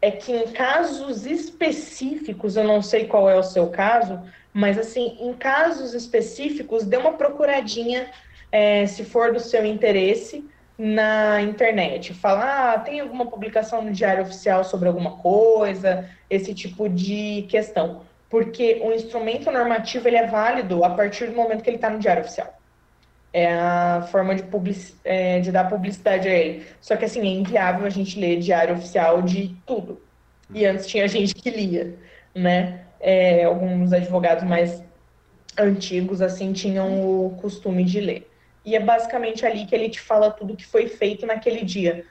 é 0.00 0.10
que 0.10 0.32
em 0.32 0.46
casos 0.48 1.26
específicos, 1.26 2.56
eu 2.56 2.64
não 2.64 2.80
sei 2.80 3.04
qual 3.04 3.28
é 3.28 3.36
o 3.36 3.42
seu 3.42 3.68
caso, 3.68 4.22
mas 4.50 4.78
assim, 4.78 5.18
em 5.20 5.34
casos 5.34 5.92
específicos, 5.92 6.84
dê 6.84 6.96
uma 6.96 7.12
procuradinha, 7.12 8.10
é, 8.50 8.86
se 8.86 9.04
for 9.04 9.30
do 9.30 9.40
seu 9.40 9.62
interesse, 9.62 10.42
na 10.78 11.42
internet. 11.42 12.14
Falar, 12.14 12.74
ah, 12.74 12.78
tem 12.78 13.00
alguma 13.00 13.26
publicação 13.26 13.82
no 13.82 13.92
Diário 13.92 14.22
Oficial 14.22 14.62
sobre 14.64 14.88
alguma 14.88 15.18
coisa, 15.18 16.08
esse 16.30 16.54
tipo 16.54 16.88
de 16.88 17.46
questão. 17.48 18.02
Porque 18.30 18.80
o 18.82 18.92
instrumento 18.92 19.50
normativo 19.50 20.06
ele 20.06 20.16
é 20.16 20.26
válido 20.26 20.84
a 20.84 20.90
partir 20.90 21.26
do 21.26 21.34
momento 21.34 21.62
que 21.62 21.70
ele 21.70 21.76
está 21.76 21.90
no 21.90 21.98
Diário 21.98 22.22
Oficial 22.22 22.58
é 23.32 23.52
a 23.52 24.06
forma 24.10 24.34
de, 24.34 24.42
public, 24.44 24.94
é, 25.04 25.40
de 25.40 25.52
dar 25.52 25.68
publicidade 25.68 26.28
a 26.28 26.32
ele. 26.32 26.66
Só 26.80 26.96
que 26.96 27.04
assim, 27.04 27.20
é 27.20 27.26
inviável 27.26 27.86
a 27.86 27.90
gente 27.90 28.18
ler 28.18 28.38
diário 28.40 28.74
oficial 28.74 29.22
de 29.22 29.54
tudo. 29.66 30.00
E 30.52 30.64
antes 30.64 30.86
tinha 30.86 31.06
gente 31.06 31.34
que 31.34 31.50
lia, 31.50 31.94
né? 32.34 32.84
É, 33.00 33.44
alguns 33.44 33.92
advogados 33.92 34.44
mais 34.44 34.82
antigos, 35.58 36.22
assim, 36.22 36.52
tinham 36.52 37.26
o 37.26 37.30
costume 37.40 37.84
de 37.84 38.00
ler. 38.00 38.30
E 38.64 38.76
é 38.76 38.80
basicamente 38.80 39.46
ali 39.46 39.66
que 39.66 39.74
ele 39.74 39.88
te 39.88 40.00
fala 40.00 40.30
tudo 40.30 40.56
que 40.56 40.66
foi 40.66 40.88
feito 40.88 41.26
naquele 41.26 41.64
dia. 41.64 42.04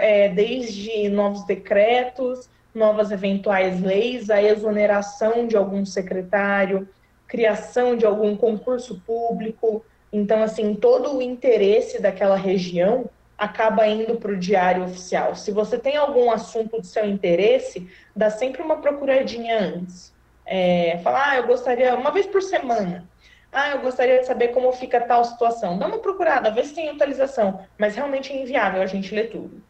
É, 0.00 0.28
desde 0.28 1.08
novos 1.08 1.44
decretos, 1.44 2.48
novas 2.74 3.10
eventuais 3.10 3.80
leis, 3.82 4.30
a 4.30 4.42
exoneração 4.42 5.46
de 5.46 5.56
algum 5.56 5.84
secretário, 5.84 6.88
criação 7.26 7.96
de 7.96 8.06
algum 8.06 8.34
concurso 8.36 9.02
público, 9.06 9.84
então, 10.12 10.42
assim, 10.42 10.74
todo 10.74 11.16
o 11.16 11.22
interesse 11.22 12.00
daquela 12.00 12.36
região 12.36 13.10
acaba 13.36 13.86
indo 13.86 14.16
para 14.16 14.32
o 14.32 14.36
diário 14.36 14.84
oficial. 14.84 15.34
Se 15.34 15.52
você 15.52 15.78
tem 15.78 15.96
algum 15.96 16.30
assunto 16.30 16.80
de 16.80 16.86
seu 16.86 17.04
interesse, 17.04 17.88
dá 18.16 18.30
sempre 18.30 18.62
uma 18.62 18.78
procuradinha 18.78 19.58
antes. 19.58 20.12
É, 20.44 20.98
falar, 21.04 21.30
ah, 21.30 21.36
eu 21.36 21.46
gostaria, 21.46 21.94
uma 21.94 22.10
vez 22.10 22.26
por 22.26 22.42
semana, 22.42 23.07
ah, 23.52 23.70
eu 23.70 23.80
gostaria 23.80 24.20
de 24.20 24.26
saber 24.26 24.48
como 24.48 24.72
fica 24.72 25.00
tal 25.00 25.24
situação. 25.24 25.78
Dá 25.78 25.86
uma 25.86 25.98
procurada, 25.98 26.50
vê 26.50 26.64
se 26.64 26.74
tem 26.74 26.88
atualização. 26.88 27.66
Mas 27.78 27.96
realmente 27.96 28.32
é 28.32 28.42
inviável 28.42 28.82
a 28.82 28.86
gente 28.86 29.14
ler 29.14 29.30
tudo. 29.30 29.62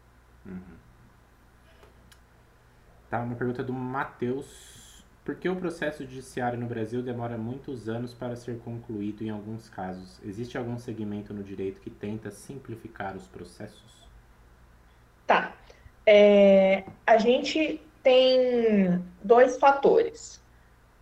Uhum. 0.45 0.59
Tá, 3.09 3.19
uma 3.21 3.35
pergunta 3.35 3.63
do 3.63 3.73
Matheus 3.73 4.79
por 5.29 5.35
que 5.35 5.47
o 5.47 5.55
processo 5.55 6.03
judiciário 6.03 6.57
no 6.57 6.65
Brasil 6.65 7.03
demora 7.03 7.37
muitos 7.37 7.87
anos 7.87 8.15
para 8.15 8.35
ser 8.35 8.57
concluído 8.61 9.23
em 9.23 9.29
alguns 9.29 9.69
casos? 9.69 10.19
Existe 10.25 10.57
algum 10.57 10.79
segmento 10.79 11.35
no 11.35 11.43
direito 11.43 11.79
que 11.81 11.91
tenta 11.91 12.31
simplificar 12.31 13.15
os 13.15 13.27
processos? 13.27 14.09
Tá. 15.27 15.53
É, 16.03 16.83
a 17.05 17.19
gente 17.19 17.79
tem 18.01 19.05
dois 19.23 19.57
fatores 19.59 20.41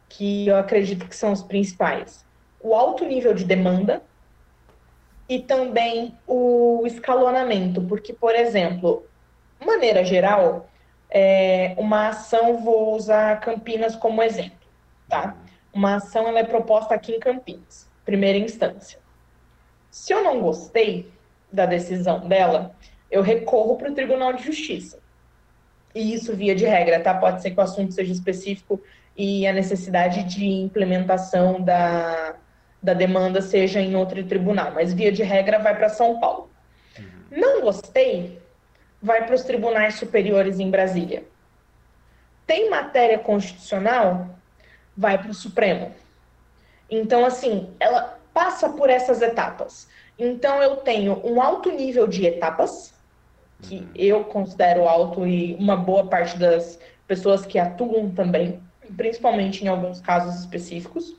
que 0.09 0.49
eu 0.49 0.57
acredito 0.57 1.07
que 1.07 1.15
são 1.15 1.31
os 1.31 1.41
principais: 1.41 2.25
o 2.67 2.75
alto 2.75 3.05
nível 3.05 3.33
de 3.33 3.45
demanda 3.45 4.01
e 5.29 5.39
também 5.39 6.17
o 6.27 6.83
escalonamento, 6.85 7.81
porque, 7.81 8.13
por 8.13 8.35
exemplo, 8.35 9.05
maneira 9.65 10.03
geral, 10.03 10.69
é, 11.09 11.73
uma 11.77 12.09
ação, 12.09 12.57
vou 12.61 12.95
usar 12.95 13.39
Campinas 13.39 13.95
como 13.95 14.21
exemplo, 14.21 14.67
tá? 15.07 15.35
Uma 15.73 15.95
ação 15.95 16.27
ela 16.27 16.39
é 16.39 16.43
proposta 16.43 16.93
aqui 16.93 17.13
em 17.13 17.19
Campinas, 17.19 17.89
primeira 18.05 18.37
instância. 18.37 18.99
Se 19.89 20.13
eu 20.13 20.23
não 20.23 20.41
gostei 20.41 21.09
da 21.51 21.65
decisão 21.65 22.27
dela, 22.27 22.75
eu 23.09 23.21
recorro 23.21 23.77
para 23.77 23.91
o 23.91 23.95
Tribunal 23.95 24.33
de 24.33 24.43
Justiça. 24.43 24.99
E 25.95 26.13
isso 26.13 26.35
via 26.35 26.53
de 26.53 26.65
regra, 26.65 26.99
tá? 26.99 27.13
Pode 27.13 27.41
ser 27.41 27.51
que 27.51 27.59
o 27.59 27.63
assunto 27.63 27.93
seja 27.93 28.11
específico 28.11 28.81
e 29.15 29.47
a 29.47 29.53
necessidade 29.53 30.23
de 30.25 30.45
implementação 30.45 31.61
da, 31.61 32.35
da 32.81 32.93
demanda 32.93 33.41
seja 33.41 33.79
em 33.79 33.95
outro 33.95 34.23
tribunal, 34.23 34.71
mas 34.73 34.93
via 34.93 35.11
de 35.11 35.23
regra 35.23 35.59
vai 35.59 35.75
para 35.75 35.89
São 35.89 36.19
Paulo. 36.19 36.49
Uhum. 36.97 37.05
Não 37.31 37.61
gostei, 37.61 38.39
vai 39.01 39.25
para 39.25 39.35
os 39.35 39.43
tribunais 39.43 39.95
superiores 39.95 40.59
em 40.59 40.69
Brasília. 40.69 41.23
Tem 42.45 42.69
matéria 42.69 43.19
constitucional, 43.19 44.29
vai 44.95 45.17
para 45.17 45.31
o 45.31 45.33
Supremo. 45.33 45.91
Então, 46.89 47.25
assim, 47.25 47.69
ela 47.79 48.17
passa 48.33 48.69
por 48.69 48.89
essas 48.89 49.21
etapas. 49.21 49.87
Então, 50.17 50.61
eu 50.61 50.77
tenho 50.77 51.21
um 51.25 51.41
alto 51.41 51.71
nível 51.71 52.07
de 52.07 52.25
etapas, 52.25 52.93
que 53.61 53.77
uhum. 53.77 53.89
eu 53.95 54.23
considero 54.25 54.87
alto 54.87 55.27
e 55.27 55.55
uma 55.55 55.75
boa 55.75 56.07
parte 56.07 56.37
das 56.37 56.79
pessoas 57.07 57.45
que 57.45 57.59
atuam 57.59 58.11
também, 58.11 58.61
principalmente 58.95 59.63
em 59.63 59.67
alguns 59.67 59.99
casos 59.99 60.39
específicos. 60.39 61.15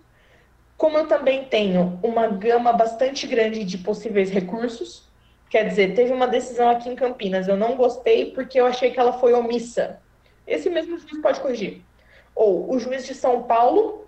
Como 0.78 0.96
eu 0.96 1.06
também 1.06 1.44
tenho 1.44 2.00
uma 2.02 2.26
gama 2.28 2.72
bastante 2.72 3.26
grande 3.26 3.64
de 3.64 3.76
possíveis 3.76 4.30
recursos, 4.30 5.08
Quer 5.50 5.66
dizer, 5.66 5.94
teve 5.94 6.12
uma 6.12 6.28
decisão 6.28 6.68
aqui 6.68 6.90
em 6.90 6.94
Campinas, 6.94 7.48
eu 7.48 7.56
não 7.56 7.74
gostei 7.74 8.32
porque 8.32 8.60
eu 8.60 8.66
achei 8.66 8.90
que 8.90 9.00
ela 9.00 9.14
foi 9.14 9.32
omissa. 9.32 10.00
Esse 10.46 10.68
mesmo 10.68 10.98
juiz 10.98 11.20
pode 11.22 11.40
corrigir. 11.40 11.82
Ou 12.34 12.70
o 12.70 12.78
juiz 12.78 13.06
de 13.06 13.14
São 13.14 13.42
Paulo 13.42 14.06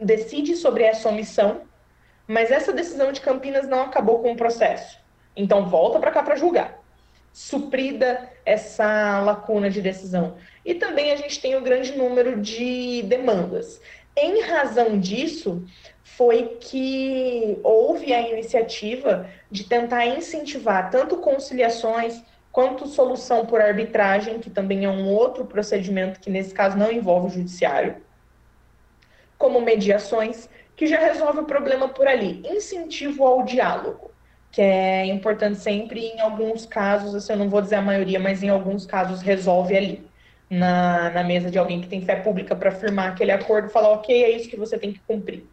decide 0.00 0.56
sobre 0.56 0.84
essa 0.84 1.08
omissão, 1.10 1.62
mas 2.26 2.50
essa 2.50 2.72
decisão 2.72 3.12
de 3.12 3.20
Campinas 3.20 3.68
não 3.68 3.82
acabou 3.82 4.20
com 4.20 4.32
o 4.32 4.36
processo. 4.36 4.98
Então 5.36 5.68
volta 5.68 5.98
para 5.98 6.10
cá 6.10 6.22
para 6.22 6.36
julgar. 6.36 6.78
Suprida 7.30 8.30
essa 8.44 9.20
lacuna 9.20 9.68
de 9.68 9.82
decisão. 9.82 10.36
E 10.64 10.74
também 10.74 11.12
a 11.12 11.16
gente 11.16 11.40
tem 11.40 11.54
o 11.56 11.58
um 11.58 11.62
grande 11.62 11.96
número 11.96 12.40
de 12.40 13.02
demandas. 13.02 13.80
Em 14.20 14.42
razão 14.42 14.98
disso, 14.98 15.64
foi 16.02 16.56
que 16.60 17.56
houve 17.62 18.12
a 18.12 18.28
iniciativa 18.28 19.30
de 19.48 19.62
tentar 19.62 20.06
incentivar 20.06 20.90
tanto 20.90 21.18
conciliações 21.18 22.20
quanto 22.50 22.88
solução 22.88 23.46
por 23.46 23.60
arbitragem, 23.60 24.40
que 24.40 24.50
também 24.50 24.84
é 24.84 24.90
um 24.90 25.08
outro 25.08 25.44
procedimento 25.44 26.18
que 26.18 26.30
nesse 26.30 26.52
caso 26.52 26.76
não 26.76 26.90
envolve 26.90 27.28
o 27.28 27.30
judiciário, 27.30 27.98
como 29.38 29.60
mediações, 29.60 30.48
que 30.74 30.88
já 30.88 30.98
resolve 30.98 31.40
o 31.40 31.44
problema 31.44 31.88
por 31.88 32.08
ali. 32.08 32.42
Incentivo 32.44 33.24
ao 33.24 33.44
diálogo, 33.44 34.10
que 34.50 34.60
é 34.60 35.06
importante 35.06 35.60
sempre 35.60 36.00
em 36.00 36.20
alguns 36.20 36.66
casos, 36.66 37.14
assim, 37.14 37.34
eu 37.34 37.38
não 37.38 37.48
vou 37.48 37.62
dizer 37.62 37.76
a 37.76 37.82
maioria, 37.82 38.18
mas 38.18 38.42
em 38.42 38.48
alguns 38.48 38.84
casos 38.84 39.22
resolve 39.22 39.76
ali. 39.76 40.08
Na, 40.50 41.10
na 41.10 41.22
mesa 41.22 41.50
de 41.50 41.58
alguém 41.58 41.80
que 41.80 41.88
tem 41.88 42.00
fé 42.00 42.16
pública 42.16 42.56
para 42.56 42.70
firmar 42.70 43.12
aquele 43.12 43.30
acordo, 43.30 43.68
falar, 43.68 43.90
ok, 43.90 44.24
é 44.24 44.30
isso 44.30 44.48
que 44.48 44.56
você 44.56 44.78
tem 44.78 44.92
que 44.92 45.00
cumprir. 45.00 45.44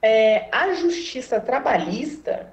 É, 0.00 0.46
a 0.52 0.74
justiça 0.74 1.40
trabalhista, 1.40 2.52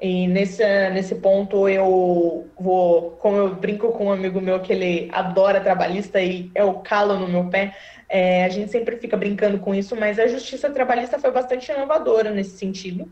e 0.00 0.28
nesse, 0.28 0.62
nesse 0.90 1.16
ponto 1.16 1.68
eu 1.68 2.48
vou, 2.58 3.12
como 3.12 3.36
eu 3.36 3.54
brinco 3.56 3.90
com 3.92 4.06
um 4.06 4.12
amigo 4.12 4.40
meu 4.40 4.60
que 4.60 4.72
ele 4.72 5.08
adora 5.12 5.60
trabalhista 5.60 6.20
e 6.20 6.50
é 6.54 6.62
o 6.62 6.74
calo 6.74 7.18
no 7.18 7.26
meu 7.26 7.48
pé, 7.50 7.74
é, 8.08 8.44
a 8.44 8.48
gente 8.48 8.70
sempre 8.70 8.96
fica 8.96 9.16
brincando 9.16 9.58
com 9.58 9.74
isso, 9.74 9.96
mas 9.96 10.18
a 10.18 10.28
justiça 10.28 10.70
trabalhista 10.70 11.18
foi 11.18 11.32
bastante 11.32 11.70
inovadora 11.72 12.30
nesse 12.30 12.56
sentido. 12.56 13.10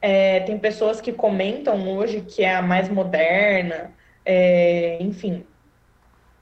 É, 0.00 0.40
tem 0.40 0.58
pessoas 0.58 1.00
que 1.00 1.12
comentam 1.12 1.88
hoje 1.88 2.20
que 2.20 2.42
é 2.44 2.54
a 2.54 2.62
mais 2.62 2.88
moderna, 2.88 3.92
é, 4.24 4.98
enfim. 5.00 5.44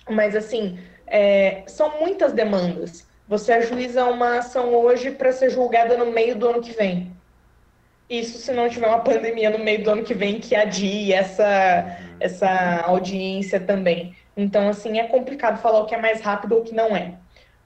Mas 0.09 0.35
assim, 0.35 0.78
é, 1.06 1.62
são 1.66 1.98
muitas 2.01 2.32
demandas. 2.32 3.06
Você 3.28 3.52
ajuiza 3.52 4.05
uma 4.06 4.39
ação 4.39 4.74
hoje 4.74 5.10
para 5.10 5.32
ser 5.32 5.51
julgada 5.51 5.97
no 5.97 6.06
meio 6.06 6.36
do 6.36 6.48
ano 6.48 6.60
que 6.60 6.72
vem. 6.72 7.12
Isso 8.09 8.39
se 8.39 8.52
não 8.52 8.68
tiver 8.68 8.89
uma 8.89 9.01
pandemia 9.01 9.51
no 9.51 9.59
meio 9.59 9.85
do 9.85 9.90
ano 9.90 10.02
que 10.02 10.14
vem 10.14 10.40
que 10.40 10.56
adie 10.56 11.12
essa, 11.12 11.97
essa 12.18 12.81
audiência 12.85 13.60
também. 13.60 14.16
Então, 14.36 14.68
assim, 14.68 14.98
é 14.98 15.06
complicado 15.06 15.60
falar 15.60 15.81
o 15.81 15.86
que 15.86 15.94
é 15.94 16.01
mais 16.01 16.20
rápido 16.20 16.56
ou 16.56 16.62
o 16.62 16.64
que 16.64 16.74
não 16.74 16.97
é. 16.97 17.14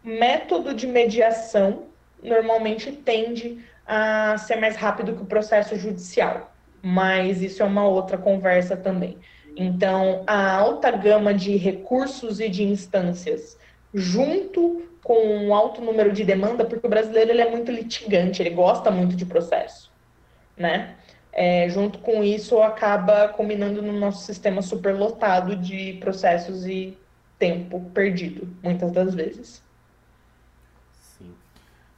Método 0.02 0.74
de 0.74 0.86
mediação 0.86 1.84
normalmente 2.22 2.92
tende 2.92 3.64
a 3.86 4.36
ser 4.38 4.56
mais 4.56 4.76
rápido 4.76 5.14
que 5.14 5.22
o 5.22 5.26
processo 5.26 5.76
judicial. 5.76 6.52
Mas 6.82 7.40
isso 7.40 7.62
é 7.62 7.64
uma 7.64 7.86
outra 7.86 8.18
conversa 8.18 8.76
também. 8.76 9.18
Então, 9.56 10.24
a 10.26 10.56
alta 10.56 10.90
gama 10.90 11.32
de 11.32 11.56
recursos 11.56 12.40
e 12.40 12.48
de 12.48 12.64
instâncias, 12.64 13.58
junto 13.92 14.82
com 15.02 15.14
um 15.14 15.54
alto 15.54 15.80
número 15.80 16.12
de 16.12 16.24
demanda, 16.24 16.64
porque 16.64 16.86
o 16.86 16.90
brasileiro 16.90 17.30
ele 17.30 17.42
é 17.42 17.50
muito 17.50 17.70
litigante, 17.70 18.42
ele 18.42 18.50
gosta 18.50 18.90
muito 18.90 19.14
de 19.14 19.26
processo, 19.26 19.92
né? 20.56 20.96
É, 21.30 21.68
junto 21.68 21.98
com 21.98 22.22
isso, 22.22 22.60
acaba 22.62 23.28
combinando 23.28 23.82
no 23.82 23.92
nosso 23.92 24.24
sistema 24.24 24.62
superlotado 24.62 25.56
de 25.56 25.94
processos 25.94 26.64
e 26.64 26.96
tempo 27.38 27.90
perdido, 27.92 28.48
muitas 28.62 28.92
das 28.92 29.14
vezes. 29.14 29.62
Sim. 30.92 31.34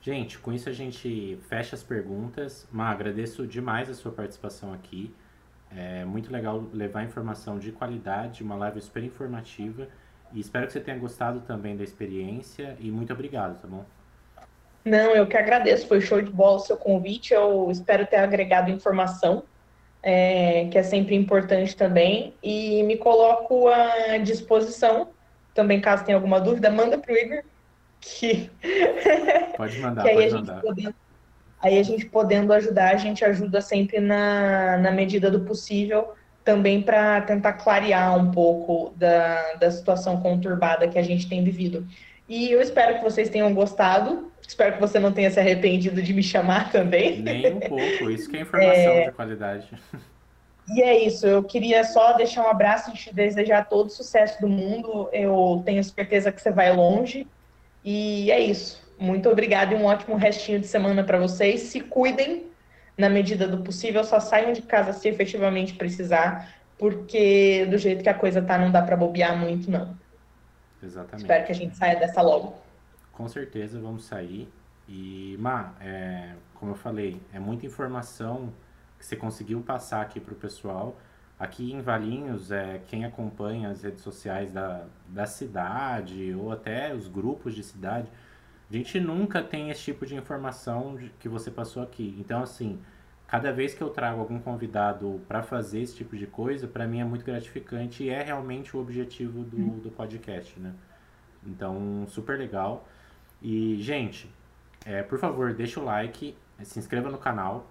Gente, 0.01 0.39
com 0.39 0.53
isso 0.53 0.69
a 0.69 0.73
gente 0.73 1.39
fecha 1.49 1.77
as 1.77 1.83
perguntas. 1.83 2.67
Má, 2.73 2.91
agradeço 2.91 3.47
demais 3.47 3.91
a 3.91 3.95
sua 3.95 4.11
participação 4.11 4.73
aqui. 4.73 5.15
É 5.75 6.05
muito 6.05 6.33
legal 6.33 6.65
levar 6.73 7.05
informação 7.05 7.59
de 7.59 7.73
qualidade, 7.73 8.43
uma 8.43 8.57
live 8.57 8.81
super 8.81 9.03
informativa. 9.03 9.89
E 10.33 10.41
espero 10.41 10.67
que 10.67 10.73
você 10.73 10.81
tenha 10.81 10.99
gostado 10.99 11.41
também 11.41 11.77
da 11.77 11.85
experiência 11.85 12.77
e 12.79 12.91
muito 12.91 13.13
obrigado, 13.13 13.61
tá 13.61 13.69
bom? 13.69 13.85
Não, 14.85 15.17
eu 15.17 15.27
que 15.27 15.37
agradeço. 15.37 15.89
Foi 15.89 16.01
show 16.01 16.23
de 16.23 16.31
bola 16.31 16.57
o 16.57 16.61
seu 16.61 16.77
convite. 16.77 17.35
Eu 17.35 17.69
espero 17.71 18.07
ter 18.07 18.17
agregado 18.17 18.71
informação, 18.71 19.43
é, 20.03 20.69
que 20.71 20.79
é 20.79 20.83
sempre 20.83 21.17
importante 21.17 21.77
também. 21.77 22.35
E 22.43 22.83
me 22.85 22.97
coloco 22.97 23.69
à 23.69 24.19
disposição. 24.19 25.09
Também, 25.53 25.81
caso 25.81 26.05
tenha 26.05 26.17
alguma 26.17 26.41
dúvida, 26.41 26.71
manda 26.71 26.99
para 26.99 27.13
o 27.13 27.17
Igor. 27.17 27.43
Que... 28.01 28.51
Pode 29.57 29.79
mandar, 29.81 30.05
que 30.05 30.15
pode 30.15 30.35
mandar. 30.35 30.61
Podendo, 30.61 30.95
aí 31.67 31.79
a 31.79 31.83
gente 31.83 32.07
podendo 32.07 32.53
ajudar, 32.53 32.95
a 32.95 32.97
gente 32.97 33.25
ajuda 33.25 33.61
sempre 33.61 34.01
na, 34.01 34.79
na 34.79 34.91
medida 34.91 35.31
do 35.31 35.41
possível 35.41 36.15
também 36.45 36.81
para 36.81 37.21
tentar 37.23 37.55
clarear 37.55 38.17
um 38.17 38.31
pouco 38.31 38.95
da, 38.97 39.55
da 39.55 39.71
situação 39.71 40.21
conturbada 40.21 40.87
que 40.87 40.99
a 40.99 41.03
gente 41.03 41.29
tem 41.29 41.43
vivido. 41.43 41.87
E 42.29 42.51
eu 42.51 42.61
espero 42.61 42.99
que 42.99 43.03
vocês 43.03 43.29
tenham 43.29 43.53
gostado. 43.53 44.31
Espero 44.47 44.75
que 44.75 44.81
você 44.81 44.99
não 45.01 45.13
tenha 45.13 45.31
se 45.31 45.41
arrependido 45.41 46.01
de 46.01 46.15
me 46.15 46.23
chamar 46.23 46.71
também. 46.73 47.21
Nem 47.21 47.55
um 47.55 47.61
pouco. 47.61 48.11
Isso 48.11 48.31
que 48.31 48.37
é 48.37 48.41
informação 48.43 48.93
é... 48.93 49.05
de 49.07 49.13
qualidade. 49.13 49.69
E 50.69 50.83
é 50.83 50.99
isso. 50.99 51.25
Eu 51.25 51.45
queria 51.45 51.85
só 51.85 52.15
deixar 52.15 52.45
um 52.45 52.51
abraço 52.51 52.91
e 52.91 52.95
te 52.95 53.15
desejar 53.15 53.69
todo 53.69 53.87
o 53.87 53.91
sucesso 53.91 54.41
do 54.41 54.49
mundo. 54.49 55.09
Eu 55.13 55.63
tenho 55.65 55.83
certeza 55.85 56.33
que 56.33 56.43
você 56.43 56.51
vai 56.51 56.75
longe. 56.75 57.25
E 57.85 58.33
é 58.33 58.41
isso. 58.41 58.85
Muito 58.99 59.29
obrigada 59.29 59.75
e 59.75 59.77
um 59.77 59.85
ótimo 59.85 60.17
restinho 60.17 60.61
de 60.61 60.67
semana 60.67 61.05
para 61.05 61.19
vocês. 61.19 61.63
Se 61.63 61.81
cuidem 61.81 62.47
na 62.97 63.09
medida 63.09 63.47
do 63.47 63.59
possível, 63.59 64.03
só 64.05 64.19
saiam 64.19 64.53
de 64.53 64.63
casa 64.63 64.93
se 64.93 65.09
efetivamente 65.09 65.75
precisar, 65.75 66.51
porque 66.79 67.67
do 67.67 67.77
jeito 67.77 68.03
que 68.03 68.09
a 68.09 68.15
coisa 68.15 68.41
tá, 68.41 68.57
não 68.57 68.71
dá 68.71 68.83
para 68.83 68.97
bobear 68.97 69.37
muito, 69.37 69.71
não. 69.71 69.97
Exatamente. 70.83 71.23
Espero 71.23 71.45
que 71.45 71.53
a 71.53 71.55
gente 71.55 71.77
saia 71.77 71.99
dessa 71.99 72.23
logo. 72.23 72.57
Com 73.13 73.29
certeza 73.29 73.81
vamos 73.81 74.05
sair. 74.05 74.49
E, 74.89 75.37
Má, 75.39 75.75
é, 75.81 76.31
como 76.55 76.73
eu 76.73 76.77
falei, 76.77 77.21
é 77.33 77.39
muita 77.39 77.67
informação 77.67 78.53
que 78.99 79.05
você 79.05 79.17
conseguiu 79.17 79.61
passar 79.61 80.01
aqui 80.03 80.21
para 80.21 80.33
o 80.33 80.37
pessoal. 80.37 80.97
Aqui 81.39 81.73
em 81.73 81.83
Valinhos, 81.83 82.51
é, 82.51 82.81
quem 82.87 83.05
acompanha 83.05 83.69
as 83.69 83.83
redes 83.83 84.01
sociais 84.01 84.53
da, 84.53 84.85
da 85.09 85.27
cidade 85.27 86.35
ou 86.35 86.51
até 86.51 86.95
os 86.95 87.09
grupos 87.09 87.55
de 87.55 87.63
cidade, 87.63 88.09
a 88.71 88.73
gente 88.73 88.99
nunca 88.99 89.43
tem 89.43 89.71
esse 89.71 89.83
tipo 89.83 90.05
de 90.05 90.17
informação 90.17 90.99
que 91.21 91.29
você 91.29 91.51
passou 91.51 91.83
aqui. 91.83 92.17
Então, 92.19 92.43
assim, 92.43 92.81
cada 93.27 93.53
vez 93.53 93.75
que 93.75 93.83
eu 93.83 93.91
trago 93.91 94.21
algum 94.21 94.41
convidado 94.41 95.21
para 95.29 95.43
fazer 95.43 95.81
esse 95.81 95.95
tipo 95.95 96.17
de 96.17 96.27
coisa, 96.27 96.67
para 96.67 96.87
mim 96.87 97.01
é 97.01 97.05
muito 97.05 97.25
gratificante 97.25 98.03
e 98.03 98.11
é 98.11 98.23
realmente 98.23 98.77
o 98.77 98.81
objetivo 98.81 99.45
do, 99.45 99.57
uhum. 99.57 99.79
do 99.79 99.91
podcast, 99.91 100.59
né? 100.59 100.75
Então, 101.47 102.07
super 102.09 102.37
legal. 102.37 102.89
E, 103.41 103.81
gente, 103.81 104.29
é, 104.85 105.03
por 105.03 105.19
favor, 105.19 105.55
deixa 105.55 105.79
o 105.79 105.85
like, 105.85 106.37
se 106.63 106.79
inscreva 106.79 107.09
no 107.09 107.19
canal. 107.19 107.71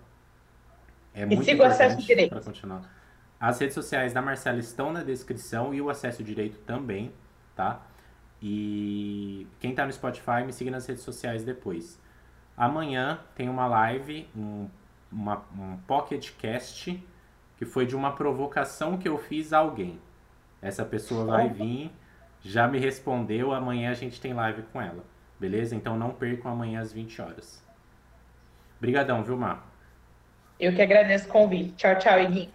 É 1.13 1.23
e 1.23 1.25
muito 1.25 1.43
siga 1.43 1.95
direito. 1.95 2.29
Para 2.29 2.41
continuar. 2.41 2.95
As 3.37 3.59
redes 3.59 3.73
sociais 3.73 4.13
da 4.13 4.21
Marcela 4.21 4.59
estão 4.59 4.93
na 4.93 5.03
descrição 5.03 5.73
e 5.73 5.81
o 5.81 5.89
acesso 5.89 6.23
direito 6.23 6.57
também, 6.59 7.11
tá? 7.53 7.85
E 8.41 9.47
quem 9.59 9.71
está 9.71 9.85
no 9.85 9.91
Spotify, 9.91 10.43
me 10.45 10.53
siga 10.53 10.71
nas 10.71 10.85
redes 10.85 11.03
sociais 11.03 11.43
depois. 11.43 11.99
Amanhã 12.57 13.19
tem 13.35 13.49
uma 13.49 13.67
live, 13.67 14.27
um, 14.35 14.69
uma, 15.11 15.43
um 15.57 15.77
Pocket 15.87 16.31
Cast, 16.37 17.03
que 17.57 17.65
foi 17.65 17.85
de 17.85 17.95
uma 17.95 18.15
provocação 18.15 18.97
que 18.97 19.07
eu 19.07 19.17
fiz 19.17 19.53
a 19.53 19.59
alguém. 19.59 19.99
Essa 20.61 20.85
pessoa 20.85 21.25
vai 21.25 21.49
vir, 21.49 21.91
já 22.41 22.67
me 22.67 22.79
respondeu, 22.79 23.51
amanhã 23.53 23.91
a 23.91 23.93
gente 23.93 24.19
tem 24.19 24.33
live 24.33 24.63
com 24.63 24.81
ela. 24.81 25.03
Beleza? 25.39 25.75
Então 25.75 25.97
não 25.97 26.11
percam 26.11 26.51
amanhã 26.51 26.79
às 26.79 26.93
20 26.93 27.21
horas. 27.21 27.65
Obrigadão, 28.77 29.23
viu, 29.23 29.37
Mar? 29.37 29.65
Eu 30.59 30.73
que 30.73 30.81
agradeço 30.81 31.27
o 31.27 31.31
convite. 31.31 31.73
Tchau, 31.73 31.97
tchau, 31.97 32.19
Iguinho. 32.19 32.51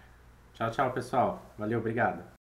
Tchau, 0.53 0.71
tchau, 0.71 0.91
pessoal. 0.91 1.45
Valeu, 1.57 1.79
obrigado. 1.79 2.23